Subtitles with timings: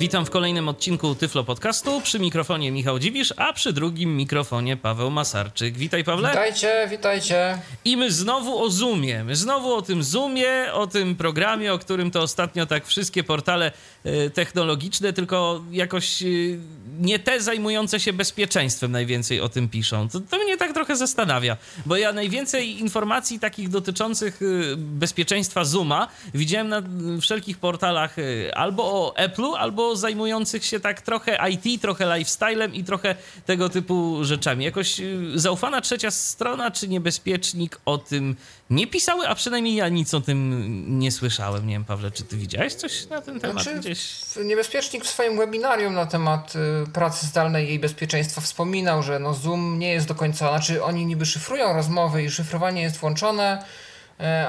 [0.00, 2.00] Witam w kolejnym odcinku Tyflo Podcastu.
[2.00, 5.76] Przy mikrofonie Michał Dziwisz, a przy drugim mikrofonie Paweł Masarczyk.
[5.76, 6.28] Witaj Pawle.
[6.28, 7.58] Witajcie, witajcie.
[7.84, 9.24] I my znowu o Zoomie.
[9.24, 13.72] My znowu o tym Zoomie, o tym programie, o którym to ostatnio tak wszystkie portale
[14.06, 16.58] y, technologiczne, tylko jakoś y,
[17.00, 20.08] nie te zajmujące się bezpieczeństwem najwięcej o tym piszą.
[20.08, 21.56] To, to mnie tak trochę zastanawia,
[21.86, 26.82] bo ja najwięcej informacji takich dotyczących y, bezpieczeństwa Zooma widziałem na
[27.20, 28.16] wszelkich portalach
[28.54, 33.14] albo o Apple'u, albo zajmujących się tak trochę IT, trochę lifestylem i trochę
[33.46, 34.64] tego typu rzeczami.
[34.64, 38.36] Jakoś y, zaufana trzecia strona czy niebezpiecznik o tym
[38.70, 41.66] nie pisały, a przynajmniej ja nic o tym nie słyszałem.
[41.66, 44.12] Nie wiem, Pawle, czy ty widziałeś coś na ten temat Znaczy, gdzieś?
[44.44, 49.34] Niebezpiecznik w swoim webinarium na temat y, pracy zdalnej i jej bezpieczeństwa wspominał, że no
[49.34, 53.64] Zoom nie jest do końca, znaczy oni niby szyfrują rozmowy i szyfrowanie jest włączone,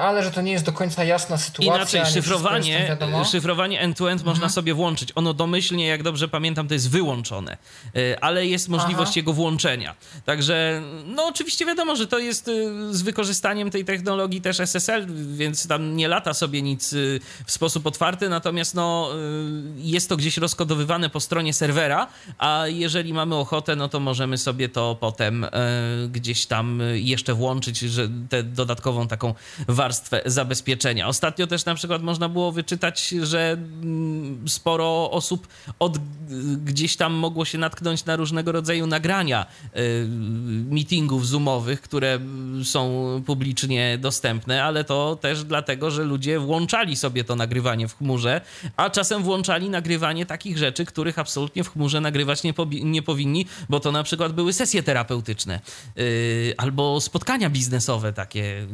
[0.00, 1.76] ale że to nie jest do końca jasna sytuacja.
[1.76, 2.96] Inaczej, szyfrowanie,
[3.30, 4.50] szyfrowanie end-to-end można mhm.
[4.50, 5.12] sobie włączyć.
[5.14, 7.56] Ono domyślnie, jak dobrze pamiętam, to jest wyłączone,
[7.96, 9.18] e, ale jest możliwość Aha.
[9.20, 9.94] jego włączenia.
[10.24, 12.52] Także, no oczywiście wiadomo, że to jest e,
[12.94, 15.06] z wykorzystaniem tej technologii też SSL,
[15.36, 16.94] więc tam nie lata sobie nic
[17.46, 19.10] w sposób otwarty, natomiast no,
[19.76, 22.06] jest to gdzieś rozkodowywane po stronie serwera,
[22.38, 25.46] a jeżeli mamy ochotę, no to możemy sobie to potem
[26.08, 29.34] gdzieś tam jeszcze włączyć, że tę dodatkową taką
[29.68, 31.08] warstwę zabezpieczenia.
[31.08, 35.98] Ostatnio też na przykład można było wyczytać, że mm, sporo osób od
[36.64, 40.06] gdzieś tam mogło się natknąć na różnego rodzaju nagrania y,
[40.70, 42.18] meetingów zoomowych, które
[42.64, 48.40] są publicznie dostępne, ale to też dlatego, że ludzie włączali sobie to nagrywanie w chmurze,
[48.76, 53.80] a czasem włączali nagrywanie takich rzeczy, których absolutnie w chmurze nagrywać nie, nie powinni, bo
[53.80, 55.60] to na przykład były sesje terapeutyczne
[55.98, 58.66] y, albo spotkania biznesowe takie,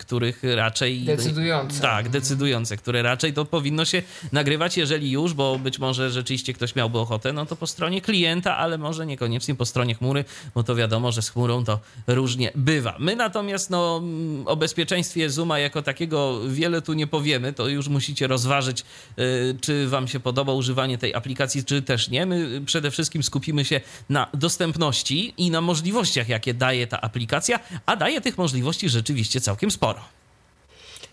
[0.00, 1.00] których raczej.
[1.00, 1.82] Decydujące.
[1.82, 6.74] Tak, decydujące, które raczej to powinno się nagrywać, jeżeli już, bo być może rzeczywiście ktoś
[6.74, 10.24] miałby ochotę, no to po stronie klienta, ale może niekoniecznie po stronie chmury,
[10.54, 12.96] bo to wiadomo, że z chmurą to różnie bywa.
[12.98, 14.02] My natomiast no,
[14.46, 18.84] o bezpieczeństwie Zooma jako takiego wiele tu nie powiemy, to już musicie rozważyć,
[19.18, 22.26] y, czy Wam się podoba używanie tej aplikacji, czy też nie.
[22.26, 27.96] My przede wszystkim skupimy się na dostępności i na możliwościach, jakie daje ta aplikacja, a
[27.96, 30.04] daje tych możliwości rzeczywiście całkiem sporo sporo.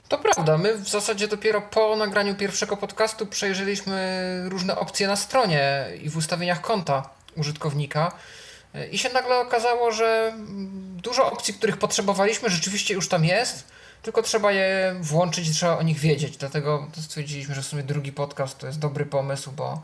[0.08, 5.86] To prawda, my w zasadzie dopiero po nagraniu pierwszego podcastu przejrzeliśmy różne opcje na stronie
[6.02, 8.12] i w ustawieniach konta użytkownika.
[8.92, 10.34] I się nagle okazało, że
[10.96, 13.68] dużo opcji, których potrzebowaliśmy, rzeczywiście już tam jest
[14.08, 16.38] tylko trzeba je włączyć, trzeba o nich wiedzieć.
[16.38, 19.82] Dlatego stwierdziliśmy, że w sumie drugi podcast to jest dobry pomysł, bo,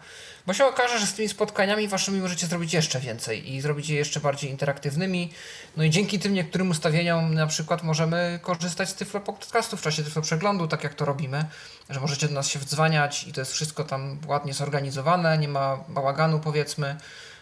[0.47, 3.95] bo się okaże, że z tymi spotkaniami waszymi możecie zrobić jeszcze więcej i zrobić je
[3.95, 5.31] jeszcze bardziej interaktywnymi.
[5.77, 10.03] No i dzięki tym niektórym ustawieniom na przykład możemy korzystać z Tyflo podcastu w czasie
[10.03, 11.45] Tyflo przeglądu, tak jak to robimy,
[11.89, 15.77] że możecie do nas się wdzwaniać i to jest wszystko tam ładnie zorganizowane, nie ma
[15.87, 16.95] bałaganu powiedzmy.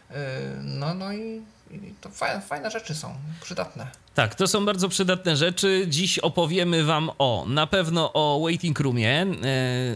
[0.09, 0.15] Yy,
[0.61, 1.41] no, no i
[1.73, 3.87] i to fajne, fajne rzeczy są, przydatne.
[4.15, 5.85] Tak, to są bardzo przydatne rzeczy.
[5.87, 9.27] Dziś opowiemy Wam o na pewno o waiting roomie, e,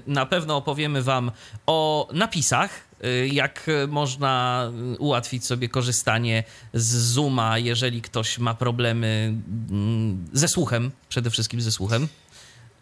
[0.08, 1.32] na pewno opowiemy Wam
[1.68, 2.70] o napisach,
[3.02, 4.64] e, jak można
[5.00, 6.44] ułatwić sobie korzystanie
[6.74, 9.34] z Zooma, jeżeli ktoś ma problemy
[9.70, 12.08] mm, ze słuchem, przede wszystkim ze słuchem.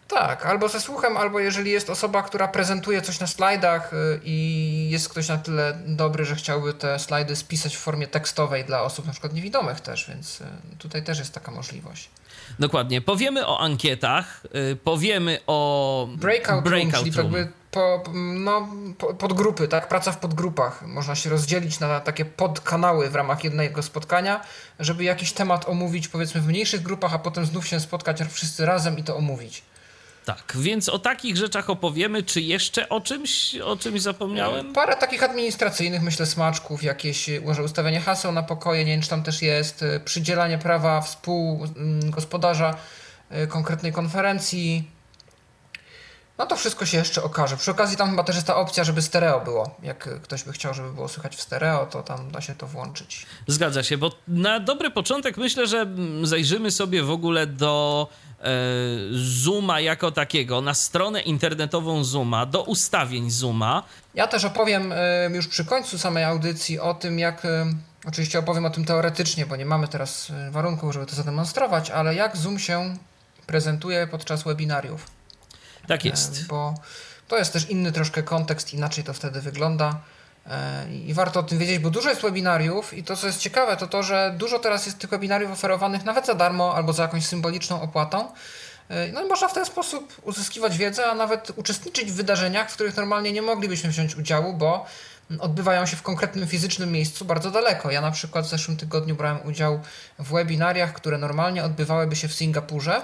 [0.08, 4.88] Tak, albo ze słuchem, albo jeżeli jest osoba, która prezentuje coś na slajdach y, i
[4.90, 9.06] jest ktoś na tyle dobry, że chciałby te slajdy spisać w formie tekstowej dla osób
[9.06, 10.44] na przykład niewidomych też, więc y,
[10.78, 12.10] tutaj też jest taka możliwość.
[12.58, 13.00] Dokładnie.
[13.00, 18.68] Powiemy o ankietach, y, powiemy o breakout, breakout room, czyli jakby po, no,
[19.18, 19.88] podgrupy, tak?
[19.88, 20.82] Praca w podgrupach.
[20.86, 24.40] Można się rozdzielić na takie podkanały w ramach jednego spotkania,
[24.80, 28.98] żeby jakiś temat omówić powiedzmy w mniejszych grupach, a potem znów się spotkać wszyscy razem
[28.98, 29.62] i to omówić.
[30.24, 32.22] Tak, więc o takich rzeczach opowiemy.
[32.22, 34.72] Czy jeszcze o czymś, o czymś zapomniałem?
[34.72, 39.22] Parę takich administracyjnych, myślę, smaczków, jakieś może ustawianie haseł na pokoje, nie wiem, czy tam
[39.22, 42.76] też jest, e, przydzielanie prawa współgospodarza
[43.30, 44.90] e, konkretnej konferencji.
[46.38, 47.56] No to wszystko się jeszcze okaże.
[47.56, 49.76] Przy okazji tam chyba też jest ta opcja, żeby stereo było.
[49.82, 53.26] Jak ktoś by chciał, żeby było słychać w stereo, to tam da się to włączyć.
[53.46, 55.86] Zgadza się, bo na dobry początek myślę, że
[56.22, 58.23] zajrzymy sobie w ogóle do E,
[59.10, 63.82] Zooma jako takiego, na stronę internetową Zooma, do ustawień Zooma.
[64.14, 67.44] Ja też opowiem e, już przy końcu samej audycji o tym, jak.
[67.44, 67.66] E,
[68.06, 72.36] oczywiście opowiem o tym teoretycznie, bo nie mamy teraz warunków, żeby to zademonstrować, ale jak
[72.36, 72.96] Zoom się
[73.46, 75.06] prezentuje podczas webinariów.
[75.86, 76.46] Tak jest.
[76.46, 76.74] Bo
[77.28, 80.00] to jest też inny troszkę kontekst, inaczej to wtedy wygląda.
[80.46, 83.76] E, I warto o tym wiedzieć, bo dużo jest webinariów i to, co jest ciekawe,
[83.76, 87.26] to to, że dużo teraz jest tych webinariów oferowanych nawet za darmo albo za jakąś
[87.26, 88.28] symboliczną opłatą.
[88.88, 92.74] E, no i można w ten sposób uzyskiwać wiedzę, a nawet uczestniczyć w wydarzeniach, w
[92.74, 94.86] których normalnie nie moglibyśmy wziąć udziału, bo
[95.38, 97.90] odbywają się w konkretnym fizycznym miejscu bardzo daleko.
[97.90, 99.80] Ja na przykład w zeszłym tygodniu brałem udział
[100.18, 103.02] w webinariach, które normalnie odbywałyby się w Singapurze,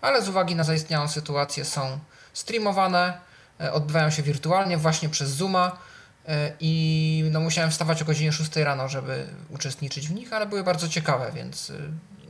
[0.00, 1.98] ale z uwagi na zaistniałą sytuację są
[2.32, 3.18] streamowane,
[3.60, 5.76] e, odbywają się wirtualnie właśnie przez Zooma
[6.60, 10.88] i no musiałem wstawać o godzinie 6 rano, żeby uczestniczyć w nich, ale były bardzo
[10.88, 11.74] ciekawe, więc e,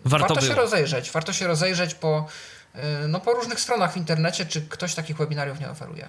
[0.04, 1.10] warto, warto się rozejrzeć.
[1.10, 2.26] Warto się rozejrzeć po,
[3.08, 6.08] no, po różnych stronach w internecie, czy ktoś takich webinariów nie oferuje.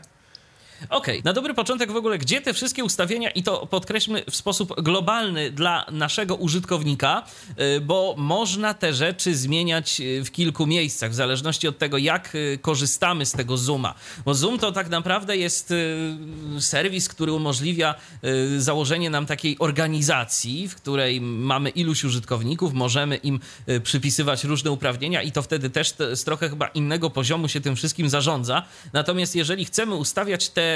[0.90, 1.22] Okej, okay.
[1.24, 5.52] na dobry początek w ogóle, gdzie te wszystkie ustawienia, i to podkreślmy w sposób globalny
[5.52, 7.24] dla naszego użytkownika,
[7.78, 12.36] y, bo można te rzeczy zmieniać y, w kilku miejscach, w zależności od tego, jak
[12.36, 13.94] y, korzystamy z tego Zooma.
[14.26, 15.74] Bo Zoom to tak naprawdę jest
[16.60, 17.96] serwis, który umożliwia
[18.58, 23.40] założenie nam takiej organizacji, w której mamy iluś użytkowników, możemy im
[23.84, 28.10] przypisywać różne uprawnienia i to wtedy też z trochę chyba innego poziomu się tym wszystkim
[28.10, 28.64] zarządza.
[28.94, 30.71] Natomiast jeżeli chcemy ustawiać te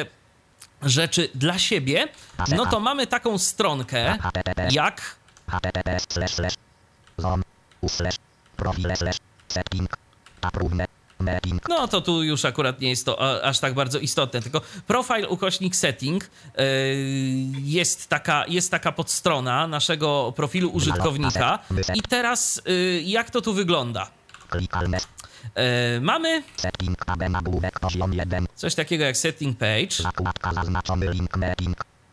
[0.82, 2.08] rzeczy dla siebie,
[2.48, 4.18] no to mamy taką stronkę
[4.72, 5.16] jak
[11.70, 15.76] no to tu już akurat nie jest to aż tak bardzo istotne, tylko profile ukośnik
[15.76, 16.24] setting
[16.58, 16.66] yy,
[17.62, 21.60] jest taka, jest taka podstrona naszego profilu użytkownika
[21.94, 24.08] i teraz yy, jak to tu wygląda?
[25.56, 26.44] E, mamy
[28.56, 29.96] coś takiego jak setting page.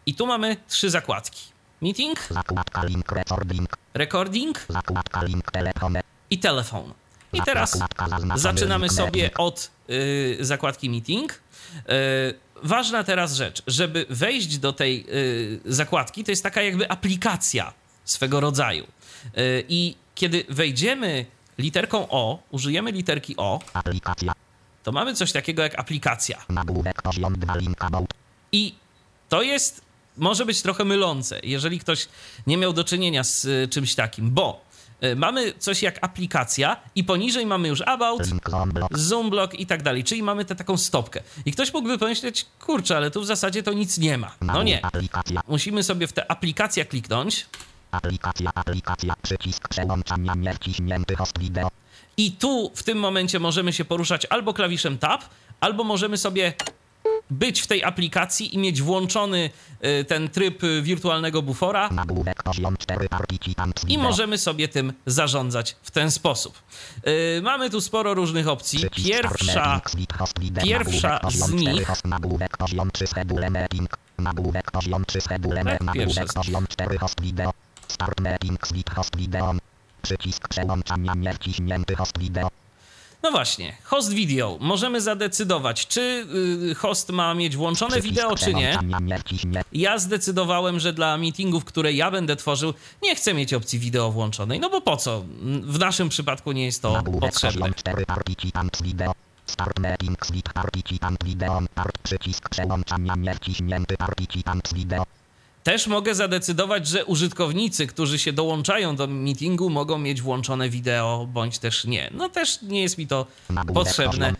[0.06, 1.52] I tu mamy trzy zakładki.
[1.82, 2.28] Meeting,
[3.94, 4.66] recording
[6.30, 6.94] i telefon.
[7.32, 7.78] I teraz
[8.34, 11.32] zaczynamy sobie od y, zakładki meeting.
[11.32, 11.82] Y,
[12.62, 17.72] ważna teraz rzecz, żeby wejść do tej y, zakładki, to jest taka jakby aplikacja
[18.04, 18.84] swego rodzaju.
[18.84, 21.26] Y, I kiedy wejdziemy
[21.62, 24.32] literką O, użyjemy literki O, aplikacja.
[24.82, 26.38] to mamy coś takiego jak aplikacja.
[28.52, 28.74] I
[29.28, 29.80] to jest,
[30.16, 32.08] może być trochę mylące, jeżeli ktoś
[32.46, 34.64] nie miał do czynienia z y, czymś takim, bo
[35.04, 38.22] y, mamy coś jak aplikacja i poniżej mamy już about,
[38.90, 41.22] zoom block i tak dalej, czyli mamy tę taką stopkę.
[41.46, 44.34] I ktoś mógłby pomyśleć, kurczę, ale tu w zasadzie to nic nie ma.
[44.40, 44.80] No nie.
[45.48, 47.46] Musimy sobie w tę aplikację kliknąć.
[47.92, 51.38] Aplikacja, aplikacja, przycisk przełączania niewciśnięty host.
[52.16, 55.22] I tu w tym momencie możemy się poruszać albo klawiszem tab,
[55.60, 56.52] albo możemy sobie
[57.30, 59.50] być w tej aplikacji i mieć włączony
[60.00, 61.90] y, ten tryb wirtualnego bufora
[63.88, 66.62] i możemy sobie tym zarządzać w ten sposób.
[67.38, 68.90] Y, mamy tu sporo różnych opcji.
[69.04, 69.80] Pierwsza,
[70.62, 71.86] pierwsza z nich
[76.48, 79.54] pierwsza Start mapping split host video.
[80.02, 82.48] Przycisk przełączania niewciśnięty host video.
[83.22, 84.56] No właśnie, host video.
[84.60, 86.26] Możemy zadecydować, czy
[86.70, 88.78] y, host ma mieć włączone wideo, czy nie.
[89.72, 94.60] Ja zdecydowałem, że dla meetingów, które ja będę tworzył, nie chcę mieć opcji wideo włączonej.
[94.60, 95.24] No bo po co?
[95.62, 97.66] W naszym przypadku nie jest to potrzebne.
[99.46, 101.62] Start mapping split participant video.
[102.02, 105.04] Przycisk przełączania niewciśnięty participant video.
[105.62, 111.58] Też mogę zadecydować, że użytkownicy, którzy się dołączają do meetingu, mogą mieć włączone wideo, bądź
[111.58, 112.10] też nie.
[112.14, 113.26] No też nie jest mi to
[113.74, 114.34] potrzebne.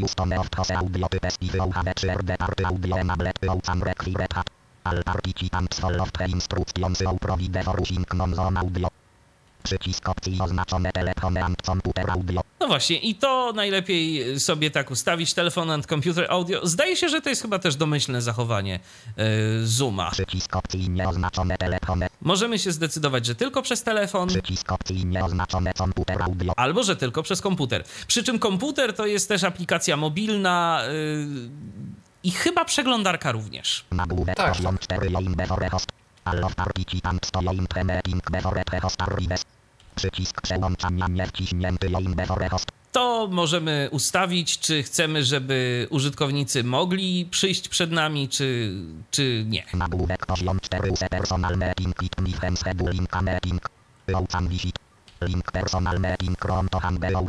[4.85, 5.79] justone of tose audio types i wyuchane 3 party audio enable aucan requiret Al participants
[5.79, 8.87] followed instructions o provide for non zone audio.
[9.63, 12.41] Przycisk opcji oznaczone telefony and computer audio.
[12.59, 16.67] No właśnie, i to najlepiej sobie tak ustawić, telefon and computer audio.
[16.67, 18.79] Zdaje się, że to jest chyba też domyślne zachowanie
[19.17, 19.23] yy,
[19.67, 20.11] Zooma.
[20.11, 21.55] Przycisk opcji nieoznaczone.
[22.21, 24.29] Możemy się zdecydować, że tylko przez telefon.
[24.29, 26.53] Przycisk opcji nieoznaczone computer audio.
[26.55, 27.83] Albo, że tylko przez komputer.
[28.07, 31.49] Przy czym komputer to jest też aplikacja mobilna, yy,
[32.23, 33.85] i chyba przeglądarka również.
[34.35, 34.55] Tak.
[39.95, 41.89] Przycisk przełączania niewciśnięty
[42.91, 48.73] to możemy ustawić, czy chcemy, żeby użytkownicy mogli przyjść przed nami, czy,
[49.11, 49.65] czy nie.
[49.73, 51.95] Nagłówek poziom 4 personal mapping
[53.45, 53.63] link
[55.21, 56.37] Link personal mapping
[56.71, 56.81] to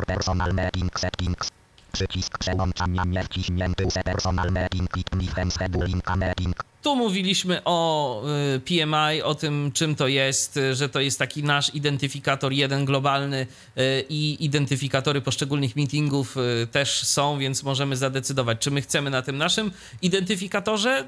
[0.06, 1.48] personal mapping settings.
[1.92, 4.48] Przycisk przełączania nie wciśnięty use personal
[4.94, 6.64] kit mi friends scheduling meeting.
[6.82, 8.22] Tu mówiliśmy o
[8.56, 12.84] y, PMI, o tym czym to jest, y, że to jest taki nasz identyfikator jeden
[12.84, 13.46] globalny
[13.78, 16.36] y, i identyfikatory poszczególnych meetingów
[16.72, 19.70] też są, więc możemy zadecydować, czy my chcemy na tym naszym
[20.02, 21.04] identyfikatorze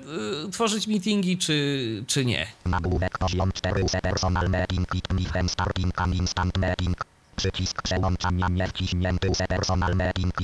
[0.53, 2.47] tworzyć meetingi, czy, czy nie.
[2.65, 4.51] Nagłówek poziom 4 personal
[4.93, 7.14] kit mi friends starting instant meeting.
[7.37, 10.35] Przycisk przełączania nie wciśnięty use personal meeting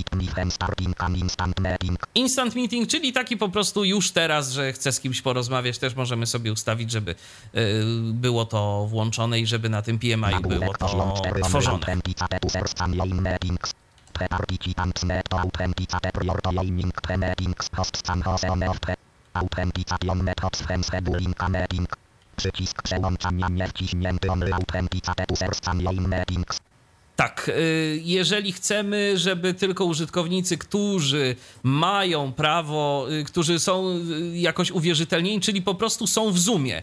[0.50, 1.99] starting instant meeting.
[2.14, 6.26] Instant meeting, czyli taki po prostu już teraz, że chcę z kimś porozmawiać, też możemy
[6.26, 11.14] sobie ustawić, żeby y, było to włączone i żeby na tym PMI było to tworzone.
[22.37, 25.61] Przycisk przełączania nie wciśnięty only authenticate users
[26.09, 26.61] meetings.
[27.21, 34.71] Tak, y, jeżeli chcemy, żeby tylko użytkownicy, którzy mają prawo, y, którzy są y, jakoś
[34.71, 36.83] uwierzytelnieni, czyli po prostu są w Zoomie,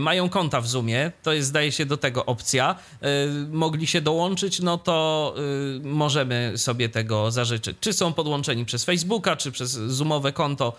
[0.00, 2.76] mają konta w Zoomie, to jest zdaje się do tego opcja,
[3.50, 5.34] mogli się dołączyć, no to
[5.82, 7.76] możemy sobie tego zażyczyć.
[7.80, 10.76] Czy są podłączeni przez Facebooka, czy przez Zoomowe konto,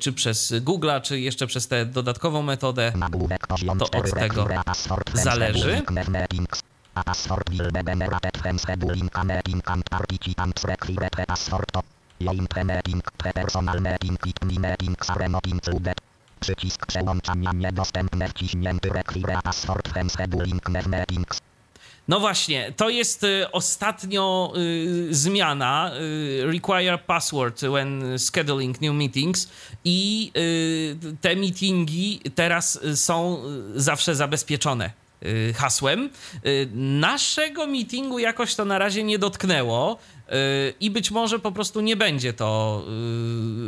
[0.00, 2.92] czy przez Google'a, czy jeszcze przez tę dodatkową metodę,
[3.78, 4.48] to od tego
[5.14, 5.82] zależy.
[6.94, 11.64] Password will be generated from scheduling a meeting and participants require a password
[12.20, 15.96] join pre-meeting, pre-personal meeting, it me meetings are not included.
[16.40, 21.40] Przycisk przełączania niedostępne wciśnięty require password from scheduling meetings.
[22.08, 29.48] No właśnie, to jest y, ostatnio y, zmiana y, require password when scheduling new meetings
[29.84, 33.42] i y, te meetingi teraz są
[33.74, 35.01] zawsze zabezpieczone Y,
[35.56, 36.10] hasłem.
[36.46, 39.98] Y, naszego meetingu jakoś to na razie nie dotknęło
[40.28, 40.32] y,
[40.80, 42.84] i być może po prostu nie będzie to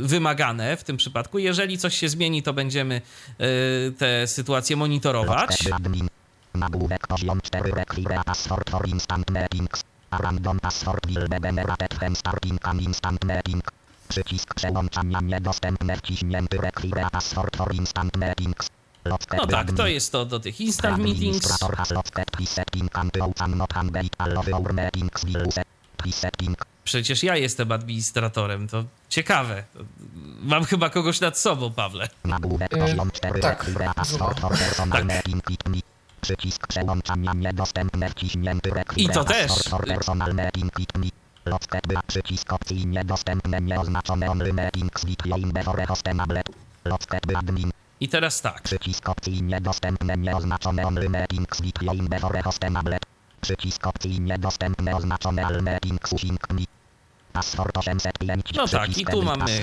[0.03, 1.39] wymagane w tym przypadku.
[1.39, 3.01] Jeżeli coś się zmieni, to będziemy
[3.99, 5.59] tę sytuację monitorować.
[6.55, 9.83] Nagłówek poziom 4 require password for instant meetings.
[10.11, 13.63] A random password will be generated when starting an instant meeting.
[14.09, 18.74] Przycisk przełączania niedostępne wciśnięty require password for instant meetings.
[19.05, 21.59] No tak, to jest to do tych instant meetings.
[26.85, 29.65] Przecież ja jestem administratorem, to ciekawe.
[30.41, 32.09] Mam chyba kogoś nad sobą, Pawle.
[32.25, 33.71] Yy, tak, tak.
[36.21, 39.53] Przycisk przełączania niedostępne wciśnięty I to też.
[42.07, 46.43] Przycisk opcji niedostępne nieoznaczone only meetings with your before hostable.
[46.85, 47.71] Locked admin.
[48.05, 48.63] I teraz tak.
[48.63, 52.99] Przycisk opcji niedostępne nieoznaczone only meetings with your before hostable.
[53.41, 56.65] Przycisk opcji niedostępne oznaczone meetings using me.
[57.33, 58.53] Password 805.
[58.57, 59.61] No tak, i tu mamy,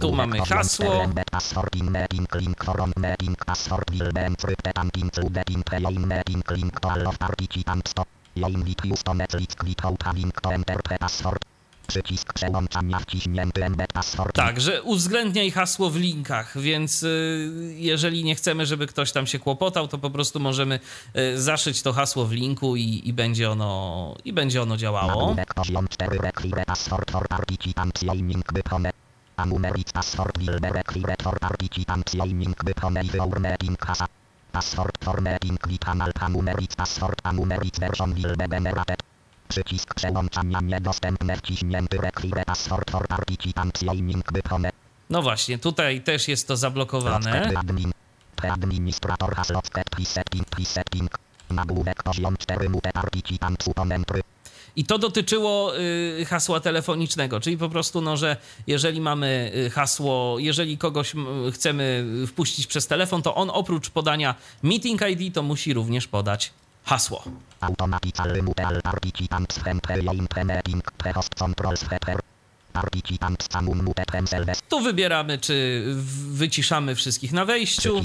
[0.00, 1.08] tu mamy hasło.
[1.30, 6.42] Password in meeting link for meeting password will be encrypted and included in the meeting
[6.50, 7.94] link to all of participants.
[8.36, 11.49] Your invite use to Netflix click out a link to enter the password.
[11.90, 14.36] Przycisk przełączania wciśnięty embed password.
[14.36, 19.38] Tak, że uwzględniaj hasło w linkach, więc y, jeżeli nie chcemy, żeby ktoś tam się
[19.38, 20.80] kłopotał, to po prostu możemy
[21.16, 25.36] y, zaszyć to hasło w linku i, i będzie ono i będzie ono działało.
[25.54, 28.90] Poziom 4 require password for participants joining bypone.
[29.36, 30.38] A numeric password
[37.32, 39.09] numeric version will be generated.
[39.50, 44.72] Przycisk przełączania niedostępne wciśnięty require password for participants joining wykonane.
[45.10, 47.52] No właśnie, tutaj też jest to zablokowane.
[48.42, 51.18] Administrator has locked presetting presetting.
[51.50, 52.90] Nagłówek poziom 4 mute.
[54.76, 60.36] I to dotyczyło y, hasła telefonicznego, czyli po prostu, no, że jeżeli mamy y, hasło,
[60.38, 61.14] jeżeli kogoś
[61.52, 66.52] chcemy wpuścić przez telefon, to on oprócz podania meeting ID, to musi również podać
[66.90, 67.22] hasło.
[74.68, 75.84] Tu wybieramy, czy
[76.40, 78.00] wyciszamy wszystkich na wejściu.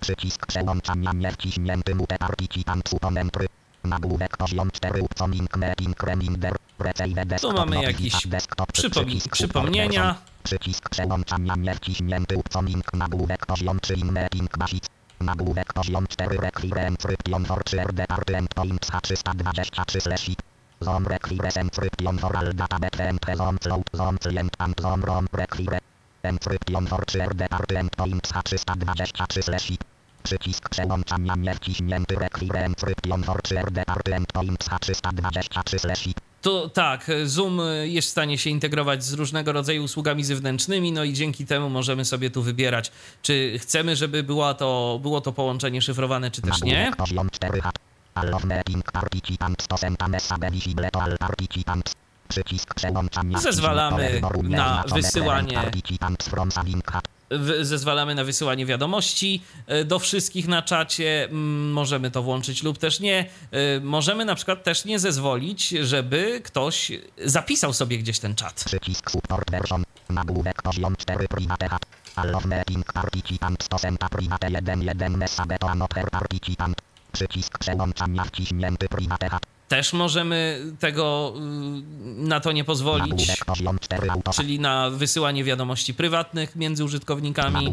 [0.00, 3.46] Przycisk przełączania niewciśnięty mute participant suppomentry.
[3.84, 6.56] Nagłówek poziom 4 upcoming meeting reminder.
[7.40, 8.26] Tu mamy jakieś
[8.72, 10.16] przypom przypomnienia.
[10.42, 12.36] Przycisk przełączania niewciśnięty
[12.92, 14.99] nagłówek poziom 3 meeting basic.
[15.20, 20.30] Nagłówek poziom 4 require encryption for 3 department points H323 slash
[20.80, 25.80] Zone require encryption for all data and zone cloud zone client and zone ROM require
[26.22, 29.72] encryption for 3 department points H323 slash
[30.22, 36.08] Przycisk przełączania niewciśnięty require encryption for 3 department points H323 slash
[36.42, 41.12] To tak, Zoom jest w stanie się integrować z różnego rodzaju usługami zewnętrznymi, no i
[41.12, 42.92] dzięki temu możemy sobie tu wybierać,
[43.22, 46.92] czy chcemy, żeby była to, było to połączenie szyfrowane, czy też nie.
[53.38, 55.58] Zezwalamy na wysyłanie
[57.60, 61.28] zezwalamy na wysyłanie wiadomości e, do wszystkich na czacie.
[61.72, 63.26] Możemy to włączyć lub też nie.
[63.50, 66.92] E, możemy na przykład też nie zezwolić, żeby ktoś
[67.24, 68.64] zapisał sobie gdzieś ten czat.
[68.64, 69.84] Przycisk support version.
[70.08, 71.86] Nagłówek poziom 4 private hat.
[72.94, 76.76] Participant stosenta private 1 1 message to another participant.
[77.12, 81.40] Przycisk przełączania wciśnięty private hat też możemy tego y,
[82.04, 83.32] na to nie pozwolić,
[84.36, 87.72] czyli na wysyłanie wiadomości prywatnych między użytkownikami.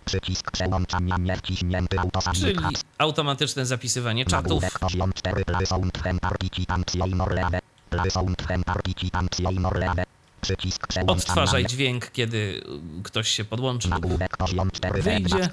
[0.04, 1.96] Przycisk przełączania niewciśnięty
[2.34, 2.58] Czyli
[2.98, 4.64] automatyczne zapisywanie czatów.
[10.40, 12.64] Przycisk Odtwarzaj dźwięk, kiedy
[13.02, 13.88] ktoś się podłączy.
[15.02, 15.48] Wyjdzie.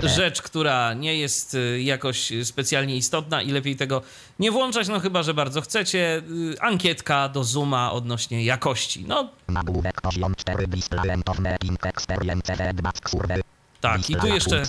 [0.00, 4.02] Tu rzecz, która nie jest y, jakoś specjalnie istotna i lepiej tego
[4.38, 6.22] nie włączać, no chyba, że bardzo chcecie.
[6.52, 9.04] Y, ankietka do Zooma odnośnie jakości.
[9.08, 9.28] No.
[13.82, 14.62] Tak, i tu jeszcze.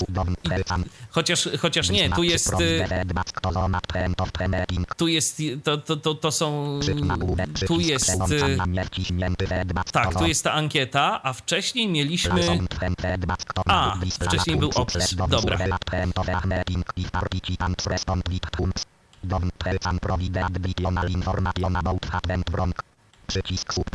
[0.44, 0.50] I,
[1.10, 2.48] chociaż, chociaż nie, tu jest.
[2.62, 2.78] Y,
[4.98, 5.42] tu jest.
[5.64, 6.80] To, to, to, to są.
[7.68, 8.10] Tu jest.
[8.32, 8.58] Y,
[9.92, 12.42] tak, tu jest ta ankieta, a wcześniej mieliśmy.
[13.66, 13.96] A,
[14.28, 15.16] wcześniej był opis.
[15.30, 15.58] Dobra.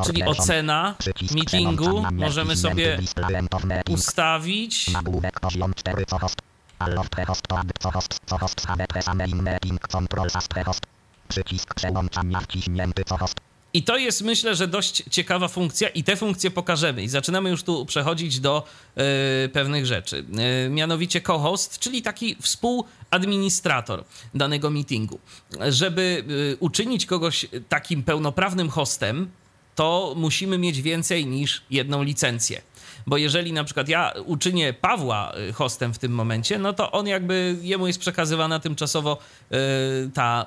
[0.07, 0.95] Czyli ocena
[1.35, 2.99] meetingu możemy sobie
[3.89, 4.91] ustawić.
[11.29, 13.48] Przycisk przełączania wciśnięty co host.
[13.75, 17.03] I to jest myślę, że dość ciekawa funkcja i te funkcje pokażemy.
[17.03, 18.65] I zaczynamy już tu przechodzić do
[19.45, 20.25] y, pewnych rzeczy.
[20.67, 25.19] Y, mianowicie co-host, czyli taki współadministrator danego meetingu.
[25.69, 29.31] Żeby y, uczynić kogoś takim pełnoprawnym hostem,
[29.75, 32.63] to musimy mieć więcej niż jedną licencję
[33.09, 37.07] bo jeżeli na przykład ja uczynię Pawła y, hostem w tym momencie, no to on
[37.07, 39.19] jakby, jemu jest przekazywana tymczasowo
[39.53, 40.47] y, ta,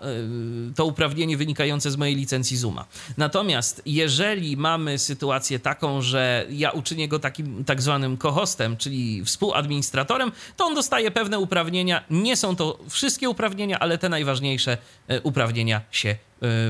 [0.69, 2.85] y, to uprawnienie wynikające z mojej licencji Zuma.
[3.17, 10.31] Natomiast jeżeli mamy sytuację taką, że ja uczynię go takim tak zwanym co-hostem, czyli współadministratorem,
[10.57, 12.03] to on dostaje pewne uprawnienia.
[12.09, 14.77] Nie są to wszystkie uprawnienia, ale te najważniejsze
[15.23, 16.15] uprawnienia się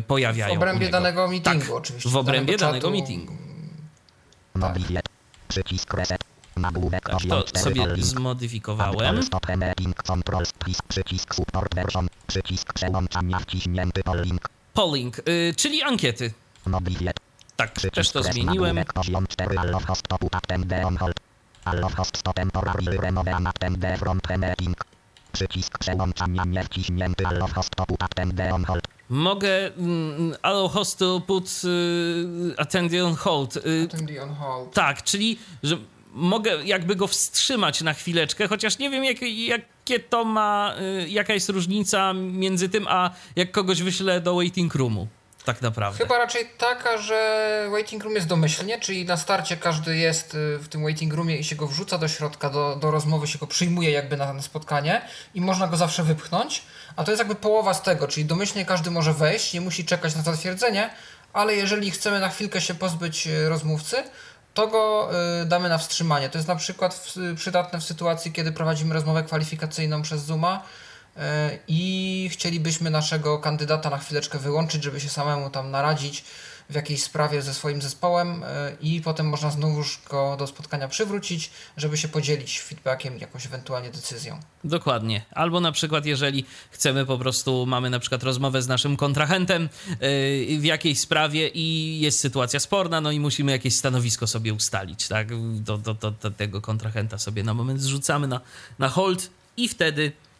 [0.08, 0.54] pojawiają.
[0.54, 2.10] W obrębie danego meetingu tak, oczywiście.
[2.10, 3.34] W obrębie danego meetingu.
[4.62, 4.78] Tak.
[5.52, 6.24] Przycisk reset.
[6.58, 9.20] Nagłówek tak, to sobie zmodyfikowałem.
[10.88, 12.08] Przycisk support version.
[12.28, 14.50] Przycisk przełączania wciśnięty polling.
[14.74, 16.34] Polling, y, czyli ankiety.
[17.56, 18.78] Tak, też to zmieniłem.
[25.32, 28.84] Przycisk przełączania nie wciśnięty allow host to put attend on hold.
[29.12, 33.58] Mogę mm, allow host to put y, attend on hold.
[33.58, 34.74] Y, attend on hold.
[34.74, 35.78] Tak, czyli że
[36.14, 41.34] mogę jakby go wstrzymać na chwileczkę, chociaż nie wiem jak, jakie to ma, y, jaka
[41.34, 45.08] jest różnica między tym, a jak kogoś wyślę do waiting roomu
[45.46, 45.98] tak naprawdę?
[45.98, 50.68] Chyba raczej taka, że waiting room jest domyślnie, czyli na starcie każdy jest y, w
[50.68, 53.92] tym waiting roomie i się go wrzuca do środka, do, do rozmowy się go przyjmuje
[53.92, 55.02] jakby na, spotkanie
[55.34, 56.64] i można go zawsze wypchnąć,
[56.96, 60.16] a to jest jakby połowa z tego, czyli domyślnie każdy może wejść, nie musi czekać
[60.16, 60.90] na zatwierdzenie,
[61.34, 64.04] ale jeżeli chcemy na chwilkę się pozbyć y, rozmówcy,
[64.54, 65.10] to go
[65.42, 66.30] y, damy na wstrzymanie.
[66.30, 70.64] To jest na przykład w, przydatne w sytuacji, kiedy prowadzimy rozmowę kwalifikacyjną przez Zooma,
[71.68, 76.24] i chcielibyśmy naszego kandydata na chwileczkę wyłączyć, żeby się samemu tam naradzić
[76.72, 81.52] w jakiejś sprawie ze swoim zespołem e, i potem można znowuż go do spotkania przywrócić,
[81.78, 84.40] żeby się podzielić feedbackiem jakąś ewentualnie decyzją.
[84.64, 85.26] Dokładnie.
[85.32, 89.98] Albo na przykład jeżeli chcemy po prostu, mamy na przykład rozmowę z naszym kontrahentem e,
[90.60, 95.28] w jakiejś sprawie i jest sytuacja sporna, no i musimy jakieś stanowisko sobie ustalić, tak?
[95.62, 98.42] Do, do, do, do tego kontrahenta sobie na moment zrzucamy na,
[98.80, 100.31] na hold i wtedy e,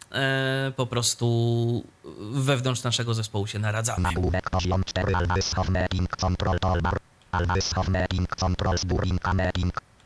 [0.76, 1.84] po prostu
[2.32, 4.04] wewnątrz naszego zespołu się naradzamy.
[4.04, 5.14] Nagłówek poziom 4
[6.20, 6.98] control toolbar.
[8.38, 8.78] control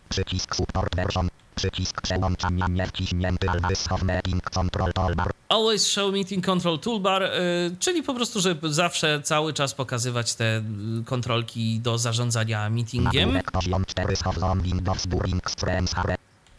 [0.10, 1.30] Przycisk support version.
[1.56, 3.50] Przycisk przełączania niewciśnięty
[5.50, 7.24] Always Show Meeting Control Toolbar.
[7.24, 7.30] Y,
[7.80, 10.64] czyli po prostu, żeby zawsze cały czas pokazywać te
[11.06, 13.42] kontrolki do zarządzania meetingiem.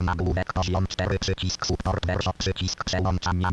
[0.00, 1.60] Nagłówek poziom 4 Show Zone Windows During Streams Hare.
[1.62, 3.50] Nagłówek poziom 4 przycisk support version przycisk przełączania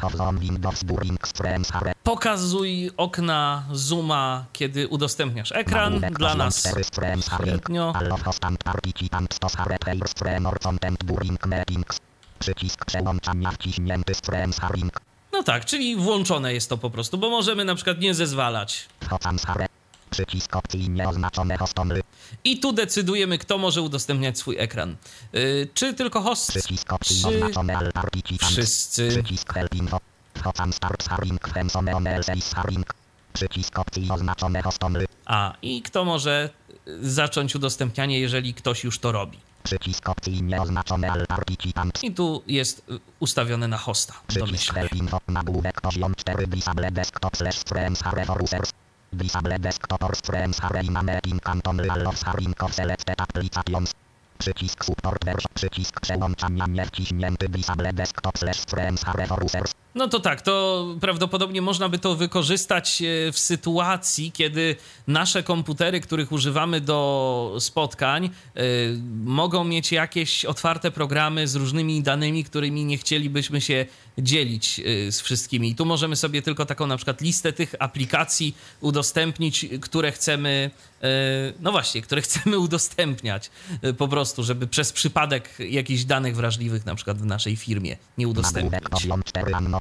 [0.00, 1.72] Show Zone Windows During Streams.
[2.02, 5.92] Pokazuj okna zooma, kiedy udostępniasz ekran.
[5.92, 7.44] Nagłówek Dla nas 4 Streams Hare.
[7.46, 7.92] średnio.
[7.96, 12.00] Allow host and participant to share their stream or content during meetings.
[12.38, 14.56] Przycisk przełączania wciśnięty Streams.
[15.32, 18.88] No tak, czyli włączone jest to po prostu, bo możemy na przykład nie zezwalać.
[20.18, 21.56] Przycisk opcji nieoznaczone.
[22.44, 24.96] I tu decydujemy, kto może udostępniać swój ekran.
[25.34, 27.90] Y, czy tylko host, Przycisk opcji czy oznaczone
[28.40, 29.08] wszyscy.
[29.08, 30.00] Przycisk help info.
[30.44, 32.94] Hocam start haring fensome omelse haring.
[33.32, 35.06] Przycisk opcji oznaczone hostomly.
[35.26, 36.50] A, i kto może
[36.88, 39.38] y, zacząć udostępnianie, jeżeli ktoś już to robi.
[39.62, 42.04] Przycisk opcji nieoznaczone participants.
[42.04, 45.20] I tu jest y, ustawione na hosta, Przycisk help info.
[45.28, 47.64] Nagłówek poziom 4 disable desktop slash
[48.04, 48.72] hare for users.
[49.10, 53.94] Disable desktop or streams hare in a meeting canton haring of selected applications.
[54.38, 55.50] Przycisk support version.
[55.54, 59.74] Przycisk przełączania niewciśnięty disable desktop slash streams hare for users.
[59.98, 66.00] No to tak, to prawdopodobnie można by to wykorzystać e, w sytuacji, kiedy nasze komputery,
[66.00, 68.30] których używamy do spotkań, e,
[69.24, 73.86] mogą mieć jakieś otwarte programy z różnymi danymi, którymi nie chcielibyśmy się
[74.18, 75.70] dzielić e, z wszystkimi.
[75.70, 80.70] I tu możemy sobie tylko taką na przykład listę tych aplikacji udostępnić, które chcemy,
[81.60, 83.50] no właśnie, które chcemy udostępniać
[83.98, 89.06] po prostu, żeby przez przypadek jakichś danych wrażliwych na przykład w naszej firmie nie udostępnić.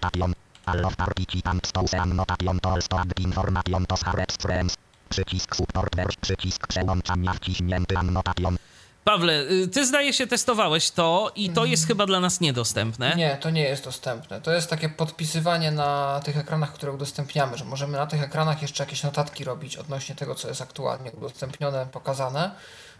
[0.07, 0.33] Nagłówek poziom 4 annotation.
[0.65, 3.95] Allow participant to annotation to also add information to
[4.31, 4.75] streams.
[5.09, 6.21] Przycisk support version.
[6.21, 8.57] Przycisk przełączania wciśnięty annotation.
[9.03, 13.15] Pawle, y, ty zdaje się testowałeś to i to jest chyba dla nas niedostępne.
[13.15, 14.41] Nie, to nie jest dostępne.
[14.41, 18.83] To jest takie podpisywanie na tych ekranach, które udostępniamy, że możemy na tych ekranach jeszcze
[18.83, 22.51] jakieś notatki robić odnośnie tego, co jest aktualnie udostępnione, pokazane.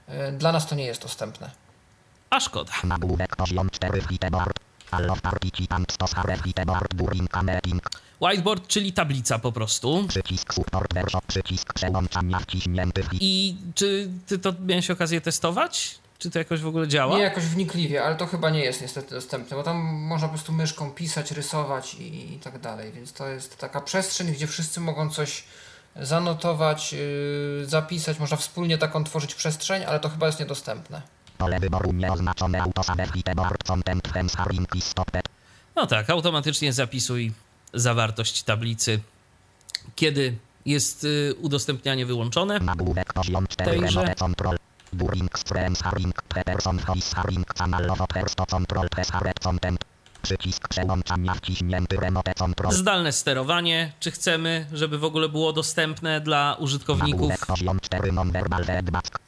[0.09, 1.51] Y, Dla nas to nie jest dostępne.
[2.29, 2.73] A szkoda.
[2.83, 4.66] Nagłówek poziom 4 hiteboard.
[8.21, 10.05] Whiteboard, czyli tablica po prostu.
[10.07, 11.21] Przycisk support version.
[11.27, 15.99] Przycisk przełączania wciśnięty I czy ty to miałeś okazję testować?
[16.19, 17.17] Czy to jakoś w ogóle działa?
[17.17, 20.53] Nie jakoś wnikliwie, ale to chyba nie jest niestety dostępne, bo tam można po prostu
[20.53, 25.09] myszką pisać, rysować i, i tak dalej, więc to jest taka przestrzeń, gdzie wszyscy mogą
[25.09, 25.43] coś
[25.95, 31.01] zanotować, yy, zapisać, można wspólnie taką tworzyć przestrzeń, ale to chyba jest niedostępne.
[31.37, 32.63] Pole wyboru nieoznaczone
[33.67, 34.03] content
[34.79, 35.27] stopped.
[35.75, 37.31] No tak, automatycznie zapisuj
[37.73, 38.99] zawartość tablicy,
[39.95, 42.59] kiedy jest y, udostępnianie wyłączone.
[42.59, 43.99] Nagłówek poziom 4 Tejże.
[43.99, 44.57] remote control.
[44.93, 45.31] During
[45.83, 46.21] haring.
[46.45, 47.53] Person voice haring
[48.47, 48.87] control
[49.43, 49.85] content.
[50.21, 52.73] Przycisk przełączania wciśnięty remote control.
[52.73, 57.11] Zdalne sterowanie, czy chcemy, żeby w ogóle było dostępne dla użytkowników?
[57.11, 59.19] Nagłówek poziom 4 non-verbal feedback.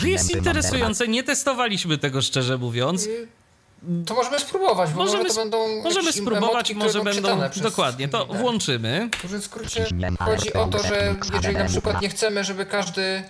[0.00, 3.06] To jest interesujące, nie testowaliśmy tego szczerze mówiąc.
[3.06, 3.28] Yy,
[4.06, 7.40] To możemy spróbować, bo Możemy, może to będą możemy spróbować, emotki, może będą.
[7.62, 9.08] Dokładnie, to włączymy.
[9.18, 9.86] W dużym skrócie
[10.18, 13.22] chodzi o to, że jeżeli na przykład nie chcemy, żeby każdy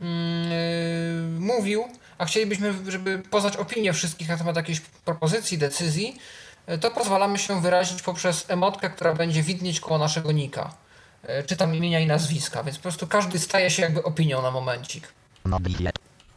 [0.00, 1.84] mm, yy, mówił,
[2.22, 6.16] a chcielibyśmy, żeby poznać opinię wszystkich na temat jakiejś propozycji, decyzji,
[6.68, 10.74] yy, to pozwalamy się wyrazić poprzez emotkę, która będzie widnieć koło naszego nika.
[11.28, 14.50] Yy, Czy tam imienia i nazwiska, więc po prostu każdy staje się jakby opinią na
[14.50, 15.12] momencik.
[15.44, 15.90] Mobile.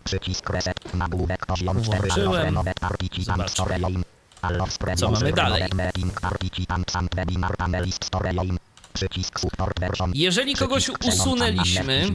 [0.04, 0.94] Przycisk reset.
[0.94, 2.02] Nagłówek poziom 4.
[2.02, 2.30] Włączyłem.
[2.30, 3.50] Allow remote participant Zobaczmy.
[3.50, 4.04] store aim.
[4.42, 5.64] Allow spread Co mamy dalej?
[10.14, 12.08] Jeżeli kogoś usunęliśmy,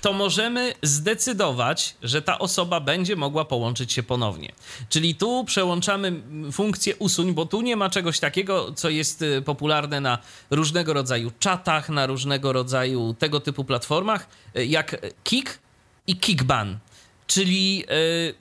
[0.00, 4.52] to możemy zdecydować, że ta osoba będzie mogła połączyć się ponownie.
[4.88, 10.00] Czyli tu przełączamy funkcję usuń, bo tu nie ma czegoś takiego, co jest y, popularne
[10.00, 10.18] na
[10.50, 15.58] różnego rodzaju czatach, na różnego rodzaju tego typu platformach, y, jak kick
[16.06, 16.78] i kickban.
[17.26, 18.34] Czyli y,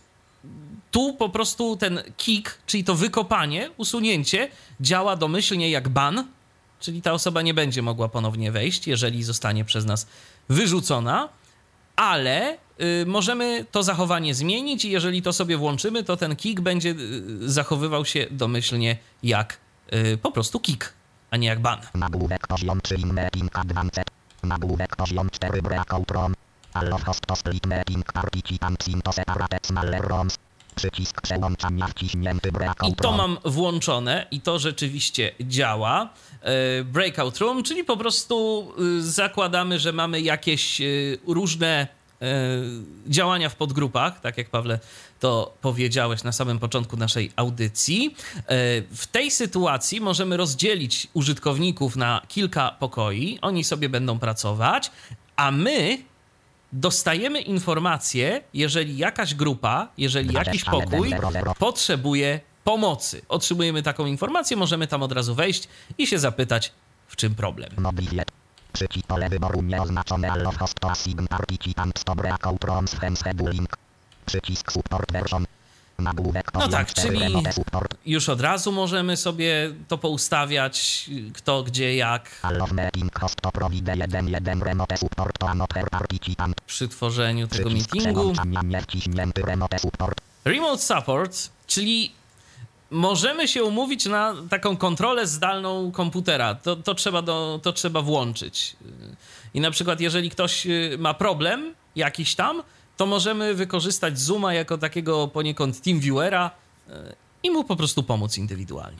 [0.91, 4.51] tu po prostu ten kick, czyli to wykopanie, usunięcie,
[4.81, 6.25] działa domyślnie jak ban,
[6.79, 10.07] czyli ta osoba nie będzie mogła ponownie wejść, jeżeli zostanie przez nas
[10.49, 11.29] wyrzucona,
[11.95, 16.89] ale y, możemy to zachowanie zmienić i jeżeli to sobie włączymy, to ten kick będzie
[16.89, 19.57] y, zachowywał się domyślnie jak
[19.93, 20.93] y, po prostu kick,
[21.31, 21.79] a nie jak ban.
[21.93, 24.07] Nagłówek poziom 3 in meeting advanced.
[24.43, 26.33] Nagłówek poziom 4 breakout room.
[26.73, 30.37] Allow host to split meeting participants into separate smaller rooms.
[30.79, 36.09] Przycisk przełączania wciśnięty breakout I to mam włączone i to rzeczywiście działa.
[36.41, 38.67] E, breakout room, czyli po prostu
[38.99, 41.87] y, zakładamy, że mamy jakieś y, różne
[42.21, 42.27] e,
[43.07, 44.79] działania w podgrupach, tak jak Pawle
[45.19, 48.15] to powiedziałeś na samym początku naszej audycji.
[48.37, 48.43] E,
[48.81, 54.91] w tej sytuacji możemy rozdzielić użytkowników na kilka pokoi, oni sobie będą pracować,
[55.35, 55.97] a my
[56.73, 61.13] dostajemy informację, jeżeli jakaś grupa, jeżeli jakiś pokój
[61.59, 63.21] potrzebuje pomocy.
[63.29, 66.71] Otrzymujemy taką informację, możemy tam od razu wejść i się zapytać,
[67.07, 67.69] w czym problem.
[68.73, 71.27] Przycisk pole wyboru nieoznaczone allo host to assign
[73.15, 73.77] scheduling.
[74.25, 75.45] Przycisk support version.
[76.59, 77.33] No tak, czyli
[78.05, 82.29] już od razu możemy sobie to poustawiać, kto, gdzie, jak.
[86.67, 88.33] Przy tworzeniu tego meetingu.
[90.45, 92.11] Remote support, czyli
[92.91, 96.55] możemy się umówić na taką kontrolę zdalną komputera.
[96.55, 98.75] To, to, trzeba, do, to trzeba włączyć.
[99.53, 102.63] I na przykład, jeżeli ktoś y, ma problem jakiś tam,
[102.99, 106.51] to możemy wykorzystać Zooma jako takiego poniekąd TeamViewera
[106.89, 108.97] e, i mu po prostu pomóc indywidualnie.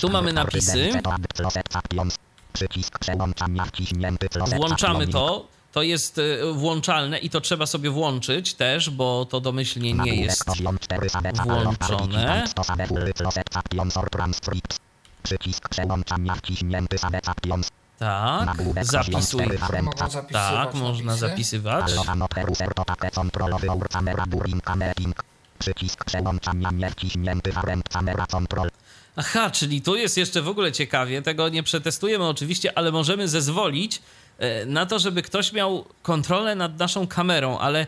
[0.00, 0.90] Tu mamy napisy.
[4.56, 5.46] Włączamy to.
[5.72, 10.44] To jest e, włączalne i to trzeba sobie włączyć też, bo to domyślnie nie jest
[11.44, 12.44] włączone.
[15.22, 16.98] Przycisk przełączania wciśnięty
[18.46, 19.46] tak, zapisuj.
[20.32, 21.90] Tak, można zapisywać.
[25.58, 27.52] Przycisk przełączania niewciśnięty
[27.92, 28.70] kamera control.
[29.16, 34.02] Aha, czyli tu jest jeszcze w ogóle ciekawie, tego nie przetestujemy oczywiście, ale możemy zezwolić
[34.38, 37.86] e, na to, żeby ktoś miał kontrolę nad naszą kamerą, ale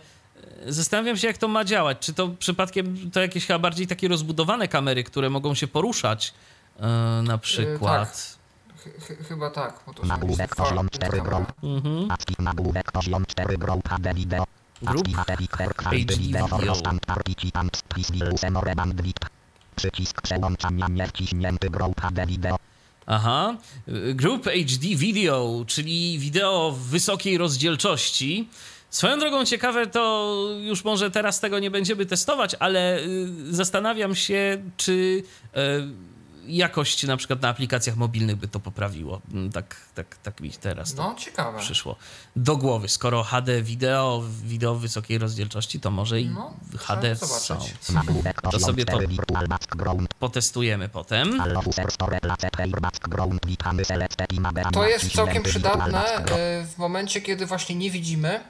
[0.66, 1.98] e, zastanawiam się, jak to ma działać.
[2.00, 6.34] Czy to przypadkiem to jakieś chyba bardziej takie rozbudowane kamery, które mogą się poruszać
[6.80, 6.86] e,
[7.22, 8.08] na przykład?
[8.08, 8.41] tak
[9.28, 11.42] chyba tak, bo to Nagłówek poziom 4 grow.
[11.62, 12.08] Mhm.
[12.38, 14.44] Nagłówek poziom 4 grow HD video.
[14.82, 15.36] Grup HD
[16.18, 16.48] video.
[19.76, 20.86] Przycisk przełączania
[21.70, 22.56] grow HD video.
[23.06, 23.56] Aha,
[24.14, 28.48] Group HD Video, czyli wideo w wysokiej rozdzielczości.
[28.90, 34.62] Swoją drogą ciekawe to już może teraz tego nie będziemy testować, ale y, zastanawiam się,
[34.76, 34.92] czy
[35.56, 36.11] y,
[36.46, 39.20] jakość na przykład na aplikacjach mobilnych by to poprawiło.
[39.32, 41.58] Mm, tak, tak, tak mi teraz no, ciekawe.
[41.58, 41.96] przyszło
[42.36, 42.88] do głowy.
[42.88, 47.74] Skoro HD wideo, wideo w wysokiej rozdzielczości, to może i no, HD Sound.
[48.52, 48.98] To sobie to
[50.18, 51.42] potestujemy potem.
[54.72, 58.40] To jest całkiem przydatne e, w momencie, kiedy właśnie nie widzimy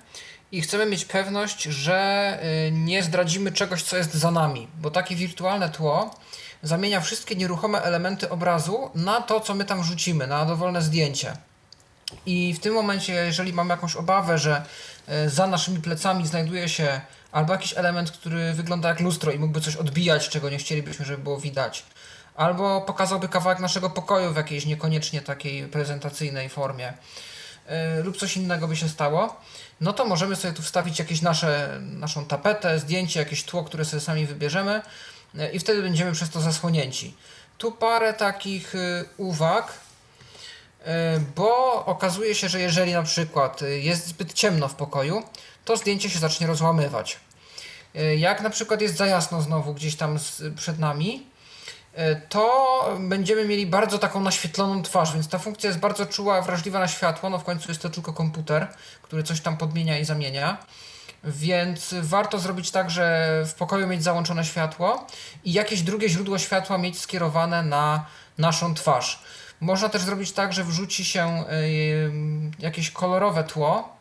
[0.52, 1.94] i chcemy mieć pewność, że
[2.42, 6.11] e, nie zdradzimy czegoś, co jest za nami, bo takie wirtualne tło
[6.62, 11.37] zamienia wszystkie nieruchome elementy obrazu na to, co my tam wrzucimy, na dowolne zdjęcie.
[12.27, 14.64] I w tym momencie, jeżeli mamy jakąś obawę, że
[15.07, 17.01] e, za naszymi plecami znajduje się
[17.33, 21.22] albo jakiś element, który wygląda jak lustro i mógłby coś odbijać, czego nie chcielibyśmy, żeby
[21.22, 21.85] było widać,
[22.35, 26.92] albo pokazałby kawałek naszego pokoju w jakiejś niekoniecznie takiej prezentacyjnej formie,
[27.68, 29.40] yy, lub coś innego by się stało,
[29.81, 34.01] no to możemy sobie tu wstawić jakieś nasze, naszą tapetę, zdjęcie, jakieś tło, które sobie
[34.01, 34.83] sami wybierzemy
[35.53, 37.14] i wtedy będziemy przez to zasłonięci.
[37.59, 39.73] Tu parę takich y, uwag,
[40.81, 40.85] y,
[41.37, 45.23] bo okazuje się, że jeżeli na przykład jest zbyt ciemno w pokoju,
[45.64, 47.21] to zdjęcie się zacznie rozłamywać.
[48.16, 50.18] Jak na przykład jest za jasno znowu gdzieś tam
[50.57, 51.27] przed nami,
[52.29, 56.88] to będziemy mieli bardzo taką naświetloną twarz, więc ta funkcja jest bardzo czuła, wrażliwa na
[56.88, 57.31] światło.
[57.31, 58.68] No w końcu jest to tylko komputer,
[59.03, 60.59] który coś tam podmienia i zamienia.
[61.25, 65.07] Więc warto zrobić tak, że w pokoju mieć załączone światło
[65.45, 68.07] i jakieś drugie źródło światła mieć skierowane na
[68.39, 69.23] naszą twarz.
[69.61, 71.45] Można też zrobić tak, że wrzuci się
[72.59, 73.97] jakieś kolorowe tło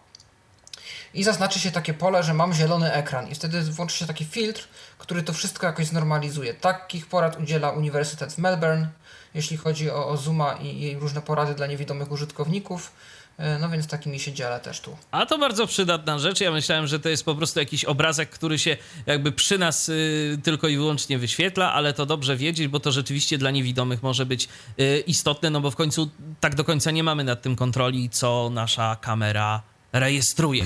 [1.14, 4.68] i zaznaczy się takie pole, że mam zielony ekran i wtedy włączy się taki filtr,
[4.98, 6.54] który to wszystko jakoś znormalizuje.
[6.54, 8.88] Takich porad udziela Uniwersytet w Melbourne,
[9.34, 12.92] jeśli chodzi o, o Zooma i, i różne porady dla niewidomych użytkowników.
[13.38, 14.98] E, no więc takimi się dzielę też tu.
[15.12, 16.42] A to bardzo przydatna rzecz.
[16.42, 20.40] Ja myślałem, że to jest po prostu jakiś obrazek, który się jakby przy nas y,
[20.44, 24.48] tylko i wyłącznie wyświetla, ale to dobrze wiedzieć, bo to rzeczywiście dla niewidomych może być
[24.80, 28.50] y, istotne, no bo w końcu tak do końca nie mamy nad tym kontroli, co
[28.54, 29.62] nasza kamera
[29.94, 30.64] rejestruje.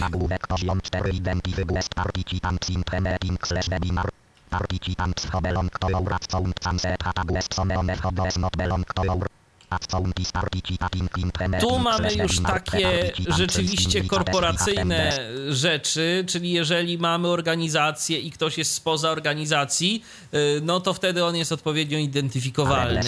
[11.59, 15.11] Tu mamy już takie rzeczywiście korporacyjne
[15.49, 21.35] rzeczy, czyli jeżeli mamy organizację i ktoś jest spoza organizacji, y, no to wtedy on
[21.35, 23.01] jest odpowiednio identyfikowalny.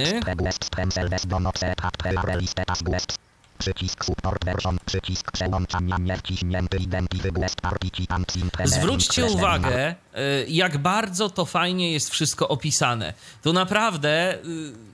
[3.58, 8.34] Przycisk support version, przycisk przełączania niewciśnięty identity guest participant
[8.66, 13.14] Zwróćcie uwagę, y, jak bardzo to fajnie jest wszystko opisane.
[13.44, 14.40] Tu naprawdę y,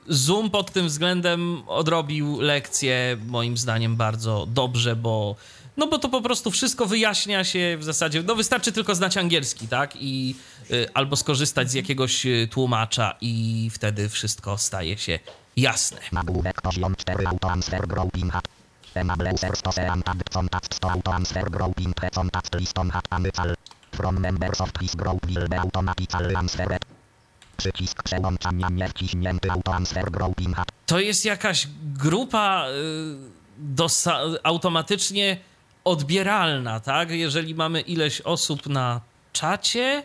[0.08, 5.36] Zoom pod tym względem odrobił lekcję moim zdaniem bardzo dobrze, bo
[5.78, 9.68] no bo to po prostu wszystko wyjaśnia się w zasadzie, no wystarczy tylko znać angielski,
[9.68, 9.94] tak?
[9.96, 10.36] I
[10.72, 15.20] y, albo skorzystać z jakiegoś tłumacza i wtedy wszystko staje się
[15.58, 16.00] jasne.
[16.12, 18.48] Nagłówek poziom 4 autoanswer grouping hat.
[18.96, 23.56] Enable user stosean tab contact to autoanswer grouping pre contact listom hat amycal.
[23.92, 25.58] From members of this group will be
[26.38, 26.86] answered.
[27.58, 30.68] Przycisk przełączania niewciśnięty autoanswer grouping hat.
[30.86, 32.66] To jest jakaś grupa
[33.80, 35.38] y, automatycznie
[35.84, 37.12] odbieralna, tak?
[37.12, 39.02] Jeżeli mamy ileś osób na
[39.34, 40.04] czacie,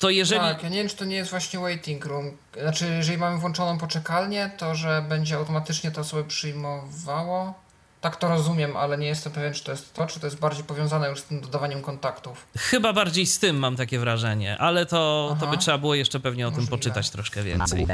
[0.00, 0.40] to jeżeli...
[0.40, 2.36] Tak, ja nie wiem, czy to nie jest właśnie waiting room.
[2.62, 7.54] Znaczy, jeżeli mamy włączoną poczekalnię, to że będzie automatycznie to osoby przyjmowało.
[8.00, 10.64] Tak to rozumiem, ale nie jestem pewien, czy to jest to, czy to jest bardziej
[10.64, 12.46] powiązane już z tym dodawaniem kontaktów.
[12.58, 16.46] Chyba bardziej z tym mam takie wrażenie, ale to, to by trzeba było jeszcze pewnie
[16.46, 16.70] o Możliwe.
[16.70, 17.86] tym poczytać troszkę więcej.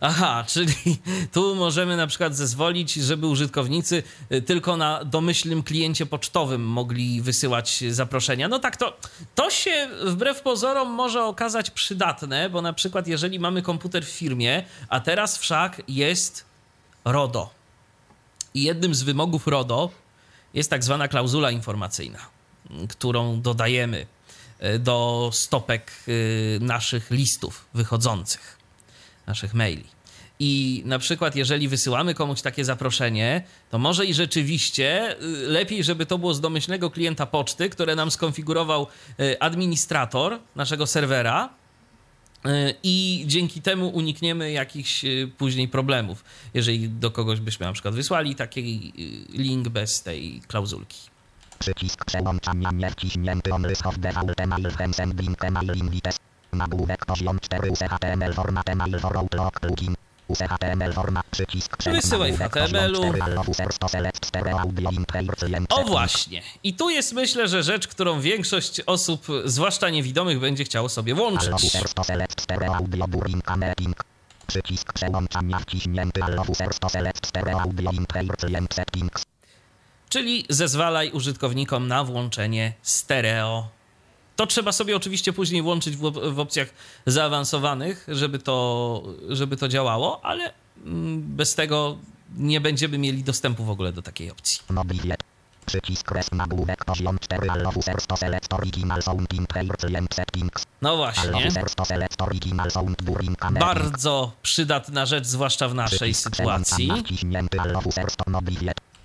[0.00, 0.74] Aha, czyli
[1.34, 7.84] tu możemy na przykład zezwolić, żeby użytkownicy y, tylko na domyślnym kliencie pocztowym mogli wysyłać
[7.90, 8.48] zaproszenia.
[8.48, 8.96] No tak, to,
[9.34, 14.64] to się wbrew pozorom może okazać przydatne, bo na przykład jeżeli mamy komputer w firmie,
[14.88, 16.44] a teraz wszak jest
[17.04, 17.50] RODO.
[18.54, 19.90] I jednym z wymogów RODO
[20.54, 22.18] jest tak zwana klauzula informacyjna,
[22.88, 24.06] którą dodajemy
[24.62, 28.57] y, do stopek y, naszych listów wychodzących
[29.28, 29.84] naszych maili.
[30.40, 36.06] I na przykład, jeżeli wysyłamy komuś takie zaproszenie, to może i rzeczywiście y, lepiej, żeby
[36.06, 38.86] to było z domyślnego klienta poczty, które nam skonfigurował
[39.20, 41.48] y, administrator naszego serwera.
[42.46, 45.04] Y, I dzięki temu unikniemy jakichś
[45.38, 48.92] później problemów, jeżeli do kogoś byśmy na przykład wysłali taki
[49.28, 50.98] link bez tej klauzulki.
[51.58, 52.70] Przycisk przełączania
[53.50, 55.36] on of default email sending
[55.74, 56.27] invites.
[56.52, 59.94] Nagłówek poziom 4 UCHTML format email for Outlook plugin.
[60.28, 63.02] UCHTML format przycisk Wysyłaj w HTML-u.
[65.68, 66.42] O właśnie.
[66.62, 71.72] I tu jest myślę, że rzecz, którą większość osób, zwłaszcza niewidomych, będzie chciało sobie włączyć.
[74.46, 76.20] Przycisk przełączania wciśnięty
[80.08, 83.77] Czyli zezwalaj użytkownikom na włączenie stereo
[84.38, 86.00] to trzeba sobie oczywiście później włączyć w,
[86.34, 86.68] w opcjach
[87.06, 90.52] zaawansowanych, żeby to, żeby to działało, ale
[90.84, 91.98] mm, bez tego
[92.36, 94.58] nie będziemy mieli dostępu w ogóle do takiej opcji.
[95.66, 100.64] Przycisk res nagłówek poziom 4 Allofuser to select original sound in client settings.
[100.82, 101.30] No właśnie.
[103.60, 106.88] Bardzo przydatna rzecz, zwłaszcza w naszej sytuacji.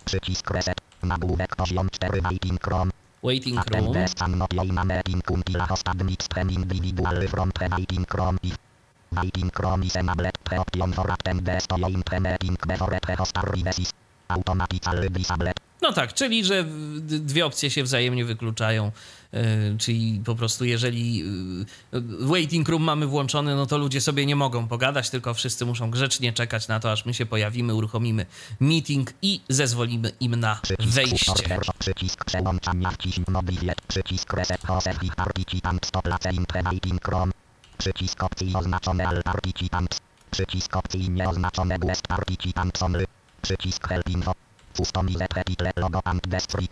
[0.06, 0.78] Przycisk reset.
[1.04, 2.92] Nagłówek poziom 4 Waiting Chrome.
[3.24, 3.96] Waiting room.
[9.16, 13.94] Waiting room is enabled pre-option for attend to your implementing before pre-host services.
[14.30, 15.56] Automatically disabled.
[15.84, 16.66] No tak, czyli że
[17.02, 18.92] dwie opcje się wzajemnie wykluczają.
[19.34, 21.24] E, czyli po prostu jeżeli
[21.94, 25.92] e, waiting room mamy włączony, no to ludzie sobie nie mogą pogadać, tylko wszyscy muszą
[25.92, 28.26] grzecznie czekać na to, aż my się pojawimy, uruchomimy
[28.60, 31.60] meeting i zezwolimy im na wejście.
[31.80, 32.26] Przycisk
[33.28, 34.56] mobiliet, przycisk opcji
[39.24, 40.02] participants,
[40.74, 43.06] opcji nieoznaczone guest participants only,
[43.42, 44.34] przycisk help info,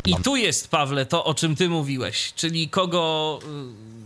[0.06, 4.02] i tu jest, Pawle, to o czym ty mówiłeś, czyli kogo y,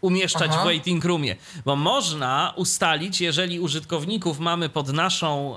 [0.00, 0.62] umieszczać Aha.
[0.62, 1.36] w waiting roomie.
[1.64, 5.56] Bo można ustalić, jeżeli użytkowników mamy pod naszą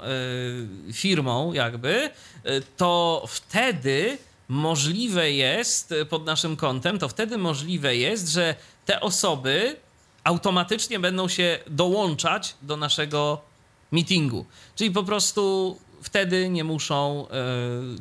[0.89, 2.09] y, firmą, jakby,
[2.45, 4.17] y, to wtedy
[4.47, 9.75] możliwe jest, y, pod naszym kontem, to wtedy możliwe jest, że te osoby
[10.23, 13.41] automatycznie będą się dołączać do naszego
[13.91, 14.45] meetingu.
[14.75, 17.33] Czyli po prostu wtedy nie muszą e,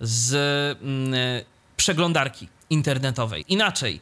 [0.00, 0.34] z
[0.82, 1.44] mm, y,
[1.76, 3.44] przeglądarki internetowej.
[3.48, 4.00] Inaczej,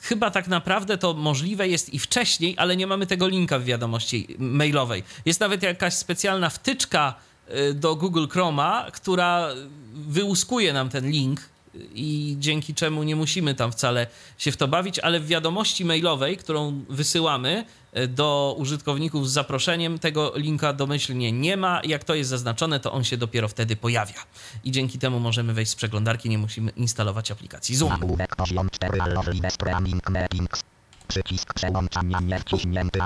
[0.00, 4.36] chyba tak naprawdę to możliwe jest i wcześniej, ale nie mamy tego linka w wiadomości
[4.38, 5.02] mailowej.
[5.24, 7.14] Jest nawet jakaś specjalna wtyczka
[7.48, 9.48] y, do Google Chroma, która
[9.94, 14.06] wyłuskuje nam ten link i dzięki czemu nie musimy tam wcale
[14.38, 19.98] się w to bawić, ale w wiadomości mailowej, którą wysyłamy e, do użytkowników z zaproszeniem,
[19.98, 21.80] tego linka domyślnie nie ma.
[21.84, 24.24] Jak to jest zaznaczone, to on się dopiero wtedy pojawia.
[24.64, 27.90] I dzięki temu możemy wejść z przeglądarki, nie musimy instalować aplikacji Zoom.
[27.90, 30.62] Nagłówek poziom 4 Allow Streaming Meetings.
[31.08, 32.98] Przycisk przełączania nie wciśnięty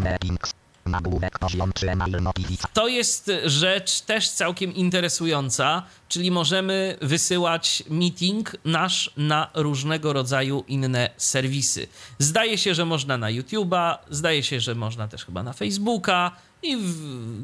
[0.00, 0.59] Meetings.
[0.86, 2.70] Nagłówek poziom 3 Mail Notification.
[2.72, 11.10] To jest rzecz też całkiem interesująca, czyli możemy wysyłać meeting nasz na różnego rodzaju inne
[11.16, 11.86] serwisy.
[12.18, 16.30] Zdaje się, że można na YouTube'a, zdaje się, że można też chyba na Facebooka
[16.62, 16.94] i w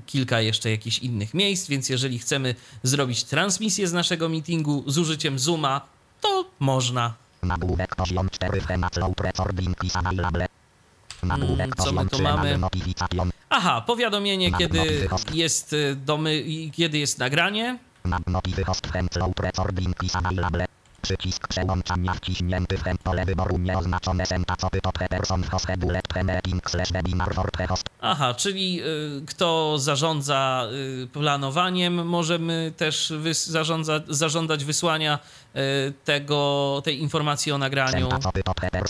[0.06, 5.38] kilka jeszcze jakichś innych miejsc, więc jeżeli chcemy zrobić transmisję z naszego meetingu z użyciem
[5.38, 5.80] Zooma,
[6.20, 7.14] to można.
[7.42, 10.55] Nagłówek poziom 4 Schemat Low Recording is available.
[11.34, 12.58] Mm, co my tu 3 mamy?
[13.50, 17.78] Aha, powiadomienie, kiedy jest y, domy, kiedy jest nagranie.
[21.06, 24.68] Przycisk przełączania wciśnięty w pole wyboru nieoznaczone senta to
[25.10, 25.66] person host
[26.24, 27.84] meeting slash webinar for host.
[28.00, 30.66] Aha, czyli y, kto zarządza
[31.04, 38.08] y, planowaniem, możemy też wys- zarządza, zażądać wysłania y, tego, tej informacji o nagraniu.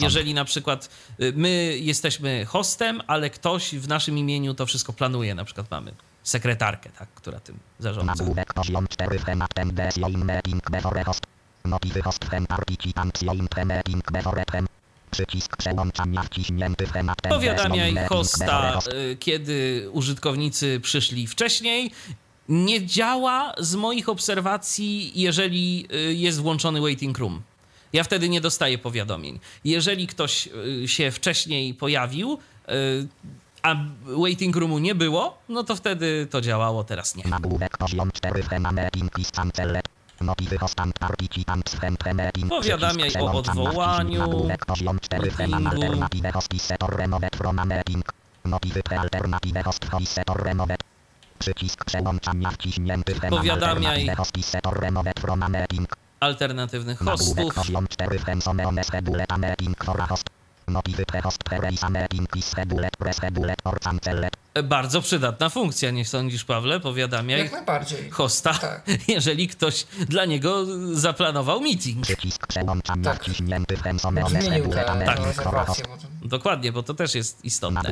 [0.00, 0.88] Jeżeli na przykład
[1.20, 5.94] y, my jesteśmy hostem, ale ktoś w naszym imieniu to wszystko planuje, na przykład mamy
[6.22, 8.14] sekretarkę, tak, która tym zarządza.
[8.14, 11.35] Nagłówek poziom 4 schemat MDS join meeting before host.
[14.12, 14.66] Before chem.
[15.10, 16.92] Przycisk przełączania wciśnięty w
[18.08, 18.88] hosta, host.
[18.88, 21.90] y, kiedy użytkownicy przyszli wcześniej.
[22.48, 27.42] Nie działa z moich obserwacji, jeżeli y, jest włączony waiting room.
[27.92, 29.40] Ja wtedy nie dostaję powiadomień.
[29.64, 30.48] Jeżeli ktoś
[30.84, 32.38] y, się wcześniej pojawił,
[33.62, 33.76] a
[34.22, 37.24] waiting roomu nie było, no to wtedy to działało, teraz nie.
[37.24, 38.72] Nagłówek poziom 4 schema
[42.14, 42.48] meeting.
[42.48, 45.82] Powiadamiaj o odwołaniu, wciśnij Nagłówek poziom 4 schema meetingu.
[46.02, 48.04] alternative host is set or removed from a meeting.
[48.44, 50.76] Notiwy pre alternative host who is set or removed.
[51.38, 54.06] Przycisk przełączania wciśnięty Powiadamiaj.
[56.20, 57.36] Alternatywnych hostów.
[60.66, 60.74] Poziom 4 Hensone schedule a meeting for a host.
[60.74, 64.36] Notiwy pre host pre raise a meeting is scheduled pre scheduled or cancelled.
[64.64, 66.80] Bardzo przydatna funkcja, nie sądzisz, Pawle?
[66.80, 68.10] Powiadamiaj Jak najbardziej.
[68.10, 68.82] hosta, Tak.
[69.08, 72.06] jeżeli ktoś dla niego zaplanował meeting.
[73.02, 73.24] Tak.
[74.30, 75.74] Zmienił te to...
[76.22, 77.82] Dokładnie, bo to też jest istotne.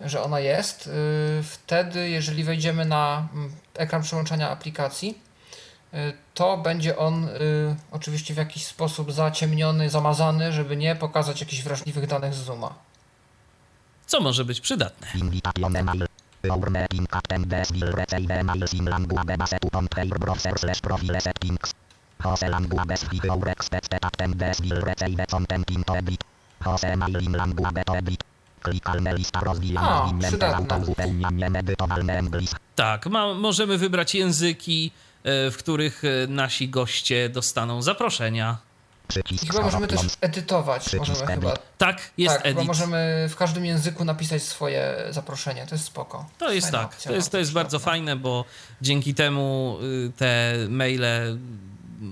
[0.00, 0.86] że ona jest.
[0.86, 3.28] Y, Wtedy, jeżeli wejdziemy na
[3.74, 5.18] ekran przełączania aplikacji,
[6.34, 7.28] to będzie on
[7.90, 12.74] oczywiście w jakiś sposób zaciemniony, zamazany, żeby nie pokazać jakichś wrażliwych danych z Zooma.
[14.06, 15.06] Co może być przydatne.
[32.74, 34.90] Tak, ma, możemy wybrać języki,
[35.24, 38.58] e, w których e, nasi goście dostaną zaproszenia.
[39.30, 40.92] I chyba możemy też edytować.
[40.94, 41.56] Możemy chyba.
[41.78, 42.58] Tak, jest tak, edit.
[42.58, 45.66] Chyba możemy w każdym języku napisać swoje zaproszenie.
[45.66, 46.26] To jest spoko.
[46.38, 47.02] To jest Fajna tak.
[47.02, 48.44] To jest, to jest bardzo fajne, bo
[48.82, 51.38] dzięki temu y, te maile,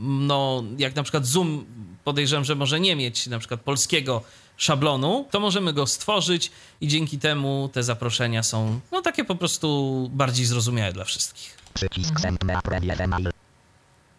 [0.01, 1.67] no jak na przykład Zoom
[2.05, 4.23] podejrzewam, że może nie mieć na przykład polskiego
[4.57, 10.11] szablonu, to możemy go stworzyć i dzięki temu te zaproszenia są no takie po prostu
[10.13, 11.57] bardziej zrozumiałe dla wszystkich.
[11.75, 13.31] Przycisk send me a preview email.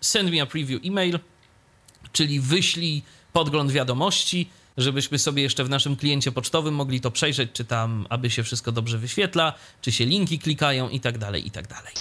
[0.01, 1.19] Send me a preview email,
[2.14, 3.03] czyli wyślij
[3.34, 8.30] podgląd wiadomości, żebyśmy sobie jeszcze w naszym kliencie pocztowym mogli to przejrzeć, czy tam, aby
[8.30, 11.93] się wszystko dobrze wyświetla, czy się linki klikają i tak dalej, i tak dalej.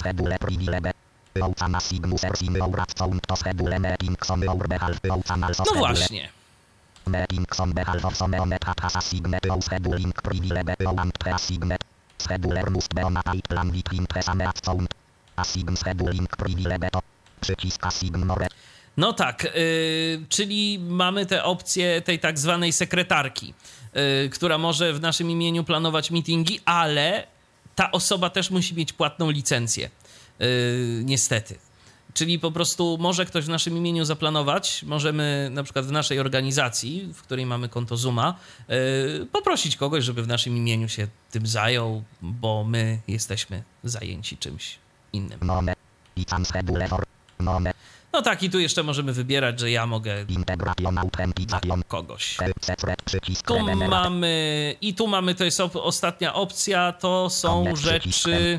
[5.74, 6.28] No właśnie.
[18.96, 23.54] No tak, yy, czyli mamy tę opcję tej tak zwanej sekretarki,
[23.94, 27.26] yy, która może w naszym imieniu planować meetingi, ale
[27.74, 29.90] ta osoba też musi mieć płatną licencję.
[30.38, 30.46] Yy,
[31.04, 31.58] niestety.
[32.14, 37.12] Czyli po prostu może ktoś w naszym imieniu zaplanować, możemy na przykład w naszej organizacji,
[37.14, 38.34] w której mamy konto Zuma,
[38.68, 44.78] yy, poprosić kogoś, żeby w naszym imieniu się tym zajął, bo my jesteśmy zajęci czymś
[45.12, 45.38] innym.
[46.88, 47.04] For.
[48.12, 50.24] No tak, i tu jeszcze możemy wybierać, że ja mogę
[51.88, 52.36] kogoś.
[53.04, 53.54] Przycisk Tu
[53.90, 58.58] mamy, i tu mamy, to jest op- ostatnia opcja, to są rzeczy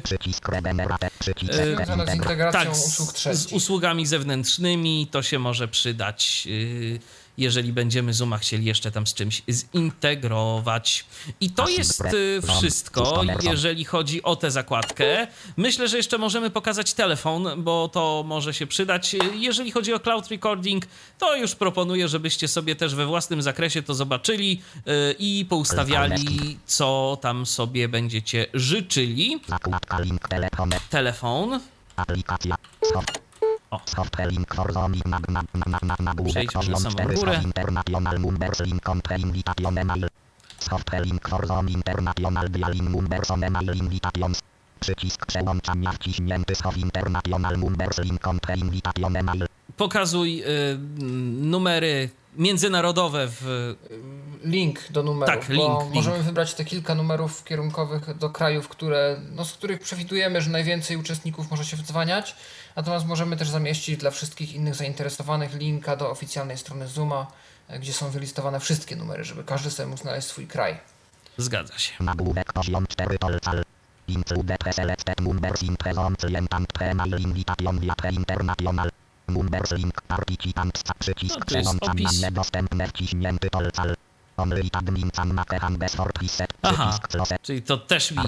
[1.45, 6.99] integra- integracją tak, usług z, z usługami zewnętrznymi, to się może przydać, yy,
[7.37, 11.05] jeżeli będziemy Zooma chcieli jeszcze tam z czymś zintegrować.
[11.41, 15.27] I to jest yy, wszystko, jeżeli chodzi o tę zakładkę.
[15.57, 19.15] Myślę, że jeszcze możemy pokazać telefon, bo to może się przydać.
[19.35, 20.85] Jeżeli chodzi o cloud recording,
[21.19, 27.17] to już proponuję, żebyście sobie też we własnym zakresie to zobaczyli yy, i poustawiali, co
[27.21, 29.41] tam sobie będziecie życzyli.
[30.89, 31.59] Telefon.
[31.95, 32.55] Aplikacja.
[33.73, 33.89] Soft.
[33.89, 33.95] O.
[33.95, 37.41] Software link for zoning nag nag nag nag nagłówek Przejdźmy na poziom samą 4 górę.
[37.43, 40.07] international numbers link contra invitation email.
[40.59, 44.39] Software link for zone international dialing numbers on email invitations.
[44.79, 49.47] Przycisk przełączania wciśnięty international numbers link contra invitation email.
[49.77, 50.77] Pokazuj y,
[51.41, 53.75] numery międzynarodowe w.
[54.43, 55.93] link do numerów, Tak, link, bo link.
[55.95, 60.97] możemy wybrać te kilka numerów kierunkowych do krajów, które, no, z których przewidujemy, że najwięcej
[60.97, 62.35] uczestników może się wdzwaniać,
[62.75, 67.27] natomiast możemy też zamieścić dla wszystkich innych zainteresowanych linka do oficjalnej strony Zooma,
[67.67, 70.79] e, gdzie są wylistowane wszystkie numery, żeby każdy sobie mógł znaleźć swój kraj.
[71.37, 72.03] Zgadza się.
[72.03, 73.63] Nagłówek poziom 4 tolcal.
[74.07, 78.89] Include preselected numbers in present client and pre-mail invitation via pre-international.
[79.27, 82.21] Numbers link participants przycisk przełączania opis.
[82.21, 83.95] niedostępne wciśnięty tolcal.
[84.37, 86.53] Only admin can make hand for reset.
[86.61, 86.99] Aha.
[87.41, 88.23] Czyli to też mi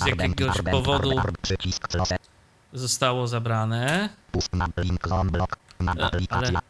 [0.00, 1.88] z jakiegoś powodu Przycisk.
[2.72, 4.08] Zostało zabrane.
[6.30, 6.60] Ale-.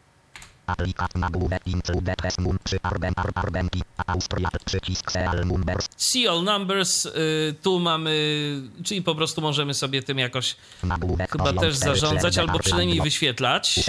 [5.97, 7.05] See all numbers.
[7.05, 8.11] Y, tu mamy.
[8.83, 10.55] Czyli po prostu możemy sobie tym jakoś
[11.31, 13.79] chyba też 4 zarządzać, albo przynajmniej wyświetlać.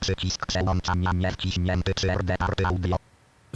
[0.00, 2.96] Przycisk przełączania nie wciśnięty czy RD arty audio.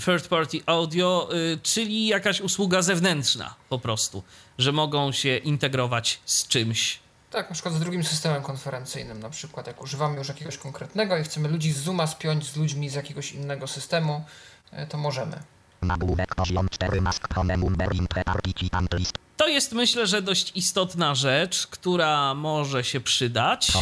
[0.05, 4.23] Third party audio, y, czyli jakaś usługa zewnętrzna po prostu,
[4.59, 6.99] że mogą się integrować z czymś.
[7.31, 11.23] Tak, na przykład z drugim systemem konferencyjnym, na przykład jak używamy już jakiegoś konkretnego i
[11.23, 14.25] chcemy ludzi z Zooma spiąć z ludźmi z jakiegoś innego systemu,
[14.73, 15.43] e, to możemy.
[15.83, 19.19] Nagłówek poziom 4 mask phone number in pre-participant list.
[19.37, 23.73] To jest myślę, że dość istotna rzecz, która może się przydać.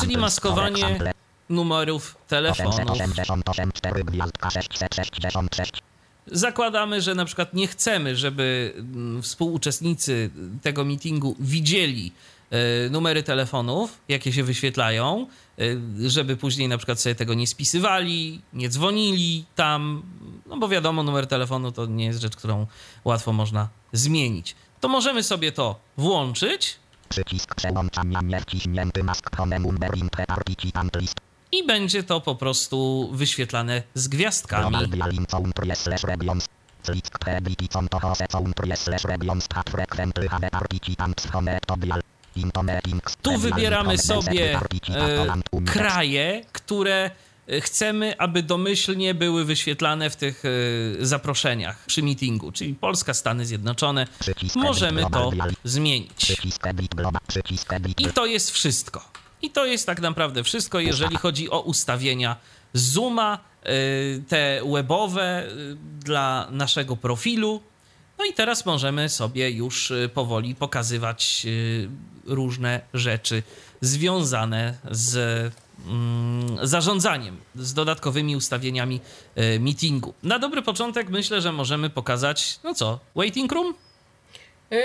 [0.00, 0.98] Czyli maskowanie
[1.48, 2.74] numerów telefonów.
[2.74, 5.72] 888 4 gwiazdka 666.
[6.26, 10.30] Zakładamy, że na przykład nie chcemy, żeby mm, współuczestnicy
[10.62, 12.12] tego meetingu widzieli
[12.50, 15.26] e, numery telefonów, jakie się wyświetlają,
[15.58, 20.02] e, żeby później na przykład sobie tego nie spisywali, nie dzwonili tam,
[20.46, 22.66] no bo wiadomo, numer telefonu to nie jest rzecz, którą
[23.04, 24.56] łatwo można zmienić.
[24.80, 26.78] To możemy sobie to włączyć
[27.08, 31.27] Przycisk przełączania nie wciśnięty mask pre-participant list.
[31.52, 34.76] I będzie to po prostu wyświetlane z gwiazdkami.
[43.22, 47.10] Tu wybieramy sobie e, kraje, które
[47.60, 50.42] chcemy, aby domyślnie były wyświetlane w tych
[51.00, 54.06] zaproszeniach przy meetingu, czyli Polska, Stany Zjednoczone.
[54.54, 55.30] Możemy to
[55.64, 56.36] zmienić.
[57.98, 59.04] I to jest wszystko.
[59.42, 62.36] I to jest tak naprawdę wszystko, jeżeli chodzi o ustawienia
[62.72, 63.38] Zooma,
[64.28, 65.46] te webowe
[66.00, 67.60] dla naszego profilu.
[68.18, 71.46] No i teraz możemy sobie już powoli pokazywać
[72.24, 73.42] różne rzeczy
[73.80, 75.16] związane z
[75.86, 79.00] mm, zarządzaniem, z dodatkowymi ustawieniami
[79.60, 80.14] meetingu.
[80.22, 83.74] Na dobry początek myślę, że możemy pokazać, no co, waiting room?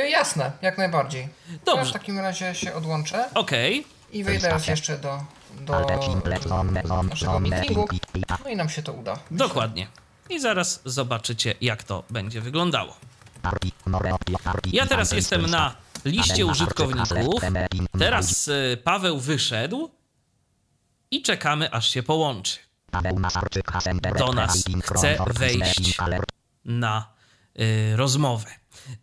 [0.10, 1.28] Jasne, jak najbardziej.
[1.66, 1.84] Dobrze.
[1.84, 3.30] Ja w takim razie się odłączę.
[3.34, 3.80] Okej.
[3.80, 3.93] Okay.
[4.14, 5.24] I wejdę raz jeszcze do,
[5.62, 5.86] do
[7.04, 7.88] naszego meetingu.
[8.44, 9.20] No i nam się to uda.
[9.32, 9.88] Dokładnie.
[10.30, 12.98] I zaraz zobaczycie, jak to będzie wyglądało.
[14.74, 17.42] Ja teraz jestem na liście użytkowników.
[18.00, 18.50] Teraz
[18.84, 19.90] Paweł wyszedł
[21.12, 22.60] i czekamy, aż się połączy.
[24.18, 25.98] Do nas chce wejść
[26.66, 27.14] na
[27.60, 28.50] y, rozmowę.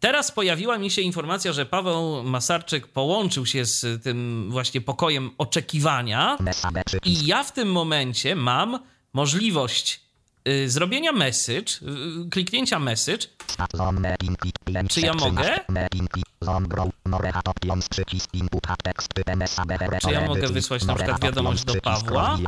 [0.00, 6.38] Teraz pojawiła mi się informacja, że Paweł Masarczyk połączył się z tym właśnie pokojem oczekiwania
[7.04, 8.78] i ja w tym momencie mam
[9.12, 10.00] możliwość
[10.48, 11.72] y, zrobienia message,
[12.26, 13.26] y, kliknięcia message.
[14.88, 15.60] Czy ja mogę?
[20.02, 22.38] Czy ja mogę wysłać na przykład wiadomość do Pawła?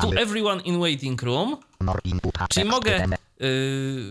[0.00, 1.56] To everyone in waiting room.
[2.50, 3.06] Czy mogę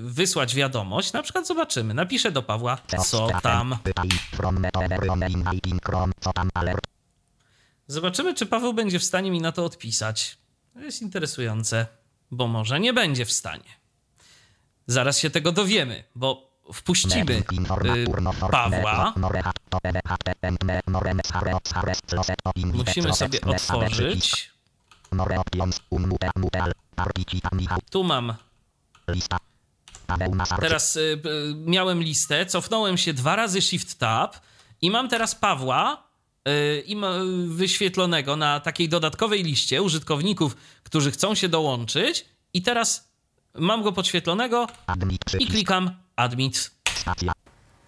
[0.02, 1.14] wysłać wiadomość?
[1.14, 1.94] Na przykład zobaczymy.
[1.94, 3.78] Napiszę do Pawła, co tam.
[7.88, 10.38] Zobaczymy, czy Paweł będzie w stanie mi na to odpisać.
[10.74, 11.88] To jest interesujące,
[12.32, 13.70] bo może nie będzie w stanie.
[14.88, 17.44] Zaraz się tego dowiemy, bo wpuścimy y,
[18.52, 19.14] Pawła.
[22.78, 24.52] Musimy sobie otworzyć.
[27.90, 28.34] Tu mam.
[30.62, 31.22] Teraz y,
[31.66, 34.38] miałem listę, cofnąłem się dwa razy Shift Tab
[34.82, 36.04] i mam teraz Pawła
[36.48, 36.98] y, i
[37.48, 43.12] wyświetlonego na takiej dodatkowej liście użytkowników, którzy chcą się dołączyć i teraz
[43.56, 44.68] mam go podświetlonego
[45.40, 46.72] i klikam admit.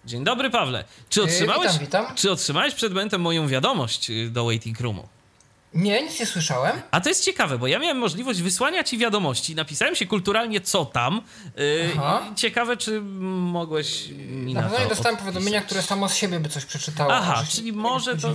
[0.04, 0.84] Dzień dobry, Pawle.
[1.08, 2.16] Czy e, otrzymałeś, witam, witam.
[2.16, 5.08] Czy otrzymałeś przed momentem moją wiadomość y, do waiting roomu?
[5.74, 6.82] Nie, nic nie słyszałem.
[6.90, 9.54] A to jest ciekawe, bo ja miałem możliwość wysłania ci wiadomości.
[9.54, 11.20] Napisałem się kulturalnie, co tam.
[11.56, 11.90] Yy,
[12.36, 16.48] ciekawe, czy mogłeś mi na, na pewno nie dostałem powiadomienia, które samo z siebie by
[16.48, 17.14] coś przeczytało.
[17.14, 18.34] Aha, czyli może to...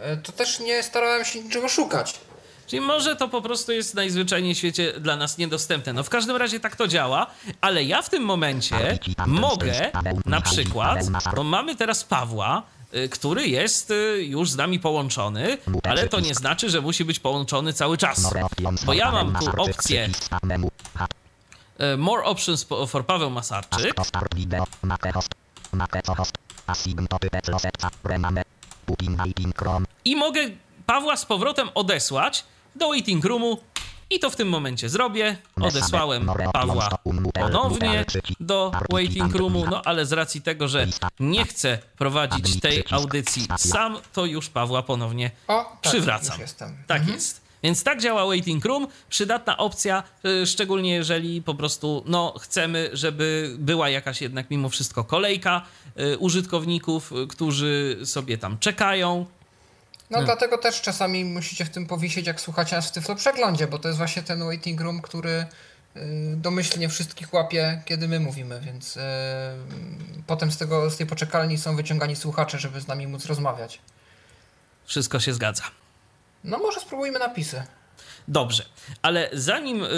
[0.00, 2.20] E, to też nie starałem się niczego szukać.
[2.66, 5.92] Czyli może to po prostu jest najzwyczajniej w świecie dla nas niedostępne.
[5.92, 7.26] No w każdym razie tak to działa,
[7.60, 9.90] ale ja w tym momencie mogę
[10.26, 10.98] na przykład,
[11.36, 12.62] bo mamy teraz Pawła,
[13.10, 17.72] który jest y, już z nami połączony, ale to nie znaczy, że musi być połączony
[17.72, 18.32] cały czas.
[18.86, 20.08] Bo ja mam tu opcję
[21.80, 23.94] y, More options for Paweł Masarczyk.
[30.04, 30.40] I mogę
[30.86, 32.44] Pawła z powrotem odesłać
[32.76, 33.58] do waiting roomu
[34.10, 35.36] i to w tym momencie zrobię.
[35.60, 36.88] Odesłałem Pawła
[37.34, 38.04] ponownie
[38.40, 40.86] do waiting roomu, no ale z racji tego, że
[41.20, 46.38] nie chcę prowadzić tej audycji sam, to już Pawła ponownie o, tak, przywracam.
[46.86, 47.14] Tak mhm.
[47.14, 47.50] jest.
[47.62, 50.02] Więc tak działa waiting room, przydatna opcja,
[50.42, 55.62] y, szczególnie jeżeli po prostu no, chcemy, żeby była jakaś jednak mimo wszystko kolejka
[56.00, 59.26] y, użytkowników, y, którzy sobie tam czekają,
[60.10, 60.26] no hmm.
[60.26, 63.88] dlatego też czasami musicie w tym powisieć, jak słuchacie nas w Tyflo Przeglądzie, bo to
[63.88, 65.30] jest właśnie ten waiting room, który
[65.96, 66.00] y,
[66.36, 69.02] domyślnie wszystkich łapie, kiedy my mówimy, więc yy,
[70.26, 73.80] potem z, tego, z tej poczekalni są wyciągani słuchacze, żeby z nami móc rozmawiać.
[74.84, 75.62] Wszystko się zgadza.
[76.44, 77.62] No może spróbujmy napisy.
[78.28, 78.64] Dobrze,
[79.02, 79.88] ale zanim y,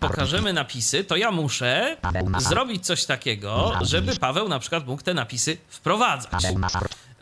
[0.00, 1.96] pokażemy napisy, to ja muszę
[2.38, 6.42] zrobić coś takiego, żeby Paweł na przykład mógł te napisy wprowadzać.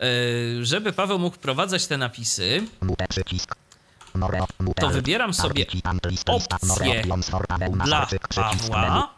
[0.03, 2.67] Y, żeby Paweł mógł wprowadzać te napisy,
[4.75, 5.65] to wybieram sobie
[6.25, 7.01] opcję
[7.85, 9.09] dla Pawła.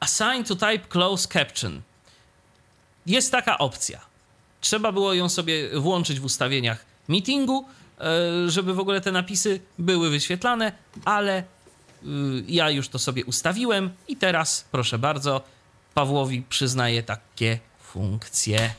[0.00, 1.82] Assign to type close caption.
[3.06, 4.00] Jest taka opcja.
[4.60, 7.66] Trzeba było ją sobie włączyć w ustawieniach meetingu,
[8.00, 10.72] e, żeby w ogóle te napisy były wyświetlane,
[11.04, 11.44] ale
[12.46, 15.42] ja już to sobie ustawiłem i teraz, proszę bardzo,
[15.94, 18.70] Pawłowi przyznaję takie funkcje.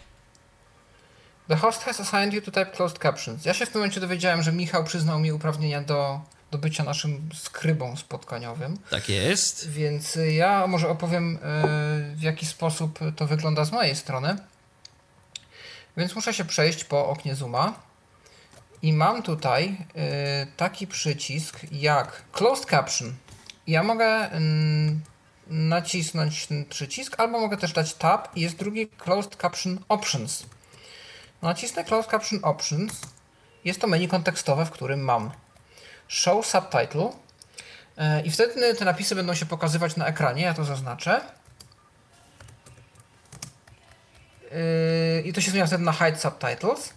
[1.48, 3.46] The host has assigned you to type closed captions.
[3.46, 7.30] Ja się w tym momencie dowiedziałem, że Michał przyznał mi uprawnienia do, do bycia naszym
[7.34, 8.78] skrybą spotkaniowym.
[8.90, 9.70] Tak jest.
[9.70, 11.40] Więc ja może opowiem, e,
[12.16, 14.38] w jaki sposób to wygląda z mojej strony.
[15.98, 17.89] Więc muszę się przejść po oknie Zooma.
[18.82, 19.78] I mam tutaj
[20.46, 23.14] y, taki przycisk jak Closed Caption.
[23.68, 24.40] Ja mogę y,
[25.48, 30.44] nacisnąć ten przycisk, albo mogę też dać Tab i jest drugi Closed Caption Options.
[31.42, 33.02] Nacisnę Closed Caption Options.
[33.66, 35.32] Jest to menu kontekstowe, w którym mam
[36.08, 41.22] Show Subtitle y, i wtedy te napisy będą się pokazywać na ekranie, ja to zaznaczę.
[44.52, 46.94] Y, I to się zmienia wtedy na Hide Subtitles.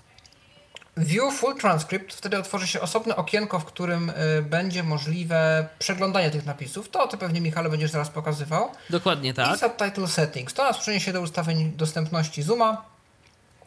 [0.96, 6.46] View Full Transcript, wtedy otworzy się osobne okienko, w którym y, będzie możliwe przeglądanie tych
[6.46, 6.88] napisów.
[6.88, 8.70] To ty pewnie, Michale, będziesz zaraz pokazywał.
[8.90, 9.56] Dokładnie tak.
[9.56, 10.54] I Subtitle Settings.
[10.54, 12.84] To nas przeniesie do ustawień dostępności Zooma,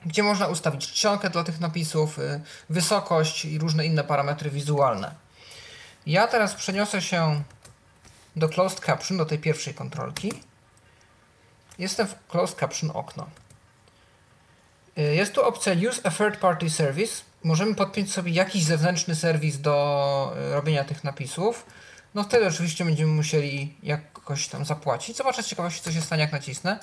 [0.06, 5.16] gdzie można ustawić czcionkę dla tych napisów, y, wysokość i różne inne parametry wizualne.
[6.06, 7.44] Ja teraz przeniosę się
[8.36, 10.34] do Closed Caption, do tej pierwszej kontrolki.
[11.80, 13.28] Jestem w Closed Caption okno.
[14.98, 17.24] Y, Jest tu opcja Use a Third Party Service.
[17.44, 21.66] Możemy podpiąć sobie jakiś zewnętrzny serwis do y, robienia tych napisów.
[22.16, 25.18] No wtedy oczywiście będziemy musieli jakoś tam zapłacić.
[25.18, 26.80] Zobaczę z ciekawości, co się stanie, jak nacisnę.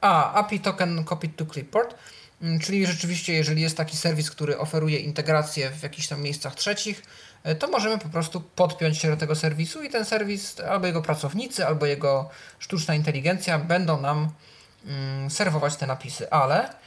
[0.00, 1.94] A, API Token Copied to Clipboard.
[2.42, 7.02] Mm, Czyli rzeczywiście, jeżeli jest taki serwis, który oferuje integrację w jakichś tam miejscach trzecich,
[7.46, 11.02] y, to możemy po prostu podpiąć się do tego serwisu i ten serwis, albo jego
[11.02, 14.30] pracownicy, albo jego sztuczna inteligencja będą nam
[14.86, 16.30] mm, serwować te napisy.
[16.30, 16.83] Ale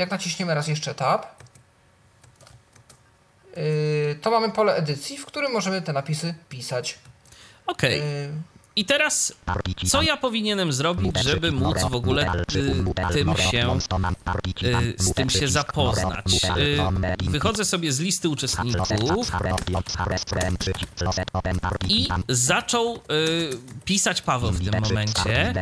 [0.00, 1.26] jak naciśniemy raz jeszcze Tab,
[3.56, 6.98] yy, to mamy pole edycji, w którym możemy te napisy pisać.
[7.66, 8.00] Okej.
[8.00, 8.28] Yy,
[8.76, 9.32] I teraz,
[9.86, 13.78] co ja powinienem zrobić, żeby móc w ogóle y, tym się,
[14.64, 16.24] y, z tym się zapoznać?
[16.56, 18.88] Y, wychodzę sobie z listy uczestników
[21.88, 23.00] i zaczął y,
[23.84, 25.54] pisać Paweł w tym momencie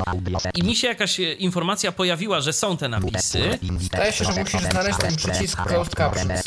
[0.54, 3.58] i mi się jakaś e, informacja pojawiła, że są te napisy.
[3.80, 6.42] Zdaje się, że musisz znaleźć ten przycisk Closed Captions.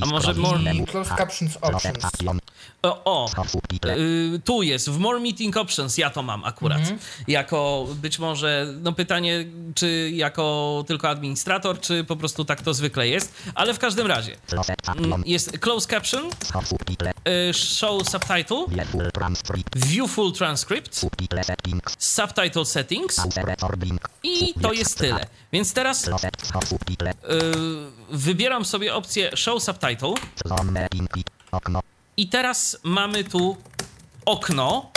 [0.00, 0.60] A może more,
[0.90, 2.04] Closed Captions Options.
[2.82, 3.30] o, o
[3.86, 6.80] y, tu jest, w More Meeting Options, ja to mam akurat.
[7.28, 9.44] Jako być może, no pytanie,
[9.74, 14.36] czy jako tylko administrator, czy po prostu tak to zwykle jest, ale w każdym razie
[14.96, 16.30] mm, jest Closed Caption,
[17.50, 18.64] y, Show Subtitle,
[19.76, 21.00] View Full Transcript,
[21.98, 23.16] Subtitle Settings
[24.22, 25.26] i to jest tyle.
[25.52, 26.12] Więc teraz y,
[28.10, 30.14] wybieram sobie opcję Show Subtitle
[32.16, 33.56] i teraz mamy tu
[34.24, 34.90] okno.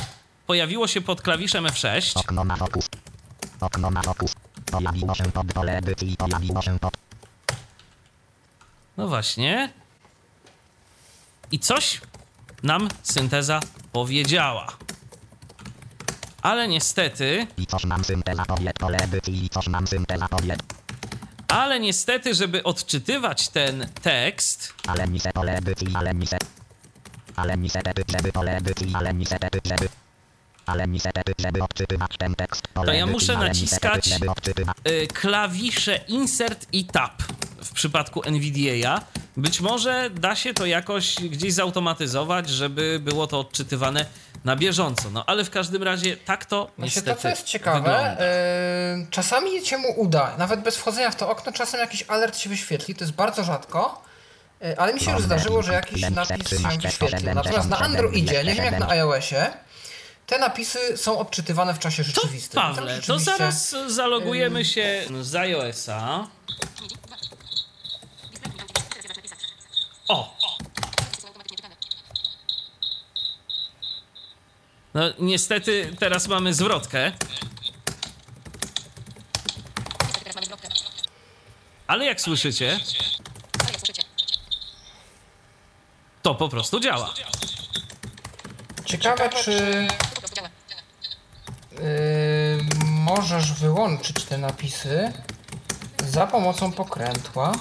[0.47, 2.11] Pojawiło się pod klawiszem F6.
[2.19, 2.89] Okno na fokus.
[3.61, 4.33] Okno na fokus.
[4.71, 6.17] Pojawiło się pod pole edycji.
[6.17, 6.93] Pojawiło się pod...
[8.97, 9.73] No właśnie.
[11.51, 12.01] I coś
[12.63, 13.59] nam synteza
[13.91, 14.67] powiedziała.
[16.41, 18.71] Ale niestety, I coś nam synteza powie.
[18.79, 19.45] Pole edycji.
[19.45, 20.57] I coś nam synteza powie.
[21.47, 25.87] ale niestety, żeby odczytywać ten tekst, Ale mi se pole edycji.
[25.95, 26.37] Ale mi se...
[27.35, 28.91] Ale mi se tety, żeby pole edycji.
[28.95, 29.89] Ale mi se tety, żeby...
[30.65, 32.63] Ale mi se tety, żeby odczytywać ten tekst.
[32.73, 34.09] To ja muszę naciskać-
[34.87, 37.23] y, klawisze Insert i Tab
[37.63, 39.01] w przypadku NVDA.
[39.37, 44.05] Być może da się to jakoś gdzieś zautomatyzować, żeby było to odczytywane
[44.45, 45.09] na bieżąco.
[45.09, 48.17] No ale w każdym razie tak to niestety to, co jest ciekawe,
[48.99, 52.49] yy, czasami się mu uda, nawet bez wchodzenia w to okno, czasem jakiś alert się
[52.49, 54.01] wyświetli, to jest bardzo rzadko,
[54.61, 57.33] yy, ale mi się już zdarzyło, że jakiś napis się wyświetlił.
[57.35, 59.49] Natomiast na Androidzie, nie wiem jak na iOSie,
[60.27, 62.61] te napisy są odczytywane w czasie To rzeczywistym.
[62.61, 66.27] Tam Pawle, to rzeczywiście- zaraz zalogujemy się z iOS-a.
[70.07, 70.35] O!
[74.93, 77.11] No niestety teraz mamy zwrotkę.
[81.87, 82.79] Ale jak słyszycie,
[86.21, 87.13] to po prostu działa.
[88.85, 89.87] Ciekawe, czy
[92.85, 95.11] możesz wyłączyć te napisy
[96.07, 97.51] za pomocą pokrętła.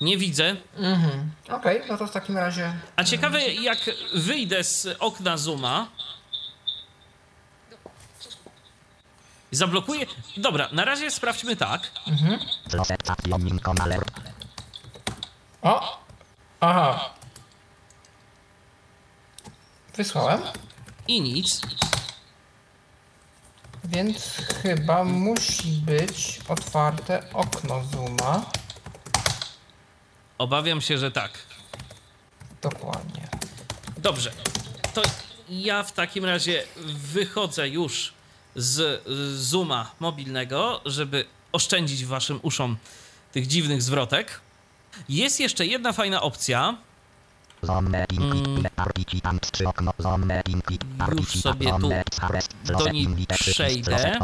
[0.00, 0.56] Nie widzę.
[0.76, 1.30] Mhm.
[1.48, 3.78] Okej, no to w takim razie A ciekawe, jak
[4.14, 5.88] wyjdę z okna Zooma.
[9.50, 10.06] Zablokuję.
[10.36, 11.90] Dobra, na razie sprawdźmy tak.
[13.80, 14.20] Alert.
[15.62, 15.98] O!
[16.60, 17.10] Aha.
[19.96, 20.42] Wysłałem,
[21.08, 21.60] I nic.
[23.84, 28.44] więc chyba musi być otwarte okno Zooma.
[30.38, 31.30] Obawiam się, że tak.
[32.62, 33.28] Dokładnie.
[33.98, 34.32] Dobrze.
[34.94, 35.02] To
[35.48, 38.12] ja w takim razie wychodzę już
[38.56, 39.02] z
[39.38, 42.76] Zooma mobilnego, żeby oszczędzić waszym uszom
[43.32, 44.40] tych dziwnych zwrotek.
[45.08, 46.76] Jest jeszcze jedna fajna opcja.
[48.20, 48.62] Mm.
[51.18, 51.88] Już sobie tu
[52.78, 53.06] do niej
[53.52, 54.18] przejdę.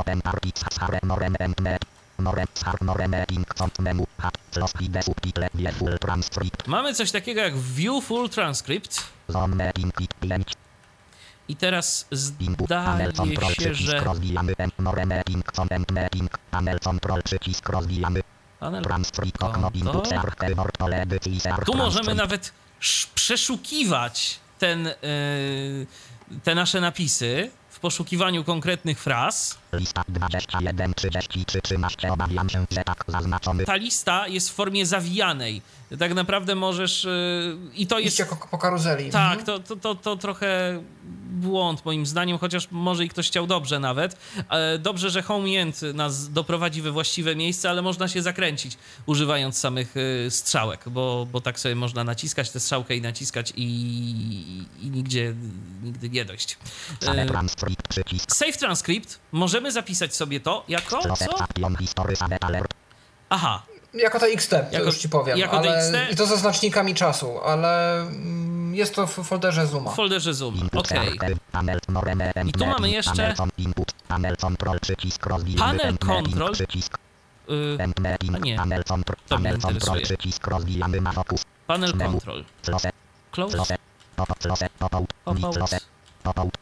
[6.67, 9.05] Mamy coś takiego jak View Full Transcript.
[11.49, 14.01] I teraz zdaje się, że...
[21.67, 22.53] Tu możemy nawet
[23.15, 25.87] przeszukiwać ten, yy,
[26.45, 29.59] te nasze napisy w poszukiwaniu konkretnych fraz.
[29.73, 33.65] Lista 21, 33, 13, obawiam się, że tak zaznaczony.
[33.65, 35.63] Ta lista jest w formie zawijanej.
[35.99, 37.05] Tak naprawdę możesz.
[37.05, 38.19] Yy, I to jest.
[38.19, 39.11] jako po karuzeli.
[39.11, 39.47] Tak, mhm.
[39.47, 40.83] to, to, to, to trochę
[41.39, 44.17] błąd moim zdaniem, chociaż może i ktoś chciał dobrze nawet.
[44.51, 49.95] E, dobrze, że HomeEnd nas doprowadzi we właściwe miejsce, ale można się zakręcić używając samych
[50.27, 53.65] e, strzałek, bo, bo tak sobie można naciskać tę strzałkę i naciskać i,
[54.83, 55.35] i nigdzie
[55.83, 56.59] nigdy nie dojść.
[57.07, 57.27] E,
[58.29, 59.19] save transcript.
[59.33, 61.37] Możemy zapisać sobie to jako co?
[63.31, 63.63] Aha,
[63.95, 65.39] jako TXT, to jako, już ci powiem.
[65.39, 66.13] Jako ale, TXT?
[66.13, 68.48] I to ze znacznikami czasu, ale mm,
[68.79, 69.91] jest to w folderze Zooma.
[69.91, 71.19] W folderze Zooma, okej.
[71.19, 71.37] Okay.
[72.47, 73.35] I tu mamy jeszcze
[74.09, 76.53] panel control, panel control.
[77.49, 77.85] Yy, a
[78.39, 78.57] nie,
[79.29, 80.19] to mnie interesuje.
[81.67, 82.45] Panel control.
[83.31, 83.77] Close.
[86.23, 86.53] Pop-out.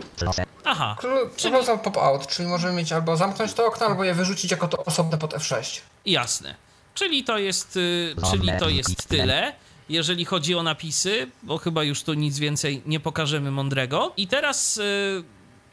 [0.65, 0.97] Aha.
[1.37, 1.55] Czyli...
[1.85, 5.35] pop-out, czyli możemy mieć albo zamknąć to okno, albo je wyrzucić jako to osobne pod
[5.35, 5.81] F6.
[6.07, 6.55] Jasne.
[6.95, 9.53] Czyli to jest, y, czyli to jest tyle,
[9.89, 14.13] jeżeli chodzi o napisy, bo chyba już tu nic więcej nie pokażemy mądrego.
[14.17, 15.25] I teraz y,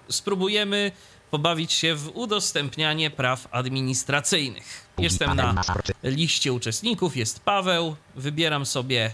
[0.09, 0.91] spróbujemy
[1.31, 4.87] pobawić się w udostępnianie praw administracyjnych.
[4.97, 5.61] Jestem na
[6.03, 9.13] liście uczestników, jest Paweł, wybieram sobie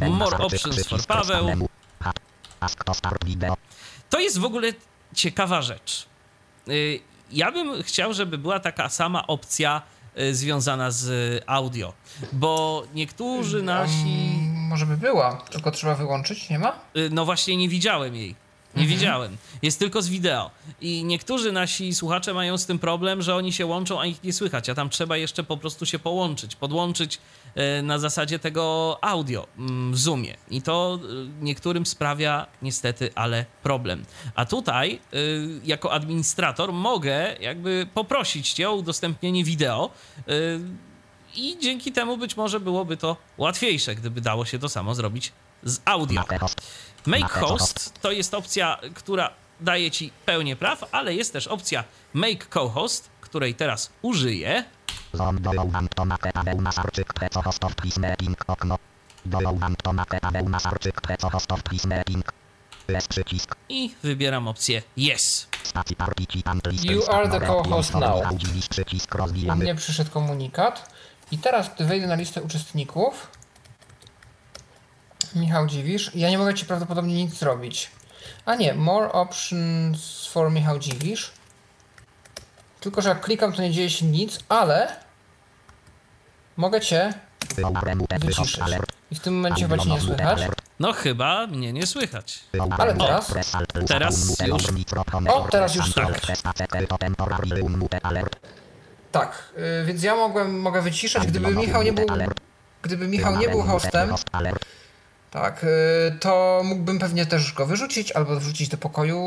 [0.00, 1.68] More Options for Paweł.
[4.10, 4.72] To jest w ogóle
[5.14, 6.06] ciekawa rzecz.
[6.68, 7.00] Y,
[7.32, 9.82] ja bym chciał, żeby była taka sama opcja
[10.32, 11.92] związana z audio,
[12.32, 14.38] bo niektórzy nasi...
[14.68, 16.72] może by była, tylko trzeba wyłączyć, nie ma?
[16.96, 18.34] Y, no właśnie nie widziałem jej.
[18.76, 18.98] Nie mhm.
[18.98, 19.36] widziałem.
[19.62, 20.50] Jest tylko z wideo.
[20.80, 24.32] I niektórzy nasi słuchacze mają z tym problem, że oni się łączą, a ich nie
[24.32, 27.45] słychać, a tam trzeba jeszcze po prostu się połączyć, podłączyć e,
[27.82, 30.36] na zasadzie tego audio mm, w Zoomie.
[30.50, 34.04] I to e, niektórym sprawia niestety, ale problem.
[34.34, 35.16] A tutaj, e,
[35.64, 39.90] jako administrator, mogę jakby poprosić cię o udostępnienie wideo
[41.36, 45.32] i dzięki temu być może byłoby to łatwiejsze, gdyby dało się to samo zrobić
[45.62, 46.22] z audio.
[47.06, 49.30] Make host to jest opcja, która
[49.60, 51.84] daje ci pełnię praw, ale jest też opcja
[52.14, 54.64] make co-host, której teraz użyję.
[63.68, 65.48] I wybieram opcję Yes.
[66.94, 68.24] You are the co-host now.
[69.52, 70.94] U mnie przyszedł komunikat.
[71.30, 73.28] I teraz, gdy wejdę na listę uczestników,
[75.34, 76.10] Michał Dziwisz.
[76.14, 77.90] Ja nie mogę Ci prawdopodobnie nic zrobić.
[78.44, 81.32] A nie, more options for Michał Dziwisz.
[82.80, 85.05] Tylko, że jak klikam, to nie dzieje się nic, ale
[86.56, 87.12] mogę Cię
[88.20, 88.60] wyciszyć.
[89.10, 90.40] I w tym momencie chyba Cię nie słychać.
[90.80, 92.40] No chyba mnie nie słychać.
[92.78, 93.32] Ale teraz?
[93.88, 94.62] Teraz już.
[95.28, 96.20] O, teraz już tak.
[99.12, 99.52] Tak,
[99.86, 102.06] więc ja mogłem, mogę wyciszać, gdyby Michał nie był,
[102.82, 104.14] gdyby Michał nie był hostem,
[105.30, 109.20] tak, y, to mógłbym pewnie też go wyrzucić albo wrzucić do pokoju,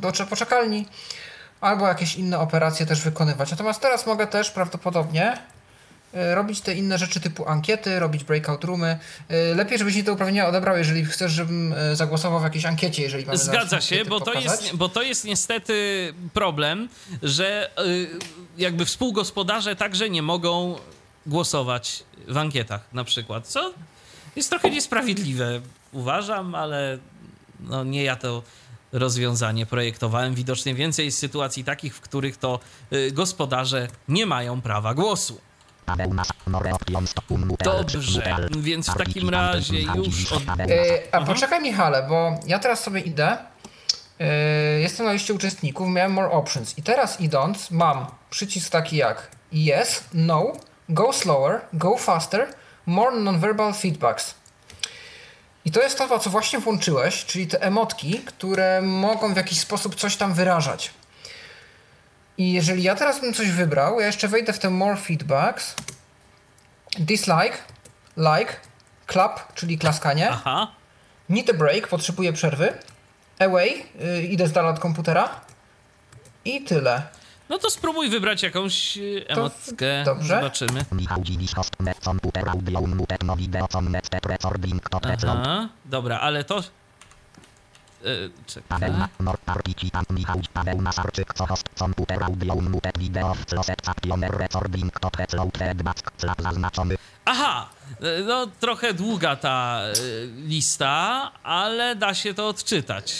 [0.00, 0.86] do poczekalni,
[1.60, 3.50] albo jakieś inne operacje też wykonywać.
[3.50, 5.38] Natomiast teraz mogę też prawdopodobnie
[6.14, 8.98] robić te inne rzeczy typu ankiety, robić breakout roomy.
[9.30, 13.26] Y, lepiej, żebyś mi te uprawnienia odebrał, jeżeli chcesz, żebym zagłosował w jakiejś ankiecie, jeżeli
[13.26, 15.74] mamy Zgadza się, bo to, jest, bo to jest niestety
[16.32, 16.88] problem,
[17.22, 17.70] że
[18.58, 20.78] jakby współgospodarze także nie mogą
[21.26, 23.74] głosować w ankietach na przykład, co
[24.36, 25.60] jest trochę niesprawiedliwe,
[25.92, 26.98] uważam, ale
[27.60, 28.42] no nie ja to
[28.92, 30.34] rozwiązanie projektowałem.
[30.34, 32.60] Widocznie więcej jest sytuacji takich, w których to
[33.12, 35.40] gospodarze nie mają prawa głosu.
[37.64, 40.30] Dobrze, więc w takim razie już.
[40.30, 40.76] Yy,
[41.12, 43.36] a poczekaj, Michale, bo ja teraz sobie idę.
[44.18, 44.26] Yy,
[44.80, 46.78] jestem na liście uczestników, miałem more options.
[46.78, 50.52] I teraz idąc, mam przycisk taki jak yes, no,
[50.88, 52.48] go slower, go faster,
[52.86, 54.34] more non-verbal feedbacks.
[55.64, 59.94] I to jest to, co właśnie włączyłeś, czyli te emotki, które mogą w jakiś sposób
[59.94, 60.90] coś tam wyrażać.
[62.38, 65.74] I jeżeli ja teraz bym coś wybrał, ja jeszcze wejdę w te more feedbacks.
[66.98, 67.58] Dislike,
[68.16, 68.56] like,
[69.06, 70.30] clap, czyli klaskanie.
[70.30, 70.72] Aha.
[71.28, 72.72] Need a break, potrzebuję przerwy.
[73.38, 75.40] Away, yy, idę z dala od komputera.
[76.44, 77.02] I tyle.
[77.48, 80.04] No to spróbuj wybrać jakąś y, emotkę.
[80.04, 80.36] dobrze.
[80.36, 80.84] Zobaczymy.
[84.24, 85.38] Recording, to, te, cloud.
[85.40, 85.68] Aha.
[85.84, 86.62] Dobra, ale to...
[88.46, 88.90] Czekaj.
[97.24, 97.68] Aha!
[98.02, 103.14] Y, No trochę długa ta y, lista, ale da się to odczytać.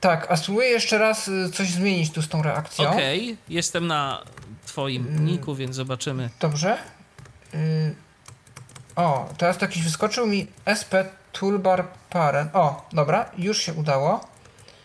[0.00, 2.88] Tak, a spróbuję jeszcze raz y, coś zmienić tu z tą reakcją.
[2.90, 4.22] Okej, jestem na
[4.66, 6.30] twoim niku, więc zobaczymy.
[6.40, 6.78] Dobrze.
[7.54, 7.94] Y,
[8.96, 10.46] O, teraz to jakiś wyskoczył mi
[10.80, 10.92] SP
[11.40, 12.50] Toolbar Parent.
[12.56, 14.20] O, dobra, już się udało.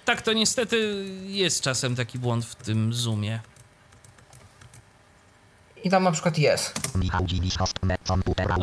[0.05, 3.39] Tak, to niestety jest czasem taki błąd w tym zoomie.
[5.83, 6.95] I tam na przykład jest.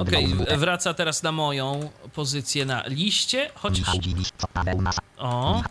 [0.03, 3.89] Okej, mutek, wraca teraz na moją pozycję na liście, chociaż...
[5.19, 5.63] O,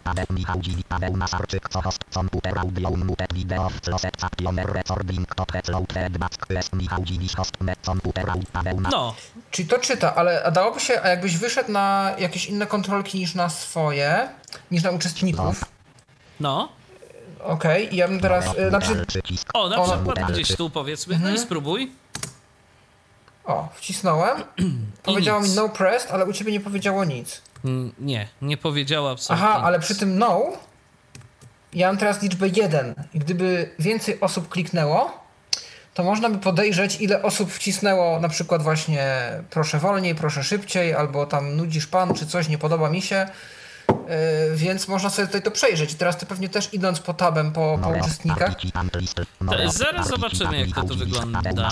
[8.92, 9.16] no,
[9.52, 13.36] Czyli to czyta, ale a dałoby się, a jakbyś wyszedł na jakieś inne kontrolki niż
[13.36, 14.30] na swoje,
[14.72, 15.66] niż na uczestników.
[16.40, 16.77] no.
[17.44, 19.50] Okej, i ja bym teraz, y, znaczy, Przycisk.
[19.54, 21.92] O, na Ona- przykład gdzieś tu powiedzmy, no i spróbuj.
[23.46, 24.44] o, wcisnąłem.
[25.04, 27.42] Powiedziało mi no pressed, ale u ciebie nie powiedziało nic.
[28.00, 29.86] Nie, nie powiedziała absolutnie Aha, ale nic.
[29.86, 30.44] przy tym no,
[31.74, 32.96] ja mam teraz liczbę 1.
[33.14, 35.24] I gdyby więcej osób kliknęło,
[35.94, 39.08] to można by podejrzeć, ile osób wcisnęło na przykład właśnie
[39.50, 43.28] proszę wolniej, proszę szybciej, albo tam nudzisz pan, czy coś, nie podoba mi się.
[44.08, 45.94] Yy, więc można sobie tutaj to przejrzeć.
[45.94, 48.56] I teraz ty pewnie też idąc po tabem, po, po uczestnikach,
[49.52, 51.42] To zaraz zobaczymy, jak to tu wygląda.
[51.56, 51.64] No.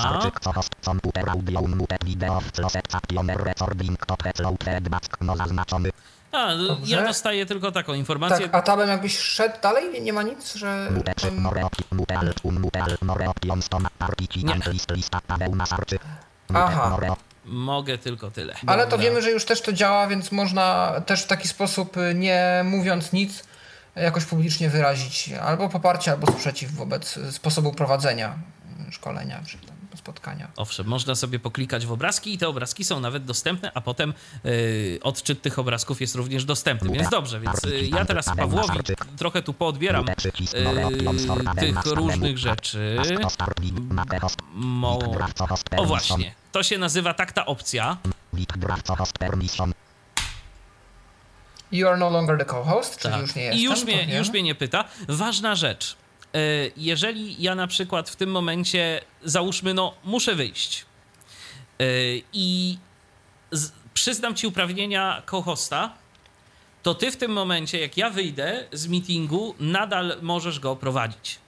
[6.32, 6.96] A, Dobrze.
[6.96, 8.50] ja dostaję tylko taką informację.
[8.50, 10.90] tak, a tabem jakbyś szedł dalej, nie, nie ma nic, że...
[15.56, 16.02] Masarczyk.
[16.54, 16.98] Aha.
[17.46, 18.56] Mogę tylko tyle.
[18.68, 22.14] Ale to wiemy, że już też to działa, więc można też w taki sposób, y,
[22.16, 23.44] nie mówiąc nic,
[23.96, 28.36] jakoś publicznie wyrazić albo poparcie, albo sprzeciw wobec y, sposobu prowadzenia
[28.90, 29.44] y, szkolenia
[30.06, 30.48] spotkania.
[30.56, 34.14] Owszem, można sobie poklikać w obrazki i te obrazki są nawet dostępne, a potem
[34.46, 36.92] y, odczyt tych obrazków jest również dostępny.
[36.92, 38.80] Więc dobrze, więc y, ja teraz Pawłowi
[39.18, 40.06] trochę tu poodbieram
[40.64, 40.92] Paweł
[41.60, 42.98] tych różnych rzeczy.
[44.54, 45.00] Mo...
[45.78, 47.98] O właśnie, to się nazywa tak ta opcja.
[51.72, 53.22] You are no longer the co-host, czyli Tak.
[53.22, 53.60] już nie jestem.
[53.60, 54.84] I już mnie, już mnie nie pyta.
[55.08, 55.98] Ważna rzecz.
[56.36, 60.86] Y, Jeżeli ja na przykład w tym momencie, załóżmy, no, muszę wyjść
[61.82, 62.78] y, i
[63.52, 65.94] z, przyznam ci uprawnienia co-hosta,
[66.84, 71.40] to ty w tym momencie, jak ja wyjdę z meetingu, nadal możesz go prowadzić.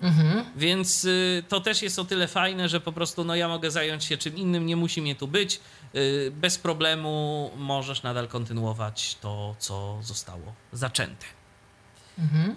[0.00, 0.44] Mhm.
[0.56, 4.04] Więc y, to też jest o tyle fajne, że po prostu no, ja mogę zająć
[4.04, 5.60] się czym innym, nie musi mnie tu być.
[5.94, 11.26] Y, bez problemu możesz nadal kontynuować to, co zostało zaczęte.
[12.18, 12.56] Mhm.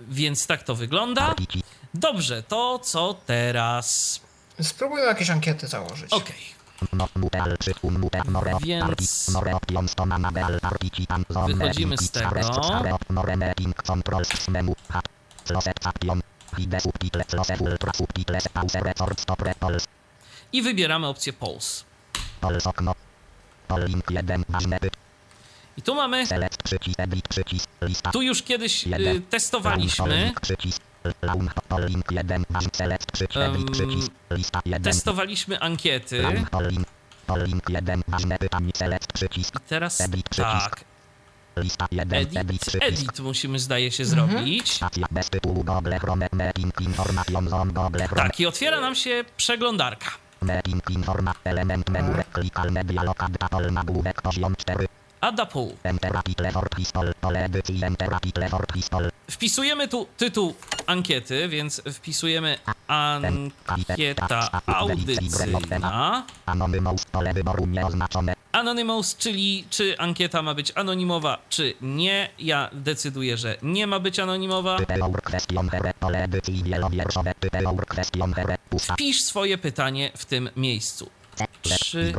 [0.00, 1.34] Więc tak to wygląda.
[1.94, 4.20] Dobrze, to co teraz?
[4.62, 6.12] Spróbujmy jakieś ankiety założyć.
[6.12, 6.54] Okej.
[6.92, 7.08] no,
[8.26, 9.30] moreo, Więc-
[11.46, 12.40] Wychodzimy z tego.
[20.52, 21.84] I wybieramy opcję pause.
[22.40, 22.94] pulse, okno,
[23.68, 24.78] Pol link 1, ważne
[25.76, 30.24] I tu mamy, select, przycisk, edit, przycisk, lista, tu już kiedyś y, testowaliśmy.
[30.24, 30.82] Link, przycisk,
[31.22, 36.22] laun, pol link 1, ważny, select, przycisk, edit, Em, przycisk, lista 1, Testowaliśmy ankiety.
[36.22, 36.86] laun, pol link,
[37.26, 40.70] pol link 1, ważne pytanie, select, przycisk, I teraz Edit przycisk.
[40.70, 40.84] tak.
[41.56, 44.80] lista 1, edit, Edit, przycisk, edit musimy zdaje się zrobić.
[45.42, 45.70] Google
[46.00, 46.28] Chrome
[48.16, 50.10] Tak, i otwiera nam się przeglądarka.
[50.40, 54.88] Mapping Informa Element menu Klikalne dialog Adapol nagłówek poziom 4
[58.72, 60.54] Pistol Wpisujemy tu tytuł
[60.86, 66.26] ankiety, więc wpisujemy ankieta audycyjna.
[68.52, 72.30] Anonymous czyli czy ankieta ma być anonimowa, czy nie.
[72.38, 74.78] Ja decyduję, że nie ma być anonimowa.
[74.78, 80.50] Typeour Question Here Pole edycji wielowierszowe Typeour Question Here Pusta Pisz swoje pytanie w tym
[80.56, 81.10] miejscu.
[81.62, 82.12] Czy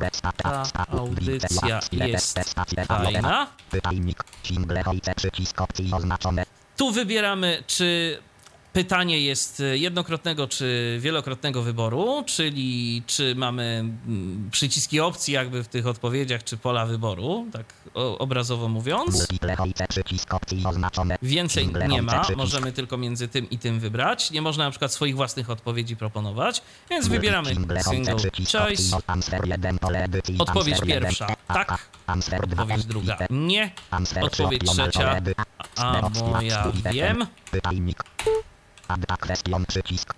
[0.74, 2.40] ta audycja jest
[2.88, 3.48] fajna.
[6.78, 8.20] Tu wybieramy, czy
[8.76, 13.64] pytanie jest jednokrotnego czy wielokrotnego wyboru, czyli czy mamy
[14.08, 17.74] mm, przyciski opcji jakby w tych odpowiedziach, czy pola wyboru, tak
[18.20, 19.28] obrazowo mówiąc.
[21.22, 24.32] Więcej nie ma, możemy tylko między tym i tym wybrać.
[24.32, 27.50] Nie można na przykład swoich własnych odpowiedzi proponować, więc wybieramy
[27.84, 28.18] single
[28.52, 28.98] choice.
[30.38, 31.28] Odpowiedź pierwsza.
[31.48, 31.90] Tak,
[32.44, 33.18] odpowiedź druga.
[33.30, 33.72] Nie,
[34.22, 35.22] odpowiedź trzecia.
[35.78, 37.26] a moja wiem.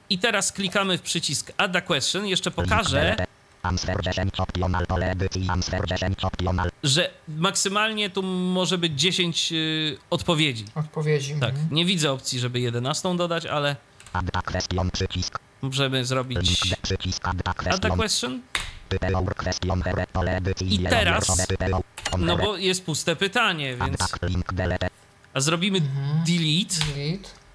[0.09, 2.25] I teraz klikamy w przycisk Add a Question.
[2.25, 3.15] Jeszcze pokażę,
[6.83, 10.65] że maksymalnie tu może być 10 y, odpowiedzi.
[10.75, 11.35] Odpowiedzi.
[11.39, 11.67] Tak, mhm.
[11.71, 13.75] nie widzę opcji, żeby 11 dodać, ale
[15.61, 16.63] możemy zrobić
[17.23, 18.41] Add a Question.
[20.61, 21.47] I teraz,
[22.17, 23.97] no bo jest puste pytanie, więc...
[25.33, 26.23] A zrobimy mhm.
[26.25, 26.75] delete.
[26.95, 27.46] delete.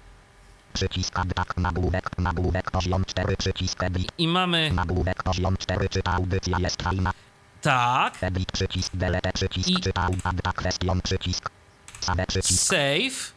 [0.73, 4.11] Przycisk tak, nagłówek, nagłówek poziom 4, przycisk edit.
[4.17, 4.71] I mamy...
[4.73, 7.13] Nagłówek poziom 4, czy audycja jest fajna.
[7.61, 8.23] Tak.
[8.23, 9.81] Edit, przycisk delete, przycisk I...
[9.81, 9.91] czy
[10.55, 11.49] question, przycisk.
[11.99, 12.63] Save, przycisk.
[12.63, 13.33] Save.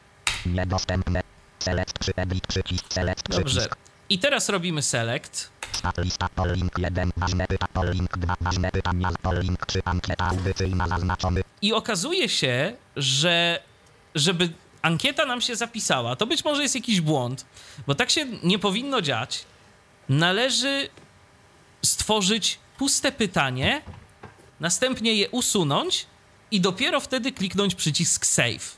[0.47, 1.21] Niedostępne.
[1.59, 3.45] Select, przy edit, przycisk, select, Dobrze.
[3.45, 3.77] Przycisk.
[4.09, 5.51] I teraz robimy select.
[5.99, 11.43] Lista polling 1, ważne pyta, polling 2, ważne pytania, polling 3, ankieta audycyjna zaznaczony.
[11.63, 13.63] I okazuje się, że
[14.15, 14.49] żeby
[14.83, 17.47] ankieta nam się zapisała, to być może jest jakiś błąd,
[17.87, 19.45] bo tak się nie powinno dziać.
[20.09, 20.89] Należy
[21.85, 23.83] stworzyć puste pytanie,
[24.61, 26.07] następnie je usunąć
[26.51, 28.77] i dopiero wtedy kliknąć przycisk save.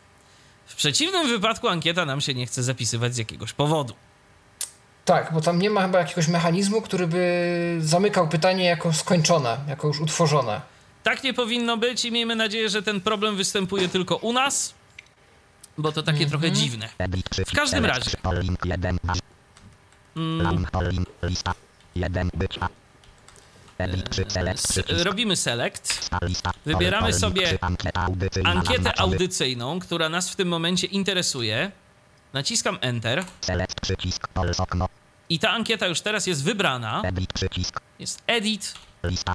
[0.67, 3.95] W przeciwnym wypadku ankieta nam się nie chce zapisywać z jakiegoś powodu.
[5.05, 9.89] Tak, bo tam nie ma chyba jakiegoś mechanizmu, który by zamykał pytanie jako skończone, jako
[9.89, 10.61] już utworzone.
[11.03, 14.75] Tak nie powinno być i miejmy nadzieję, że ten problem występuje tylko u nas,
[15.79, 16.89] bo to takie trochę dziwne.
[17.47, 18.11] W każdym razie.
[20.17, 20.67] Mm.
[25.05, 26.11] Robimy select.
[26.67, 27.59] Wybieramy sobie
[28.45, 31.71] ankietę audycyjną, która nas w tym momencie interesuje.
[32.33, 33.25] Naciskam Enter.
[35.29, 37.03] I ta ankieta już teraz jest wybrana.
[37.99, 38.75] Jest Edit.
[39.05, 39.35] Lista.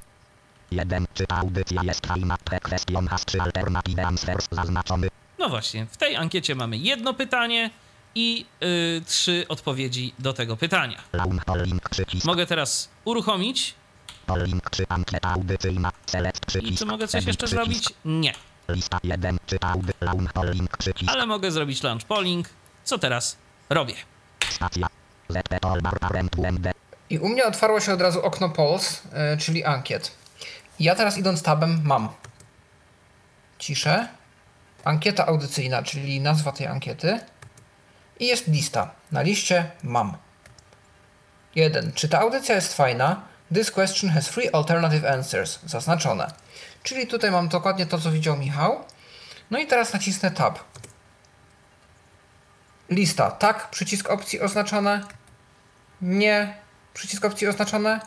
[0.70, 2.36] Jeden, czy ta audycja jest fajna?
[2.62, 5.08] Question has trzy alternative answers zaznaczony.
[5.38, 7.70] No właśnie, w tej ankiecie mamy jedno pytanie
[8.14, 10.98] i yy, trzy odpowiedzi do tego pytania.
[12.24, 13.74] Mogę teraz uruchomić.
[16.62, 17.88] I czy mogę coś jeszcze zrobić?
[18.04, 18.34] Nie.
[21.06, 22.48] Ale mogę zrobić launch polling.
[22.84, 23.36] Co teraz
[23.70, 23.94] robię?
[27.10, 30.12] I u mnie otwarło się od razu okno polls, yy, czyli ankiet.
[30.80, 32.08] Ja teraz idąc tabem mam
[33.58, 34.08] ciszę,
[34.84, 37.20] ankieta audycyjna, czyli nazwa tej ankiety
[38.20, 38.90] i jest lista.
[39.12, 40.16] Na liście mam
[41.54, 41.92] 1.
[41.92, 43.22] Czy ta audycja jest fajna?
[43.54, 45.58] This question has three alternative answers.
[45.66, 46.32] Zaznaczone.
[46.82, 48.84] Czyli tutaj mam dokładnie to, co widział Michał.
[49.50, 50.58] No i teraz nacisnę Tab.
[52.90, 53.30] Lista.
[53.30, 53.70] Tak.
[53.70, 55.00] Przycisk opcji oznaczone.
[56.02, 56.54] Nie.
[56.94, 58.00] Przycisk opcji oznaczone.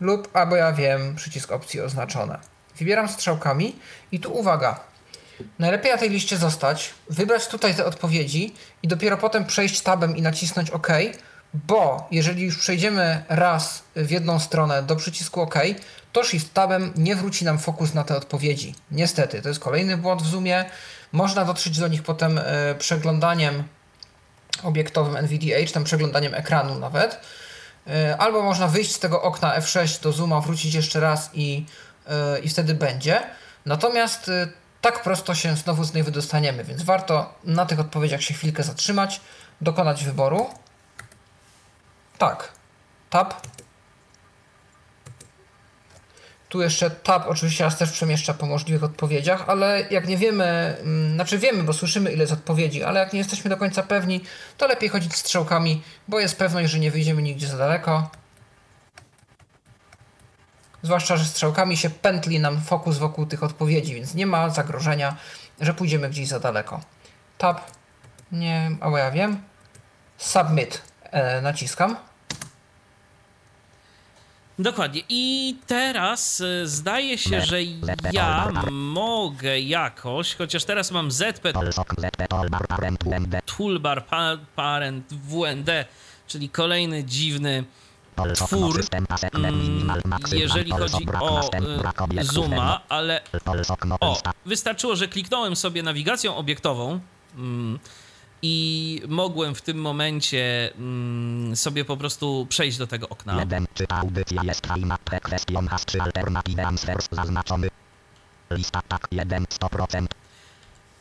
[0.00, 2.38] Lub, albo ja wiem, przycisk opcji oznaczone.
[2.78, 3.78] Wybieram strzałkami
[4.12, 4.80] i tu uwaga.
[5.58, 10.22] Najlepiej na tej liście zostać, wybrać tutaj te odpowiedzi i dopiero potem przejść tabem i
[10.22, 10.88] nacisnąć OK,
[11.54, 15.54] bo jeżeli już przejdziemy raz w jedną stronę do przycisku OK,
[16.12, 18.74] to Shift tabem nie wróci nam fokus na te odpowiedzi.
[18.90, 20.64] Niestety, to jest kolejny błąd w Zoomie.
[21.12, 23.64] Można dotrzeć do nich potem e, przeglądaniem
[24.62, 27.20] obiektowym NVDA, czy tam przeglądaniem ekranu nawet.
[27.86, 31.66] E, albo można wyjść z tego okna F6 do Zooma, wrócić jeszcze raz i,
[32.06, 33.22] e, i wtedy będzie.
[33.66, 34.30] Natomiast
[34.84, 39.20] tak prosto się znowu z niej wydostaniemy, więc warto na tych odpowiedziach się chwilkę zatrzymać,
[39.60, 40.46] dokonać wyboru.
[42.18, 42.52] Tak.
[43.10, 43.34] Tab.
[46.48, 51.14] Tu jeszcze tab oczywiście nas też przemieszcza po możliwych odpowiedziach, ale jak nie wiemy, mm,
[51.14, 54.20] znaczy wiemy, bo słyszymy ile jest odpowiedzi, ale jak nie jesteśmy do końca pewni,
[54.58, 58.10] to lepiej chodzić strzałkami, bo jest pewność, że nie wyjdziemy nigdzie za daleko.
[60.84, 65.16] Zwłaszcza, że strzałkami się pętli nam fokus wokół tych odpowiedzi, więc nie ma zagrożenia,
[65.60, 66.80] że pójdziemy gdzieś za daleko.
[67.38, 67.60] Tab,
[68.32, 69.42] nie, ale ja wiem.
[70.18, 71.96] Submit e, naciskam.
[74.58, 75.02] Dokładnie.
[75.08, 77.58] I teraz e, zdaje się, że
[78.12, 81.52] ja mogę jakoś, chociaż teraz mam ZP
[83.46, 84.04] Toolbar
[84.56, 85.70] Parent WND,
[86.26, 87.64] czyli kolejny dziwny
[88.34, 88.80] twór,
[89.32, 91.50] mm, jeżeli chodzi o
[92.20, 93.20] y, zooma, ale
[94.00, 97.00] o, wystarczyło, że kliknąłem sobie nawigacją obiektową
[97.36, 97.78] mm,
[98.42, 103.40] i mogłem w tym momencie mm, sobie po prostu przejść do tego okna.
[103.40, 104.98] Jeden, czy ta audycja jest fajna?
[105.22, 107.68] Question has czy alternative answers zaznaczony.
[108.50, 110.06] Lista tak 1 100%.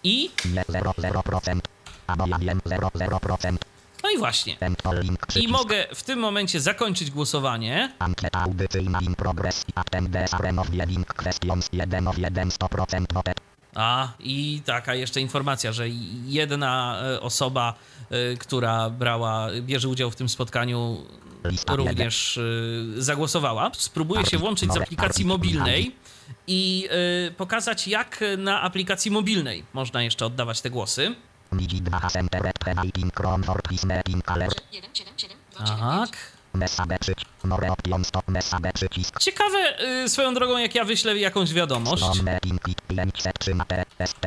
[0.03, 1.59] I, Nie 0 0%.
[2.07, 3.57] Albo ja wiem 0 0%.
[4.03, 4.57] No i właśnie.
[5.35, 7.93] I mogę w tym momencie zakończyć głosowanie.
[7.99, 9.65] Ankieta audycyjna in progress.
[11.15, 13.37] Questions 1 of 1 100% voted.
[13.75, 15.89] A, i taka jeszcze informacja, że
[16.25, 17.73] jedna e, osoba,
[18.09, 21.05] e, która brała, bierze udział w tym spotkaniu,
[21.67, 23.71] również e, zagłosowała.
[23.73, 25.95] Spróbuję się włączyć z aplikacji mobilnej
[26.47, 26.89] i
[27.37, 31.15] pokazać, jak na aplikacji mobilnej można jeszcze oddawać te głosy.
[31.53, 34.63] Midi 2 Hasenteret Predating Chrome for Mapping Alert.
[34.71, 36.07] 1, 7, 7, 2.
[36.53, 37.29] Messabe przycisk.
[37.43, 39.19] More options stop messabe przycisk.
[39.19, 42.03] Ciekawe e, swoją drogą, jak ja wyślę jakąś wiadomość.
[42.03, 44.25] From mapping kit 5 set 3 mate ST.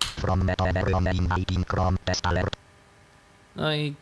[0.00, 2.56] From metaverse inviting Chrome test alert.
[3.56, 3.94] No i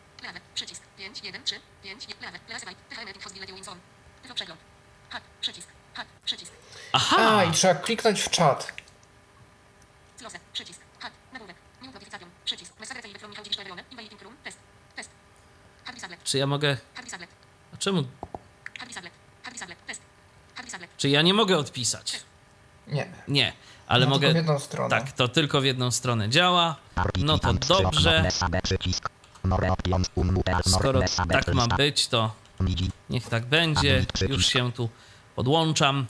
[0.53, 3.79] przycisk, 5, 1, 3, 5, prawe, lewy, THM, Info, Zbile, Winson.
[4.21, 4.61] Tyflo, przegląd.
[5.09, 5.67] Hack, przycisk,
[6.25, 6.51] przycisk.
[6.93, 7.37] aha!
[7.37, 8.73] A, i trzeba kliknąć w czat.
[10.17, 14.35] Close, przycisk, hack, nagłówek, new notifikacjon, przycisk, message received from Michał Dziwisz Pereone, inviting room,
[14.43, 14.57] test,
[14.95, 15.09] test.
[15.85, 16.77] Hard sublet, Czy ja mogę.
[17.73, 18.03] A czemu?
[20.97, 22.19] Czy ja nie mogę odpisać?
[22.87, 23.07] Nie.
[23.27, 23.53] Nie,
[23.87, 24.27] ale No, mogę.
[24.27, 24.89] tylko w jedną stronę.
[24.89, 26.75] Tak, to tylko w jedną stronę działa.
[27.17, 28.29] No to dobrze.
[30.67, 30.99] Skoro
[31.29, 32.33] tak ma być, to
[33.09, 34.05] niech tak będzie.
[34.29, 34.89] Już się tu
[35.35, 36.05] podłączam.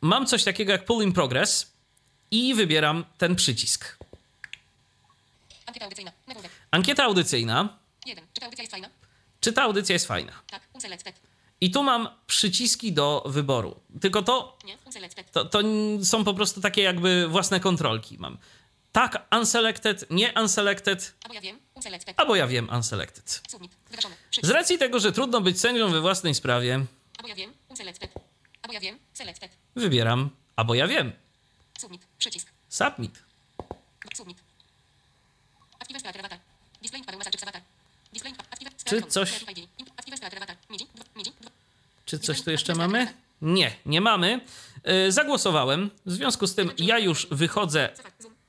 [0.00, 1.72] Mam coś takiego jak pull in progress
[2.30, 3.96] i wybieram ten przycisk.
[5.66, 6.50] Ankieta audycyjna, nagłówek.
[6.74, 7.78] Ankieta audycyjna.
[8.06, 8.88] 1, czy ta audycja jest fajna?
[9.40, 10.32] Czy ta audycja jest fajna?
[10.50, 11.20] Tak, unselected.
[11.60, 13.80] I tu mam przyciski do wyboru.
[14.00, 14.78] Tylko to, Nie,
[15.32, 15.58] to, to
[16.04, 18.18] są po prostu takie jakby własne kontrolki.
[18.18, 18.38] Mam
[18.92, 22.20] tak, unselected, nie unselected, Albo ja wiem, unselected.
[22.20, 23.42] albo ja wiem unselected.
[23.50, 23.72] Submit,
[24.42, 26.86] Z racji tego, że trudno być sędzią we własnej sprawie,
[27.18, 28.10] Albo ja wiem, unselected.
[28.62, 29.50] Albo ja wiem, selected.
[29.76, 31.12] wybieram, albo ja wiem,
[31.78, 32.48] Submit, przycisk.
[32.68, 33.22] submit.
[34.14, 34.38] Submit.
[35.80, 36.38] Active Splatter Avatar.
[36.82, 37.62] Display Paru Message Avatar.
[38.12, 39.44] Display Active Czy coś-.
[42.04, 43.14] Czy coś tu jeszcze mamy?
[43.42, 44.40] Nie, nie mamy.
[44.84, 45.90] Yy, zagłosowałem.
[46.06, 47.88] W związku z tym ja już wychodzę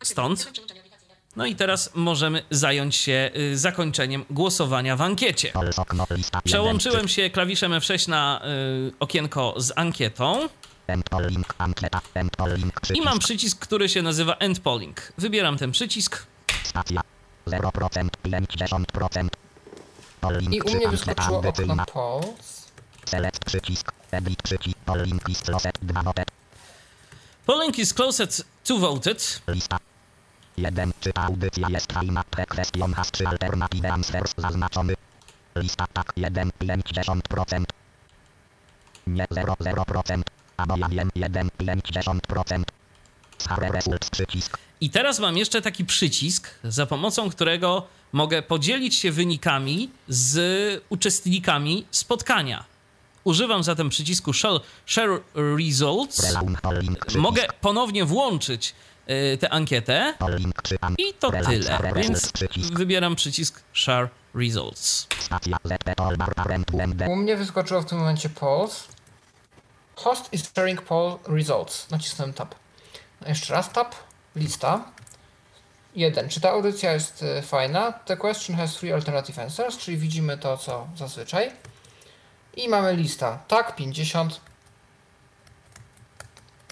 [0.03, 0.51] stąd.
[1.35, 5.53] No i teraz możemy zająć się y, zakończeniem głosowania w ankiecie.
[6.43, 8.41] Przełączyłem się klawiszem F6 na
[8.89, 10.49] y, okienko z ankietą
[12.93, 15.13] i mam przycisk, który się nazywa End Polling.
[15.17, 16.25] Wybieram ten przycisk.
[16.63, 17.01] Stacja.
[17.47, 19.27] 0%, 50%.
[20.51, 22.65] I u mnie wyskoczyło okno Pulse.
[23.05, 23.91] Select przycisk.
[24.11, 24.77] Edit przycisk.
[24.85, 25.77] Polling is closed.
[25.81, 26.31] 2 voted.
[27.45, 29.41] Polling is closed to voted.
[29.47, 29.77] Lista.
[30.57, 30.93] 1.
[30.99, 32.23] Czy ta audycja jest fajna?
[32.47, 34.93] Question has czy alternative answers zaznaczony.
[35.55, 36.51] Lista tak 1.
[36.59, 37.65] 50%.
[39.07, 40.21] Nie 0 0%.
[40.57, 41.49] Albo ja wiem 1.
[41.59, 42.63] 50%.
[43.37, 44.57] Sare results przycisk.
[44.81, 51.85] I teraz mam jeszcze taki przycisk, za pomocą którego mogę podzielić się wynikami z uczestnikami
[51.91, 52.65] spotkania.
[53.23, 56.35] Używam zatem przycisku Share, Results.
[57.15, 58.75] Mogę ponownie włączyć
[59.33, 60.13] y, tę ankietę
[60.97, 61.79] i to tyle.
[61.95, 62.31] Więc
[62.73, 65.07] wybieram przycisk Share Results.
[67.07, 68.83] U mnie wyskoczyło w tym momencie Pulse.
[69.95, 71.89] Host is sharing poll results.
[71.89, 72.55] Nacisnąłem tab.
[73.27, 73.95] Jeszcze raz tab.
[74.35, 74.83] Lista.
[75.95, 76.29] 1.
[76.29, 77.91] Czy ta audycja jest e, fajna?
[77.91, 81.51] The question has three alternative answers, czyli widzimy to, co zazwyczaj.
[82.55, 83.39] I mamy lista.
[83.47, 84.41] Tak, 50.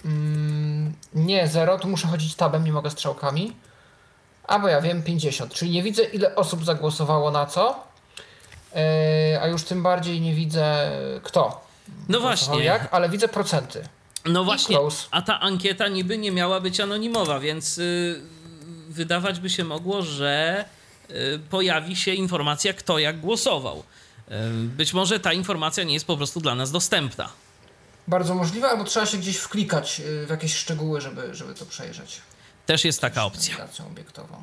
[0.04, 3.56] Mm, nie 0, tu muszę chodzić tabem, nie mogę strzałkami.
[4.44, 5.54] Albo ja wiem, 50.
[5.54, 7.84] Czyli nie widzę, ile osób zagłosowało na co.
[8.74, 10.90] Yy, a już tym bardziej nie widzę
[11.22, 11.66] kto.
[12.08, 12.64] No właśnie.
[12.64, 13.88] Jak, ale widzę procenty.
[14.24, 14.78] No właśnie,
[15.10, 18.20] a ta ankieta niby nie miała być anonimowa, więc y,
[18.88, 20.64] wydawać by się mogło, że
[21.10, 23.78] y, pojawi się informacja, kto jak głosował.
[24.28, 24.32] Y,
[24.68, 27.28] być może ta informacja nie jest po prostu dla nas dostępna.
[28.08, 32.20] Bardzo możliwe, albo trzeba się gdzieś wklikać yy, w jakieś szczegóły, żeby, żeby to przejrzeć.
[32.66, 33.56] Też jest taka opcja.
[33.90, 34.42] Obiektową.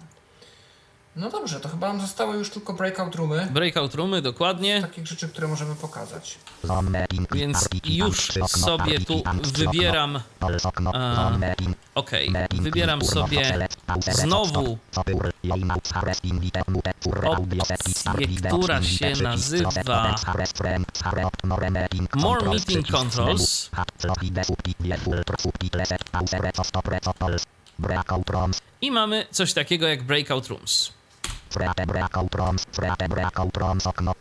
[1.16, 3.48] No dobrze, to chyba nam zostały już tylko breakout roomy.
[3.52, 4.82] Breakout roomy, dokładnie.
[4.82, 6.38] Takich rzeczy, które możemy pokazać.
[7.32, 9.24] Więc już sobie tu
[9.54, 10.20] wybieram.
[11.96, 12.48] Okej, okay.
[12.62, 13.68] wybieram sobie
[14.12, 15.34] znowu opcję,
[18.60, 20.16] która się nazywa
[22.16, 23.70] More Meeting Controls.
[28.82, 31.01] I mamy coś takiego jak Breakout Rooms.
[31.52, 34.14] Frete breakout rooms, frete breakout rooms okno.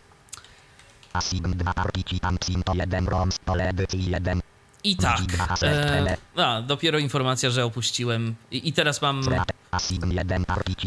[1.12, 4.49] Asign 2 participants into 1 rooms, pole edycji 1.
[4.84, 5.20] I tak.
[5.62, 8.34] E, a, dopiero informacja, że opuściłem.
[8.50, 9.22] I, i teraz mam.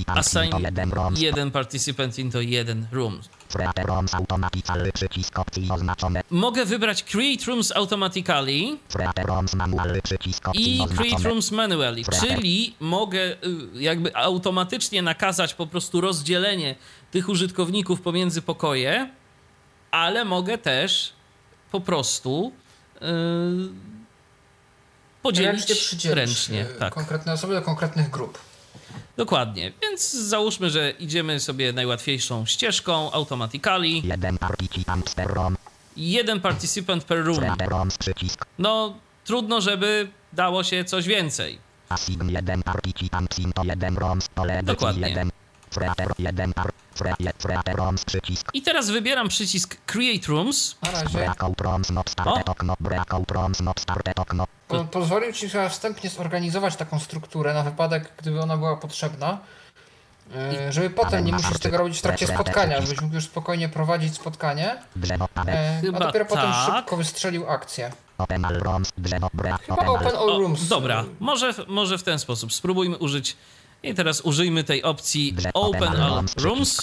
[0.08, 0.54] Assign
[1.16, 3.22] jeden participant, into jeden room.
[6.32, 8.78] Mogę wybrać Create Rooms Automatically
[10.54, 13.36] i Create Rooms Manually, czyli mogę y,
[13.82, 16.76] jakby automatycznie nakazać po prostu rozdzielenie
[17.12, 19.10] tych użytkowników pomiędzy pokoje,
[19.92, 21.14] ale mogę też
[21.72, 22.52] po prostu
[23.04, 23.70] yy,
[25.22, 26.66] podzielić ręcznie.
[26.80, 26.94] Tak.
[26.94, 28.40] Konkretne osoby do konkretnych grup.
[29.18, 33.90] Dokładnie, więc załóżmy, że idziemy sobie najłatwiejszą ścieżką, automatically.
[33.90, 35.58] Jeden participant per room.
[35.98, 37.40] Jeden participant per room.
[38.60, 41.60] No, trudno, żeby dało się coś więcej.
[44.64, 45.26] Dokładnie.
[48.54, 50.76] I teraz wybieram przycisk Create Rooms.
[50.82, 51.20] Na razie.
[54.68, 59.40] Po, pozwolił ci wstępnie zorganizować taką strukturę na wypadek, gdyby ona była potrzebna.
[60.36, 64.16] E, żeby potem nie musisz tego robić w trakcie spotkania, żebyś mógł już spokojnie prowadzić
[64.16, 64.76] spotkanie.
[65.84, 66.76] E, a dopiero potem tak.
[66.76, 67.92] szybko wystrzelił akcję.
[69.58, 70.68] Chyba Open All Rooms.
[70.68, 72.54] dobra, może, może w ten sposób.
[72.54, 73.38] Spróbujmy użyć
[73.84, 76.78] i teraz użyjmy tej opcji Open All Rooms.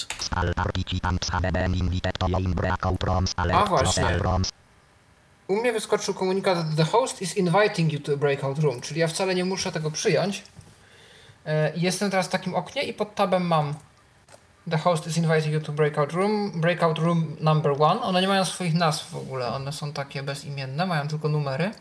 [3.55, 4.03] A właśnie.
[5.47, 9.07] U mnie wyskoczył komunikat The host is inviting you to a breakout room, czyli ja
[9.07, 10.43] wcale nie muszę tego przyjąć.
[11.45, 13.73] E, jestem teraz w takim oknie i pod tabem mam
[14.69, 18.01] The host is inviting you to breakout room, breakout room number one.
[18.01, 21.71] One nie mają swoich nazw w ogóle, one są takie bezimienne, mają tylko numery.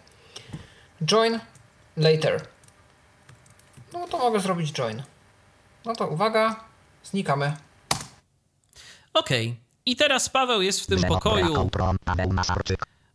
[1.11, 1.41] Join
[1.97, 2.41] later.
[3.93, 5.03] No to mogę zrobić join.
[5.85, 6.65] No to uwaga,
[7.05, 7.57] znikamy.
[9.15, 9.49] Okej.
[9.49, 9.71] Okay.
[9.87, 11.71] I teraz Paweł jest w tym pokoju.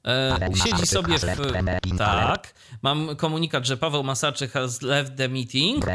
[0.07, 1.97] E, siedzi sobie w...
[1.97, 2.53] Tak.
[2.81, 5.85] Mam komunikat, że Paweł Masarczyk has left the meeting.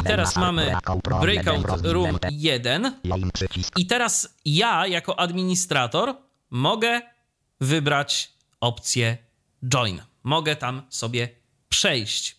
[0.00, 0.76] I teraz mamy
[1.20, 3.00] breakout room 1.
[3.76, 6.14] I teraz ja, jako administrator,
[6.50, 7.00] mogę
[7.60, 9.18] wybrać opcję
[9.68, 10.02] join.
[10.22, 11.28] Mogę tam sobie
[11.70, 12.36] przejść.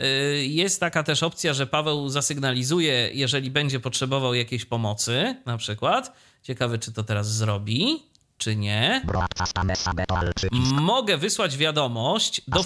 [0.00, 6.12] Y, jest taka też opcja, że Paweł zasygnalizuje, jeżeli będzie potrzebował jakiejś pomocy, na przykład.
[6.42, 8.02] Ciekawy, czy to teraz zrobi,
[8.38, 9.02] czy nie.
[10.80, 12.62] Mogę wysłać wiadomość do,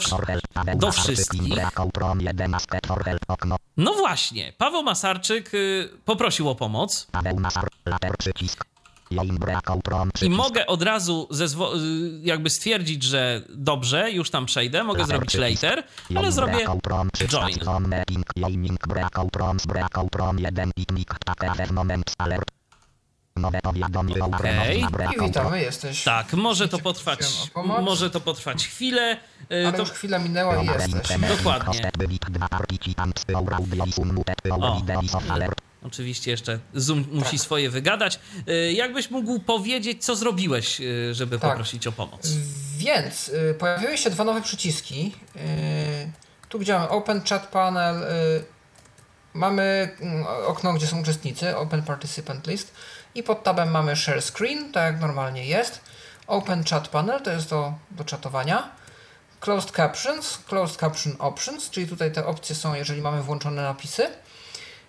[0.76, 1.42] do wszystkich.
[3.76, 7.06] No właśnie, Paweł Masarczyk y, poprosił o pomoc.
[10.22, 11.28] I mogę od razu
[12.22, 15.82] jakby stwierdzić, że dobrze, już tam przejdę, mogę zrobić later,
[16.16, 16.66] ale zrobię
[17.28, 17.58] join.
[24.22, 24.84] Okej.
[24.84, 25.14] Okay.
[25.16, 26.04] I witamy, jesteś.
[26.04, 27.20] Tak, może to potrwać,
[27.82, 29.16] może to potrwać chwilę.
[29.52, 29.78] Y, Ale to...
[29.78, 31.18] już chwila minęła i jesteś.
[31.36, 31.90] Dokładnie.
[34.50, 34.82] O.
[35.82, 37.40] Oczywiście jeszcze Zoom musi tak.
[37.40, 38.20] swoje wygadać.
[38.48, 41.50] Y, jakbyś mógł powiedzieć, co zrobiłeś, y, żeby tak.
[41.50, 42.28] poprosić o pomoc?
[42.76, 45.14] Więc y, pojawiły się dwa nowe przyciski.
[46.48, 48.02] Tu gdzie mamy Open Chat Panel,
[49.34, 52.72] mamy mm, okno, gdzie są uczestnicy, Open Participant List
[53.14, 55.80] i pod tabem mamy Share Screen, tak jak normalnie jest.
[56.26, 58.70] Open Chat Panel to jest do, do czatowania.
[59.40, 64.06] Closed Captions, Closed Caption Options, czyli tutaj te opcje są, jeżeli mamy włączone napisy.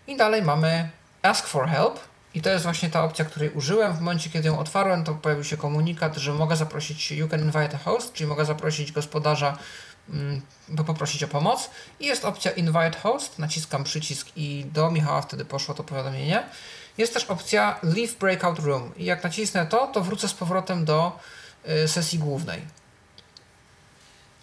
[0.09, 0.89] I dalej mamy
[1.21, 1.99] Ask for Help.
[2.33, 3.93] I to jest właśnie ta opcja, której użyłem.
[3.93, 7.75] W momencie, kiedy ją otwarłem, to pojawił się komunikat, że mogę zaprosić You can invite
[7.75, 9.57] a host, czyli mogę zaprosić gospodarza,
[10.09, 11.69] mm, by poprosić o pomoc.
[11.99, 13.39] I jest opcja Invite Host.
[13.39, 16.43] Naciskam przycisk i do Michała wtedy poszło to powiadomienie.
[16.97, 18.91] Jest też opcja Leave Breakout Room.
[18.97, 21.19] I jak nacisnę to, to wrócę z powrotem do
[21.83, 22.61] y, sesji głównej.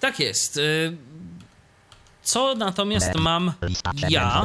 [0.01, 0.60] Tak jest.
[2.26, 3.52] Co natomiast mam
[4.08, 4.44] ja?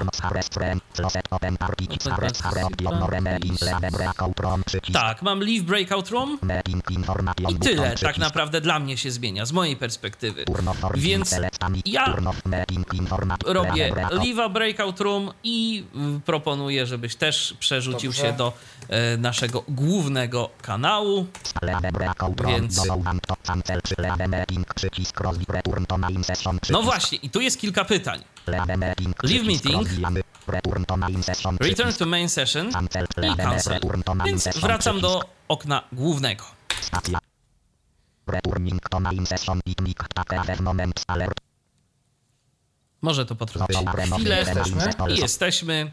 [4.93, 6.37] Tak, mam Leave Breakout Room
[7.49, 10.45] i tyle tak naprawdę dla mnie się zmienia, z mojej perspektywy.
[10.95, 11.35] Więc
[11.85, 12.15] ja
[13.45, 15.83] robię Leave Breakout Room i
[16.25, 18.27] proponuję, żebyś też przerzucił Dobrze.
[18.27, 18.53] się do
[18.89, 21.25] e, naszego głównego kanału.
[22.47, 22.77] Więc...
[26.69, 28.23] No właśnie, i tu jest kilka pytań.
[29.23, 29.88] Leave meeting,
[30.48, 32.72] return to main session
[33.23, 33.80] i cancel.
[34.26, 36.45] Więc wracam do okna głównego.
[43.02, 43.69] Może to potrwać
[44.15, 44.45] chwilę
[45.10, 45.91] i jesteśmy.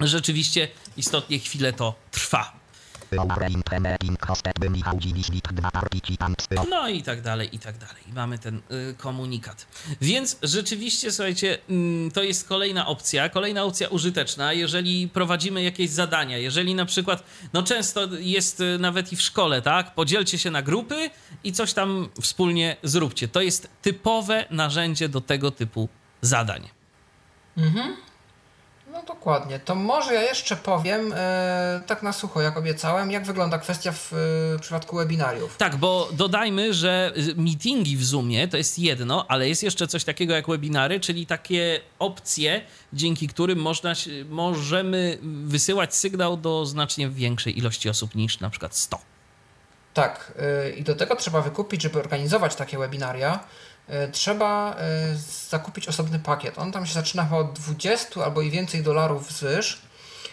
[0.00, 2.52] Rzeczywiście istotnie chwilę to trwa.
[6.70, 8.02] No i tak dalej, i tak dalej.
[8.14, 9.66] Mamy ten y, komunikat.
[10.00, 16.38] Więc rzeczywiście, słuchajcie, y, to jest kolejna opcja, kolejna opcja użyteczna, jeżeli prowadzimy jakieś zadania,
[16.38, 17.22] jeżeli na przykład,
[17.52, 19.94] no często jest y, nawet i w szkole, tak?
[19.94, 21.10] Podzielcie się na grupy
[21.44, 23.28] i coś tam wspólnie zróbcie.
[23.28, 25.88] To jest typowe narzędzie do tego typu
[26.20, 26.68] zadań.
[27.56, 28.05] Mhm.
[28.96, 29.58] No dokładnie.
[29.58, 34.12] To może ja jeszcze powiem, e, tak na sucho, jak obiecałem, jak wygląda kwestia w
[34.12, 35.56] e, przypadku webinariów.
[35.56, 40.34] Tak, bo dodajmy, że meetingi w Zoomie to jest jedno, ale jest jeszcze coś takiego
[40.34, 42.62] jak webinary, czyli takie opcje,
[42.92, 43.92] dzięki którym można,
[44.28, 48.98] możemy wysyłać sygnał do znacznie większej ilości osób niż na przykład 100.
[49.94, 53.40] Tak, e, i do tego trzeba wykupić, żeby organizować takie webinaria
[54.12, 55.16] trzeba e,
[55.48, 56.58] zakupić osobny pakiet.
[56.58, 59.80] On tam się zaczyna chyba od 20 albo i więcej dolarów wzwyż.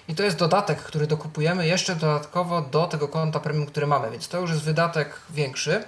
[0.08, 4.28] I to jest dodatek, który dokupujemy jeszcze dodatkowo do tego konta premium, które mamy, więc
[4.28, 5.84] to już jest wydatek większy,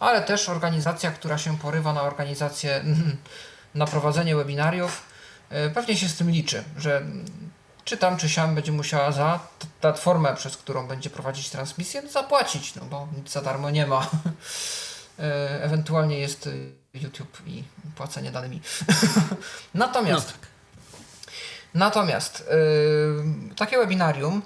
[0.00, 2.84] ale też organizacja, która się porywa na organizację,
[3.74, 5.02] na prowadzenie webinariów,
[5.50, 7.02] e, pewnie się z tym liczy, że
[7.84, 9.40] czy tam, czy siam będzie musiała za
[9.80, 14.06] platformę, przez którą będzie prowadzić transmisję, zapłacić, no bo nic za darmo nie ma.
[15.60, 16.48] Ewentualnie jest
[17.02, 17.64] YouTube i
[17.96, 18.60] płacenie danymi.
[19.74, 20.48] natomiast, no tak.
[21.74, 24.42] natomiast yy, takie webinarium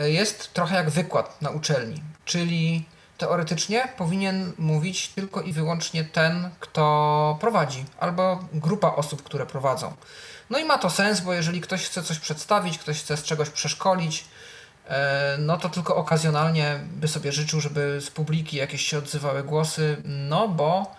[0.00, 2.84] y, jest trochę jak wykład na uczelni, czyli
[3.18, 9.92] teoretycznie powinien mówić tylko i wyłącznie ten, kto prowadzi, albo grupa osób, które prowadzą.
[10.50, 13.50] No i ma to sens, bo jeżeli ktoś chce coś przedstawić, ktoś chce z czegoś
[13.50, 14.90] przeszkolić, y,
[15.38, 20.48] no to tylko okazjonalnie by sobie życzył, żeby z publiki jakieś się odzywały głosy, no
[20.48, 20.96] bo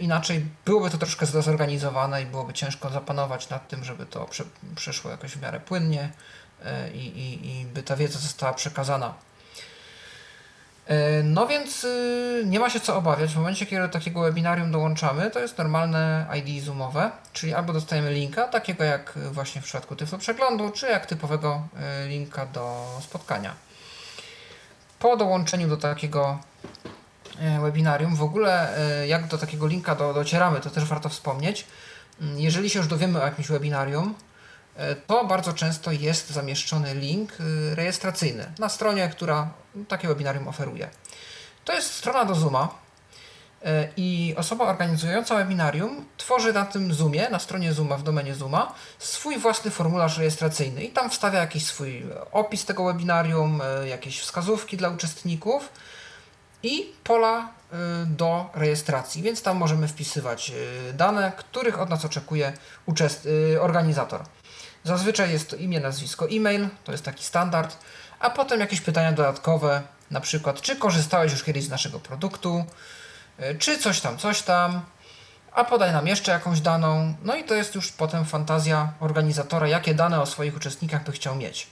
[0.00, 4.44] inaczej byłoby to troszkę zdezorganizowane i byłoby ciężko zapanować nad tym, żeby to prze,
[4.76, 6.10] przeszło jakoś w miarę płynnie
[6.64, 9.14] e, i, i, i by ta wiedza została przekazana.
[10.86, 13.30] E, no więc y, nie ma się co obawiać.
[13.30, 18.12] W momencie, kiedy do takiego webinarium dołączamy, to jest normalne ID zoomowe, czyli albo dostajemy
[18.12, 21.68] linka, takiego jak właśnie w przypadku Tyflo Przeglądu, czy jak typowego
[22.06, 23.54] linka do spotkania.
[24.98, 26.38] Po dołączeniu do takiego
[26.74, 26.97] E,
[27.62, 28.16] webinarium.
[28.16, 31.64] W ogóle e, jak do takiego linka do, docieramy, to też warto wspomnieć.
[32.20, 34.14] Mm, jeżeli się już dowiemy o jakimś webinarium,
[34.76, 37.32] e, to bardzo często jest zamieszczony link
[37.74, 39.50] rejestracyjny na stronie, która
[39.88, 40.88] takie webinarium oferuje.
[41.64, 42.68] To jest strona do Zooma
[43.96, 49.38] i osoba organizująca webinarium tworzy na tym Zoomie, na stronie Zooma, w domenie Zooma, swój
[49.38, 55.70] własny formularz rejestracyjny i tam wstawia jakiś swój opis tego webinarium, jakieś wskazówki dla uczestników
[56.62, 57.48] i pola
[58.02, 62.52] y, do rejestracji, więc tam możemy wpisywać y, dane, których od nas oczekuje
[63.26, 64.24] y, organizator.
[64.84, 67.76] Zazwyczaj jest to imię, nazwisko, e-mail, to jest taki standard,
[68.20, 72.64] a potem jakieś pytania dodatkowe, na przykład czy korzystałeś już kiedyś z naszego produktu,
[73.58, 74.80] czy coś tam, coś tam,
[75.52, 79.94] a podaj nam jeszcze jakąś daną, no i to jest już potem fantazja organizatora, jakie
[79.94, 81.66] dane o swoich uczestnikach by chciał mieć.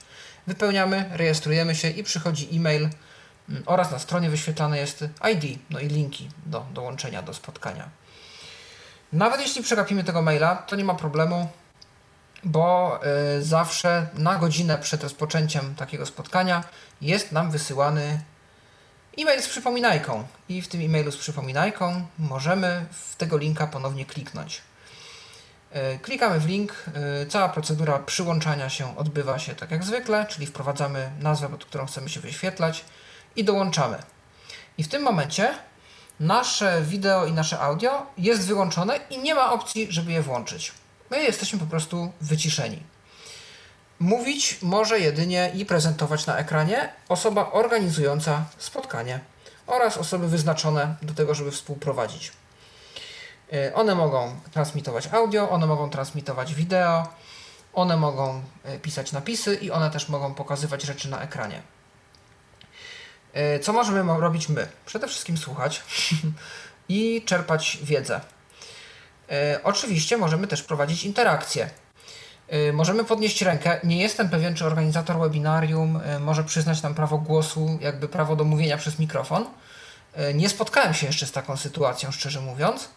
[0.47, 2.89] Wypełniamy, rejestrujemy się i przychodzi e-mail,
[3.65, 7.89] oraz na stronie wyświetlane jest ID, no i linki do dołączenia do spotkania.
[9.13, 11.49] Nawet jeśli przegapimy tego maila, to nie ma problemu,
[12.43, 12.99] bo
[13.37, 16.63] y, zawsze na godzinę przed rozpoczęciem takiego spotkania
[17.01, 18.21] jest nam wysyłany
[19.17, 20.27] e-mail z przypominajką.
[20.49, 24.61] I w tym e-mailu z przypominajką możemy w tego linka ponownie kliknąć.
[25.95, 26.85] Y, klikamy w link,
[27.23, 31.85] y, cała procedura przyłączania się odbywa się tak jak zwykle, czyli wprowadzamy nazwę, pod którą
[31.85, 32.85] chcemy się wyświetlać
[33.35, 33.97] i dołączamy.
[34.77, 35.53] I w tym momencie
[36.19, 40.71] nasze wideo i nasze audio jest wyłączone i nie ma opcji, żeby je włączyć.
[41.11, 42.83] My jesteśmy po prostu wyciszeni.
[43.99, 49.19] Mówić może jedynie i prezentować na ekranie osoba organizująca spotkanie
[49.67, 52.31] oraz osoby wyznaczone do tego, żeby współprowadzić.
[53.53, 57.07] Y, one mogą transmitować audio, one mogą transmitować wideo,
[57.77, 58.41] One mogą
[58.81, 61.61] pisać napisy i one też mogą pokazywać rzeczy na ekranie.
[63.61, 64.67] Co możemy robić my?
[64.85, 65.83] Przede wszystkim słuchać
[66.89, 68.21] i czerpać wiedzę.
[69.63, 71.69] Oczywiście możemy też prowadzić interakcje.
[72.73, 73.79] Możemy podnieść rękę.
[73.83, 78.77] Nie jestem pewien, czy organizator webinarium może przyznać nam prawo głosu, jakby prawo do mówienia
[78.77, 79.45] przez mikrofon.
[80.33, 82.89] Nie spotkałem się jeszcze z taką sytuacją, szczerze mówiąc.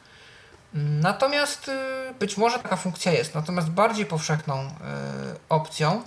[0.75, 1.71] Natomiast
[2.19, 3.35] być może taka funkcja jest.
[3.35, 4.71] Natomiast bardziej powszechną
[5.49, 6.03] opcją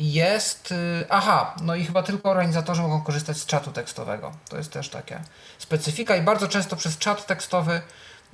[0.00, 0.72] jest.
[0.72, 4.32] Y, aha, no i chyba tylko organizatorzy mogą korzystać z czatu tekstowego.
[4.48, 5.20] To jest też taka
[5.58, 7.80] specyfika i bardzo często przez czat tekstowy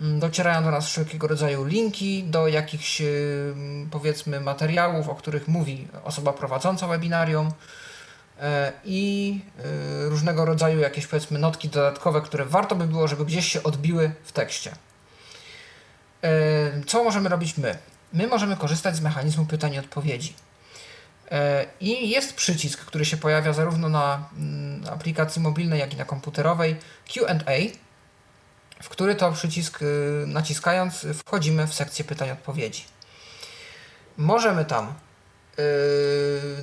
[0.00, 3.02] mm, docierają do nas wszelkiego rodzaju linki do jakichś
[3.90, 7.52] powiedzmy materiałów, o których mówi osoba prowadząca webinarium
[8.84, 9.40] i
[10.08, 14.32] różnego rodzaju jakieś powiedzmy notki dodatkowe, które warto by było, żeby gdzieś się odbiły w
[14.32, 14.72] tekście.
[16.86, 17.78] Co możemy robić my?
[18.12, 20.34] My możemy korzystać z mechanizmu pytań i odpowiedzi.
[21.30, 26.04] E, I jest przycisk, który się pojawia zarówno na mm, aplikacji mobilnej, jak i na
[26.04, 26.76] komputerowej
[27.14, 27.54] QA,
[28.82, 32.84] w który to przycisk y, naciskając wchodzimy w sekcję pytań i odpowiedzi.
[34.16, 34.94] Możemy tam
[35.58, 35.62] y,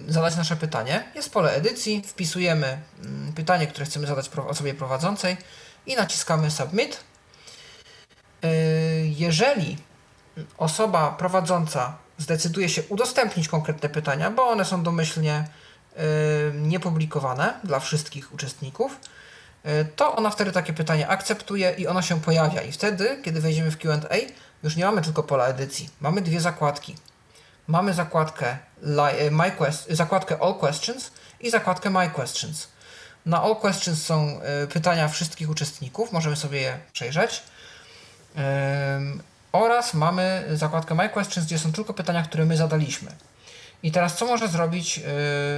[0.08, 1.04] zadać nasze pytanie.
[1.16, 5.38] Jest pole edycji, wpisujemy mm, pytanie, które chcemy zadać osobie prowadzącej
[5.86, 7.04] i naciskamy Submit
[8.44, 8.48] E,
[9.06, 9.78] jeżeli
[10.58, 16.04] osoba prowadząca zdecyduje się udostępnić konkretne pytania, bo one są domyślnie e,
[16.54, 18.98] niepublikowane dla wszystkich uczestników,
[19.64, 22.62] e, to ona wtedy takie pytanie akceptuje i ono się pojawia.
[22.62, 24.18] I wtedy, kiedy wejdziemy w QA,
[24.64, 26.96] już nie mamy tylko pola edycji, mamy dwie zakładki.
[27.68, 28.58] Mamy zakładkę,
[29.32, 32.68] my quest, zakładkę All Questions i zakładkę My Questions.
[33.26, 34.40] Na All Questions są
[34.74, 37.44] pytania wszystkich uczestników, możemy sobie je przejrzeć.
[39.54, 43.12] Oraz mamy zakładkę My Questions, gdzie są tylko pytania, które my zadaliśmy.
[43.84, 44.98] I teraz co może zrobić?
[44.98, 45.04] Yy,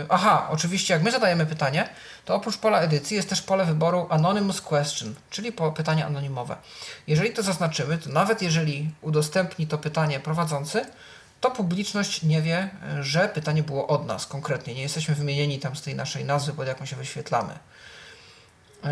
[0.09, 1.89] aha, oczywiście jak my zadajemy pytanie,
[2.25, 6.55] to oprócz pola edycji jest też pole wyboru Anonymous Question, czyli pytanie anonimowe.
[7.07, 10.85] Jeżeli to zaznaczymy, to nawet jeżeli udostępni to pytanie prowadzący,
[11.41, 12.69] to publiczność nie wie,
[13.01, 14.73] że pytanie było od nas konkretnie.
[14.73, 17.53] Nie jesteśmy wymienieni tam z tej naszej nazwy, pod jaką się wyświetlamy.
[18.83, 18.89] Yy,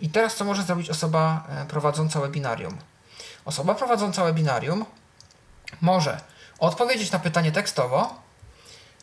[0.00, 2.78] I teraz co może zrobić osoba e, prowadząca webinarium?
[3.44, 4.84] Osoba prowadząca webinarium
[5.80, 6.20] może
[6.58, 8.14] odpowiedzieć na pytanie tekstowo,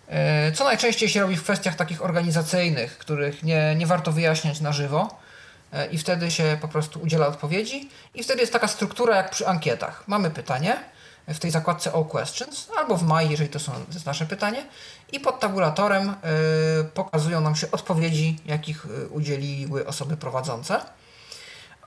[0.07, 4.71] e, co najczęściej się robi w kwestiach takich organizacyjnych, których nie, nie warto wyjaśniać na
[4.71, 5.19] żywo,
[5.73, 7.89] e, i wtedy się po prostu udziela odpowiedzi.
[8.13, 10.03] I wtedy jest taka struktura jak przy ankietach.
[10.07, 10.77] Mamy pytanie
[11.27, 14.65] w tej zakładce All Questions, albo w maj, jeżeli to, są, to jest nasze pytanie,
[15.11, 16.13] i pod tabulatorem y,
[16.93, 20.81] pokazują nam się odpowiedzi, jakich udzieliły osoby prowadzące.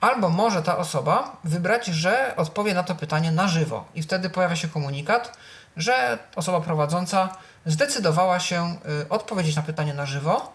[0.05, 4.55] Albo może ta osoba wybrać, że odpowie na to pytanie na żywo i wtedy pojawia
[4.55, 5.37] się komunikat,
[5.77, 10.53] że osoba prowadząca zdecydowała się y, odpowiedzieć na pytanie na żywo.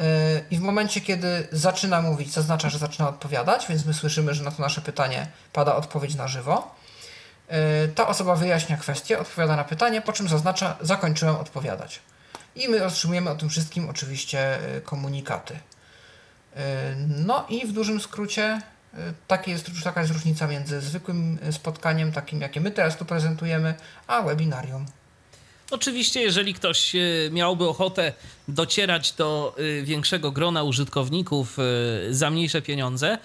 [0.00, 0.04] Y,
[0.50, 4.50] I w momencie, kiedy zaczyna mówić, zaznacza, że zaczyna odpowiadać, więc my słyszymy, że na
[4.50, 6.74] to nasze pytanie pada odpowiedź na żywo.
[7.84, 12.00] Y, ta osoba wyjaśnia kwestię, odpowiada na pytanie, po czym zaznacza, zakończyłem odpowiadać.
[12.56, 15.58] I my otrzymujemy o tym wszystkim oczywiście komunikaty.
[17.08, 18.60] No i w dużym skrócie
[19.26, 23.74] takie jest, taka jest różnica między zwykłym spotkaniem, takim jakie my teraz tu prezentujemy,
[24.06, 24.86] a webinarium.
[25.70, 27.00] Oczywiście, jeżeli ktoś e,
[27.30, 28.12] miałby ochotę
[28.48, 31.56] docierać do e, większego grona użytkowników
[32.10, 33.18] za mniejsze pieniądze,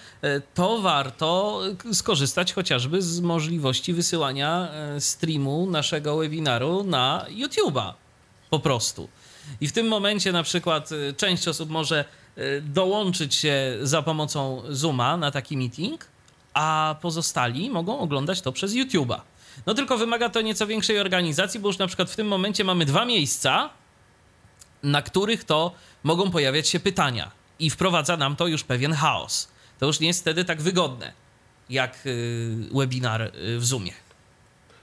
[0.54, 1.60] to warto
[1.92, 4.68] skorzystać chociażby z możliwości wysyłania
[4.98, 7.92] streamu naszego webinaru na YouTube'a.
[8.50, 9.08] Po prostu.
[9.60, 12.19] I w tym momencie na przykład część osób może Y,
[12.62, 16.06] dołączyć się za pomocą Zooma na taki meeting,
[16.54, 19.20] a pozostali mogą oglądać to przez YouTube'a.
[19.66, 22.84] No tylko wymaga to nieco większej organizacji, bo już na przykład w tym momencie mamy
[22.84, 23.70] dwa miejsca,
[24.82, 25.72] na których to
[26.02, 29.48] mogą pojawiać się pytania i wprowadza nam to już pewien chaos.
[29.78, 31.12] To już nie jest wtedy tak wygodne
[31.70, 33.92] jak y, webinar y, w Zoomie.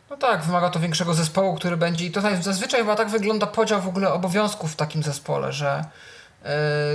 [0.09, 3.81] No tak, wymaga to większego zespołu, który będzie i to zazwyczaj chyba tak wygląda podział
[3.81, 5.85] w ogóle obowiązków w takim zespole, że E,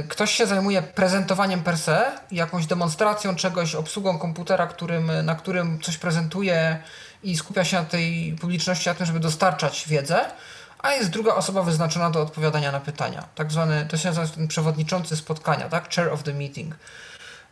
[0.08, 5.98] ktoś się zajmuje prezentowaniem per se, jakąś demonstracją czegoś, obsługą komputera, którym, na którym coś
[5.98, 6.82] prezentuje
[7.22, 10.24] i skupia się na tej publiczności, na tym, żeby dostarczać wiedzę,
[10.78, 13.28] a jest druga osoba wyznaczona do odpowiadania na pytania.
[13.34, 15.94] Tak zwany, to się nazywa ten przewodniczący spotkania, tak?
[15.94, 16.74] Chair of the meeting.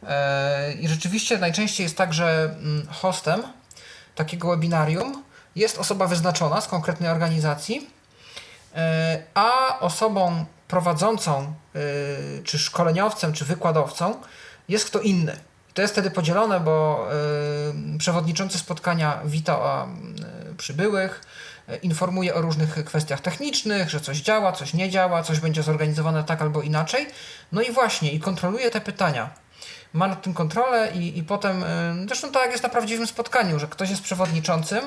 [0.08, 3.42] E, I rzeczywiście najczęściej jest tak, że mm, hostem
[4.14, 5.22] takiego webinarium
[5.56, 7.90] jest osoba wyznaczona z konkretnej organizacji,
[8.74, 14.14] e, a osobą prowadzącą, y, czy szkoleniowcem, czy wykładowcą
[14.68, 15.36] jest kto inny.
[15.74, 17.08] To jest wtedy podzielone, bo
[17.94, 19.86] y, przewodniczący spotkania wita
[20.50, 21.20] y, przybyłych,
[21.82, 26.42] informuje o różnych kwestiach technicznych, że coś działa, coś nie działa, coś będzie zorganizowane tak
[26.42, 27.06] albo inaczej.
[27.52, 29.30] No i właśnie, i kontroluje te pytania.
[29.92, 31.64] Ma nad tym kontrolę i, i potem,
[32.06, 34.84] zresztą tak jak jest na prawdziwym spotkaniu, że ktoś jest przewodniczącym,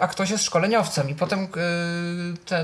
[0.00, 1.48] a ktoś jest szkoleniowcem i potem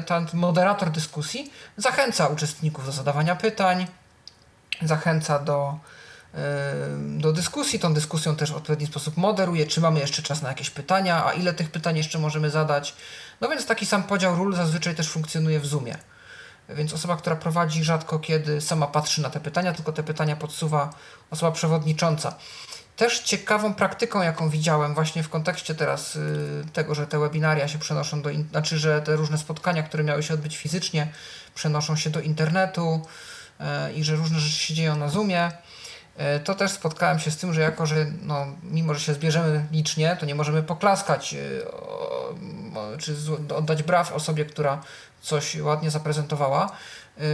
[0.06, 3.86] ten moderator dyskusji zachęca uczestników do zadawania pytań,
[4.82, 5.78] zachęca do,
[6.98, 7.78] do dyskusji.
[7.78, 11.32] Tą dyskusją też w odpowiedni sposób moderuje, czy mamy jeszcze czas na jakieś pytania, a
[11.32, 12.94] ile tych pytań jeszcze możemy zadać.
[13.40, 15.98] No więc taki sam podział ról zazwyczaj też funkcjonuje w Zoomie.
[16.68, 20.90] Więc osoba, która prowadzi rzadko kiedy sama patrzy na te pytania, tylko te pytania podsuwa
[21.30, 22.34] osoba przewodnicząca.
[22.96, 27.78] Też ciekawą praktyką, jaką widziałem właśnie w kontekście teraz y, tego, że te webinaria się
[27.78, 31.12] przenoszą do, znaczy, że te różne spotkania, które miały się odbyć fizycznie,
[31.54, 33.00] przenoszą się do internetu
[33.60, 35.52] y, i że różne rzeczy się dzieją na Zoomie.
[36.16, 39.66] E, to też spotkałem się z tym, że jako, że no, mimo, że się zbierzemy
[39.72, 41.36] licznie, to nie możemy poklaskać
[42.98, 43.16] czy
[43.56, 44.80] oddać braw osobie, która
[45.20, 46.72] coś ładnie zaprezentowała,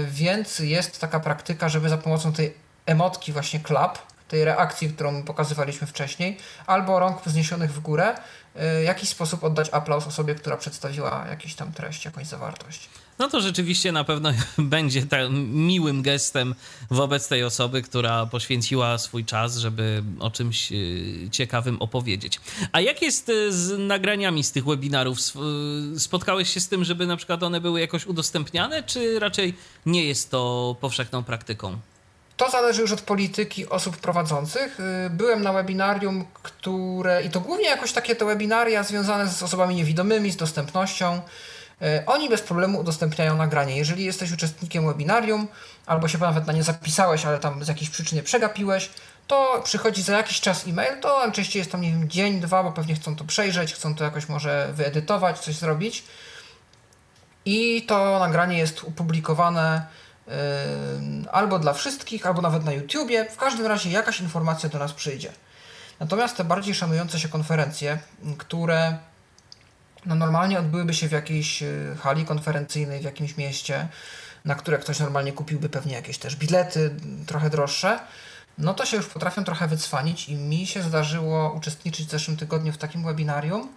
[0.07, 2.55] więc jest taka praktyka, żeby za pomocą tej
[2.87, 3.99] emotki właśnie klap,
[4.29, 8.15] tej reakcji, którą pokazywaliśmy wcześniej, albo rąk wzniesionych w górę,
[8.55, 12.89] w jakiś sposób oddać aplauz osobie, która przedstawiła jakiś tam treść, jakąś zawartość
[13.19, 15.03] no to rzeczywiście na pewno będzie
[15.53, 16.55] miłym gestem
[16.91, 22.41] wobec tej osoby, która poświęciła swój czas, żeby o czymś y, ciekawym opowiedzieć.
[22.73, 25.19] A jak jest y, z nagraniami z tych webinarów?
[25.97, 29.55] Y, spotkałeś się z tym, żeby na przykład one były jakoś udostępniane, czy raczej
[29.87, 31.79] nie jest to powszechną praktyką?
[32.39, 34.79] To zależy już od polityki osób prowadzących.
[35.11, 40.31] Byłem na webinarium, które, i to głównie jakoś takie te webinaria związane z osobami niewidomymi,
[40.31, 41.21] z dostępnością.
[41.83, 43.77] E, oni bez problemu udostępniają nagranie.
[43.77, 45.49] Jeżeli jesteś uczestnikiem webinarium,
[45.87, 48.91] albo się nawet na nie zapisałeś, ale tam z jakiejś przyczyny przegapiłeś,
[49.27, 52.73] to przychodzi za jakiś czas e-mail, to najczęściej jest tam, nie wiem, dzień, dwa, bo
[52.73, 56.05] pewnie chcą to przejrzeć, chcą to jakoś może wyedytować, coś zrobić.
[57.45, 60.08] I to nagranie jest opublikowane yy,
[61.33, 63.25] albo dla wszystkich, albo nawet na YouTubie.
[63.31, 65.33] W każdym razie jakaś informacja do nas przyjdzie.
[66.01, 67.99] Natomiast te bardziej szanujące się konferencje,
[68.39, 68.99] które
[70.07, 73.89] no normalnie odbyłyby się w jakiejś y, hali konferencyjnej w jakimś mieście,
[74.45, 76.95] na które ktoś normalnie kupiłby pewnie jakieś też bilety
[77.27, 78.01] trochę droższe,
[78.59, 82.73] no to się już potrafią trochę wycwanić i mi się zdarzyło uczestniczyć w zeszłym tygodniu
[82.73, 83.69] w takim webinarium,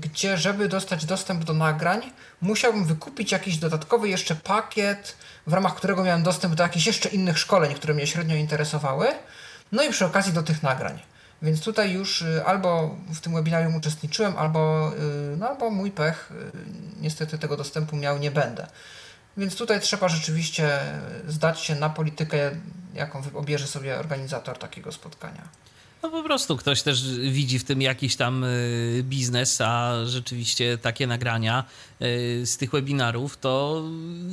[0.00, 2.00] gdzie żeby dostać dostęp do nagrań,
[2.40, 7.38] musiałbym wykupić jakiś dodatkowy jeszcze pakiet, w ramach którego miałem dostęp do jakichś jeszcze innych
[7.38, 9.06] szkoleń, które mnie średnio interesowały,
[9.72, 11.00] no i przy okazji do tych nagrań.
[11.42, 14.92] Więc tutaj już y, albo w tym webinarium uczestniczyłem, albo,
[15.32, 16.52] y, no, albo mój pech, y,
[17.00, 18.66] niestety tego dostępu miał nie będę.
[19.36, 20.80] Więc tutaj trzeba rzeczywiście
[21.28, 22.50] zdać się na politykę,
[22.94, 25.42] jaką obierze sobie organizator takiego spotkania.
[26.02, 31.06] No po prostu ktoś też widzi w tym jakiś tam y, biznes, a rzeczywiście takie
[31.06, 31.64] nagrania
[32.44, 33.82] z tych webinarów to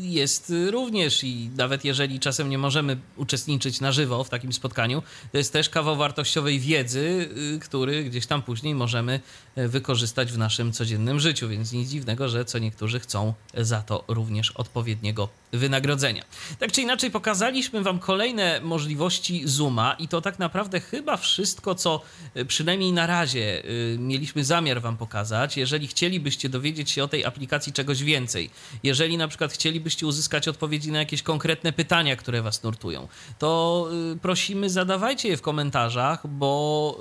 [0.02, 5.38] jest również i nawet jeżeli czasem nie możemy uczestniczyć na żywo w takim spotkaniu, to
[5.38, 9.20] jest też kawał wartościowej wiedzy, y, który gdzieś tam później możemy
[9.56, 14.52] wykorzystać w naszym codziennym życiu, więc nic dziwnego, że co niektórzy chcą za to również
[14.52, 16.24] odpowiedniego wynagrodzenia.
[16.60, 22.02] Tak czy inaczej pokazaliśmy wam kolejne możliwości Zooma i to tak naprawdę chyba wszystko co
[22.48, 23.64] przynajmniej na razie
[23.98, 25.58] mieliśmy zamiar Wam pokazać.
[25.58, 28.50] Jeżeli chcielibyście dowiedzieć się o tej aplikacji czegoś więcej,
[28.84, 33.08] jeżeli na przykład chcielibyście uzyskać odpowiedzi na jakieś konkretne pytania, które Was nurtują,
[33.40, 37.00] to e, prosimy, zadawajcie je w komentarzach, bo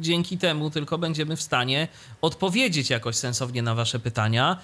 [0.00, 1.88] dzięki temu tylko będziemy w stanie
[2.20, 4.58] odpowiedzieć jakoś sensownie na Wasze pytania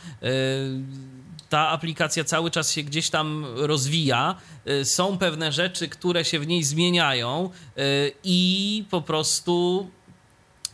[1.49, 4.35] ta aplikacja cały czas się gdzieś tam rozwija.
[4.69, 9.87] Y, są pewne rzeczy, które się w niej zmieniają y, i po prostu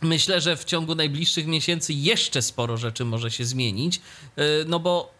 [0.05, 4.01] myślę, że w ciągu najbliższych miesięcy jeszcze sporo rzeczy może się zmienić.
[4.39, 5.15] Y, no bo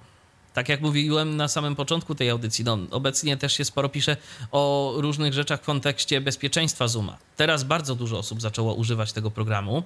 [0.53, 4.17] tak jak mówiłem na samym początku tej audycji, no, obecnie też się sporo pisze
[4.51, 7.17] o różnych rzeczach w kontekście bezpieczeństwa Zooma.
[7.35, 9.83] Teraz bardzo dużo osób zaczęło używać tego programu.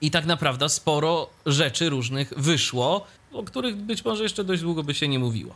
[0.00, 4.94] I tak naprawdę sporo rzeczy różnych wyszło, o których być może jeszcze dość długo by
[4.94, 5.54] się nie mówiło.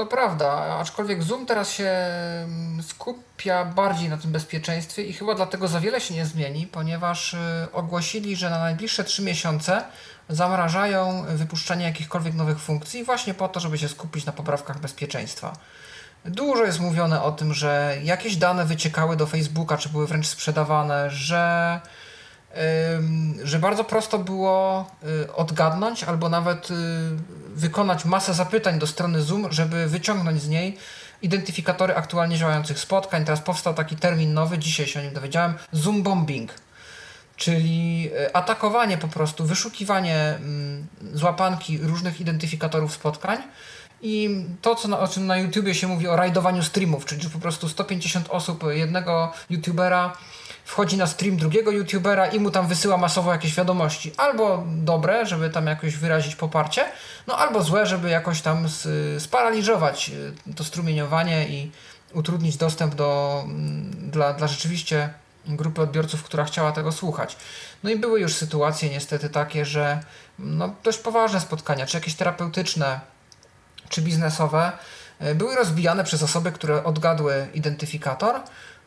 [0.00, 0.50] To prawda,
[0.80, 6.00] aczkolwiek Zoom teraz się mm, skupia bardziej na tym bezpieczeństwie i chyba dlatego za wiele
[6.00, 7.38] się nie zmieni, ponieważ y,
[7.72, 9.84] ogłosili, że na najbliższe 3 miesiące
[10.28, 15.52] zamrażają wypuszczanie jakichkolwiek nowych funkcji właśnie po to, żeby się skupić na poprawkach bezpieczeństwa.
[16.24, 21.10] Dużo jest mówione o tym, że jakieś dane wyciekały do Facebooka, czy były wręcz sprzedawane,
[21.10, 21.80] że
[23.44, 24.90] że bardzo prosto było
[25.24, 26.74] y, odgadnąć albo nawet y,
[27.54, 30.78] wykonać masę zapytań do strony Zoom, żeby wyciągnąć z niej
[31.22, 33.24] identyfikatory aktualnie działających spotkań.
[33.24, 36.54] Teraz powstał taki termin nowy, dzisiaj się o nim dowiedziałem, Zoom bombing.
[37.36, 43.38] czyli e, atakowanie po prostu, wyszukiwanie mm, złapanki różnych identyfikatorów spotkań
[44.02, 47.38] i to, co na, o czym na YouTubie się mówi o rajdowaniu streamów, czyli po
[47.38, 50.12] prostu 150 osób jednego YouTubera
[50.70, 54.12] wchodzi na stream drugiego YouTubera i mu tam wysyła masowo jakieś wiadomości.
[54.16, 56.84] Albo dobre, żeby tam jakoś wyrazić poparcie,
[57.26, 58.66] no albo złe, żeby jakoś tam
[59.18, 60.10] sparaliżować
[60.48, 61.70] e, to strumieniowanie i
[62.14, 65.14] utrudnić dostęp do, mm, dla, dla rzeczywiście
[65.46, 67.36] grupy odbiorców, która chciała tego słuchać.
[67.84, 70.00] No i były już sytuacje niestety takie, że
[70.38, 73.00] no, dość poważne spotkania, czy jakieś terapeutyczne,
[73.88, 74.72] czy biznesowe,
[75.18, 78.40] e, były rozbijane przez osoby, które odgadły identyfikator,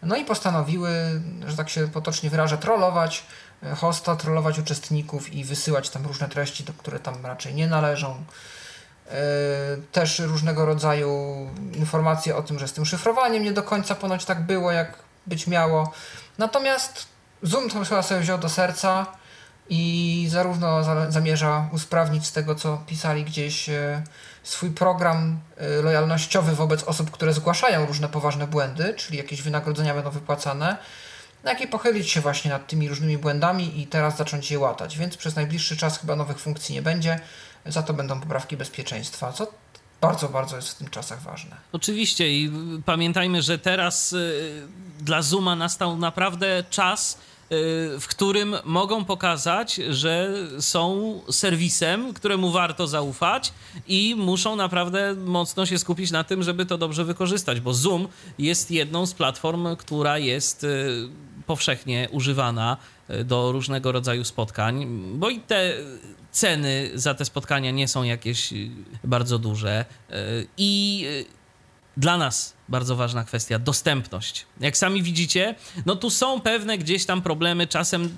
[0.05, 3.25] no i postanowiły, że tak się potocznie wyrażę, trollować
[3.63, 8.23] e, hosta, trollować uczestników i wysyłać tam różne treści, do które tam raczej nie należą.
[9.07, 9.13] E,
[9.91, 11.11] też różnego rodzaju
[11.73, 14.95] informacje o tym, że z tym szyfrowaniem nie do końca ponoć tak było, jak
[15.27, 15.91] być miało.
[16.37, 17.07] Natomiast
[17.41, 19.05] Zoom to chyba sobie wziął do serca
[19.69, 24.03] i zarówno zamierza usprawnić z tego, co pisali gdzieś e,
[24.43, 30.09] swój program e, lojalnościowy wobec osób, które zgłaszają różne poważne błędy, czyli jakieś wynagrodzenia będą
[30.09, 30.77] wypłacane,
[31.43, 34.97] jak i pochylić się właśnie nad tymi różnymi błędami i teraz zacząć je łatać.
[34.97, 37.19] Więc przez najbliższy czas chyba nowych funkcji nie będzie,
[37.65, 39.47] za to będą poprawki bezpieczeństwa, co
[40.01, 41.55] bardzo, bardzo jest w tym czasach ważne.
[41.71, 42.51] Oczywiście i
[42.85, 44.67] pamiętajmy, że teraz y,
[44.99, 47.32] dla Zuma nastał naprawdę czas, y,
[47.99, 53.53] w którym mogą pokazać, że są serwisem, któremu warto zaufać
[53.87, 58.07] i muszą naprawdę mocno się skupić na tym, żeby to dobrze wykorzystać, bo Zoom
[58.39, 61.09] jest jedną z platform, która jest y,
[61.47, 62.77] powszechnie używana
[63.25, 65.73] do różnego rodzaju spotkań, bo i te
[66.31, 68.53] ceny za te spotkania nie są jakieś
[69.03, 69.85] bardzo duże
[70.57, 71.05] i
[71.97, 74.45] dla nas bardzo ważna kwestia dostępność.
[74.59, 78.09] Jak sami widzicie, no tu są pewne gdzieś tam problemy, czasem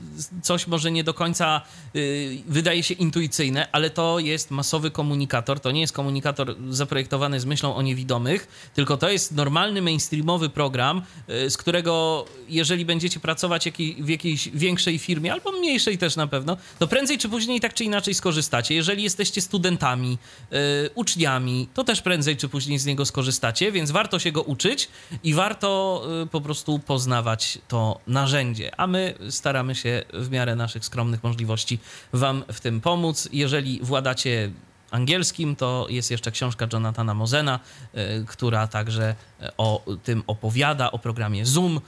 [0.42, 1.62] coś może nie do końca
[1.94, 7.46] yy, wydaje się intuicyjne, ale to jest masowy komunikator, to nie jest komunikator zaprojektowany z
[7.46, 13.70] myślą o niewidomych, tylko to jest normalny mainstreamowy program, yy, z którego jeżeli będziecie pracować
[14.00, 17.84] w jakiejś większej firmie, albo mniejszej też na pewno, to prędzej czy później tak czy
[17.84, 18.76] inaczej skorzystacie.
[18.76, 20.18] Jeżeli jesteście studentami,
[20.52, 20.58] yy,
[20.96, 24.90] uczniami, to też prędzej czy później z niego skorzystacie, więc warto się go uczyć
[25.24, 28.72] i warto y, po prostu poznawać to narzędzie.
[28.80, 31.80] A my staramy się w miarę naszych skromnych możliwości
[32.14, 33.30] Wam w tym pomóc.
[33.32, 34.52] Jeżeli władacie
[34.92, 37.60] angielskim, to jest jeszcze książka Jonathana Mozena,
[37.96, 39.16] y, która także
[39.58, 41.78] o tym opowiada, o programie Zoom.
[41.78, 41.82] Y,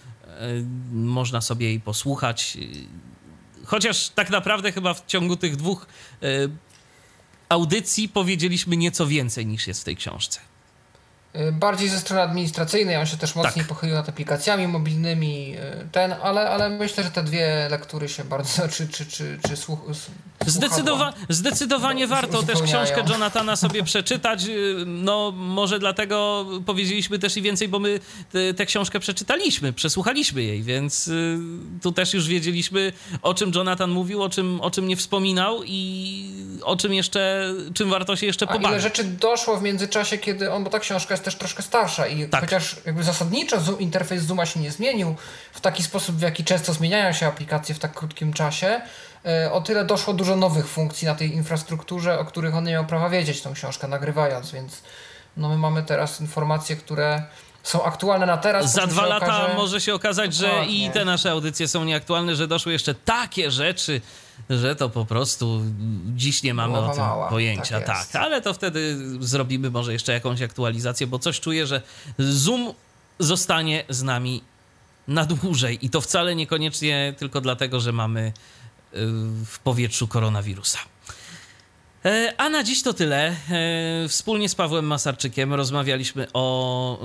[0.91, 2.57] można sobie jej posłuchać.
[3.65, 5.88] Chociaż tak naprawdę chyba w ciągu tych dwóch
[7.49, 10.47] audycji powiedzieliśmy nieco więcej niż jest w tej książce.
[11.36, 13.68] Y, bardziej ze strony administracyjnej, on się też mocniej tak.
[13.68, 18.68] pochylił nad aplikacjami mobilnymi, y, ten, ale, ale myślę, że te dwie lektury się bardzo,
[18.70, 19.80] czy, czy, czy, czy słuch,
[20.45, 27.41] Zdecydowa zdecydowanie warto też książkę Jonathana sobie przeczytać, y, no może dlatego powiedzieliśmy też i
[27.41, 27.99] więcej, bo my
[28.58, 31.10] tę książkę przeczytaliśmy, przesłuchaliśmy jej, więc
[31.82, 36.32] tu też już wiedzieliśmy, o czym Jonathan mówił, o czym, o czym nie wspominał i
[36.64, 38.68] o czym jeszcze, czym warto się jeszcze pobawić.
[38.68, 42.07] A ile rzeczy doszło w międzyczasie, kiedy on, bo ta książka jest też troszkę starsza
[42.07, 42.41] i tak.
[42.41, 45.15] chociaż jakby zasadniczo Zoom, interfejs Zooma się nie zmienił
[45.53, 48.81] w taki sposób, w jaki często zmieniają się aplikacje w tak krótkim czasie,
[49.26, 52.85] e, o tyle doszło dużo nowych funkcji na tej infrastrukturze, o których on nie miał
[52.85, 54.81] prawa wiedzieć tą książkę nagrywając, więc
[55.38, 57.23] no my mamy teraz informacje, które
[57.64, 58.73] są aktualne na teraz.
[58.73, 59.53] Za dwa lata okaże...
[59.56, 60.85] może się okazać, że Dokładnie.
[60.85, 64.02] i te nasze audycje są nieaktualne, że doszły jeszcze takie rzeczy,
[64.49, 65.61] że to po prostu
[66.15, 67.30] dziś nie mamy Głowa o tym mała.
[67.30, 67.81] pojęcia.
[67.81, 71.81] Tak, tak, ale to wtedy zrobimy może jeszcze jakąś aktualizację, bo coś czuję, że
[72.18, 72.73] Zoom
[73.19, 74.43] zostanie z nami
[75.07, 78.34] na dłużej i to wcale niekoniecznie tylko dlatego, że mamy y,
[79.45, 80.80] w powietrzu koronawirusa.
[82.05, 83.27] E, a na dziś to tyle.
[83.27, 83.35] E,
[84.07, 86.99] wspólnie z Pawłem Masarczykiem rozmawialiśmy o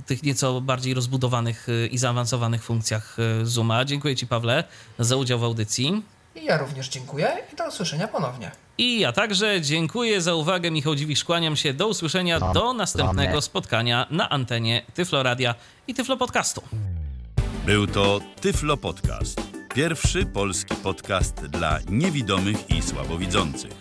[0.00, 3.84] y, tych nieco bardziej rozbudowanych y, i zaawansowanych funkcjach Zooma.
[3.84, 4.64] Dziękuję Ci, Pawle,
[4.98, 6.02] za udział w audycji.
[6.34, 8.50] I ja również dziękuję i do usłyszenia ponownie.
[8.78, 10.70] I ja także dziękuję za uwagę.
[10.70, 11.72] Michał Dziwisz, kłaniam się.
[11.74, 15.54] Do usłyszenia, do następnego spotkania na antenie Tyflo Radia
[15.86, 16.62] i Tyflo Podcastu.
[17.66, 19.40] Był to Tyflo Podcast.
[19.74, 23.72] Pierwszy polski podcast dla niewidomych i słabowidzących.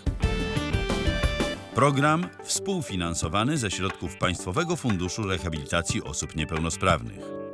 [1.76, 7.49] Program współfinansowany ze środków Państwowego Funduszu Rehabilitacji Osób Niepełnosprawnych.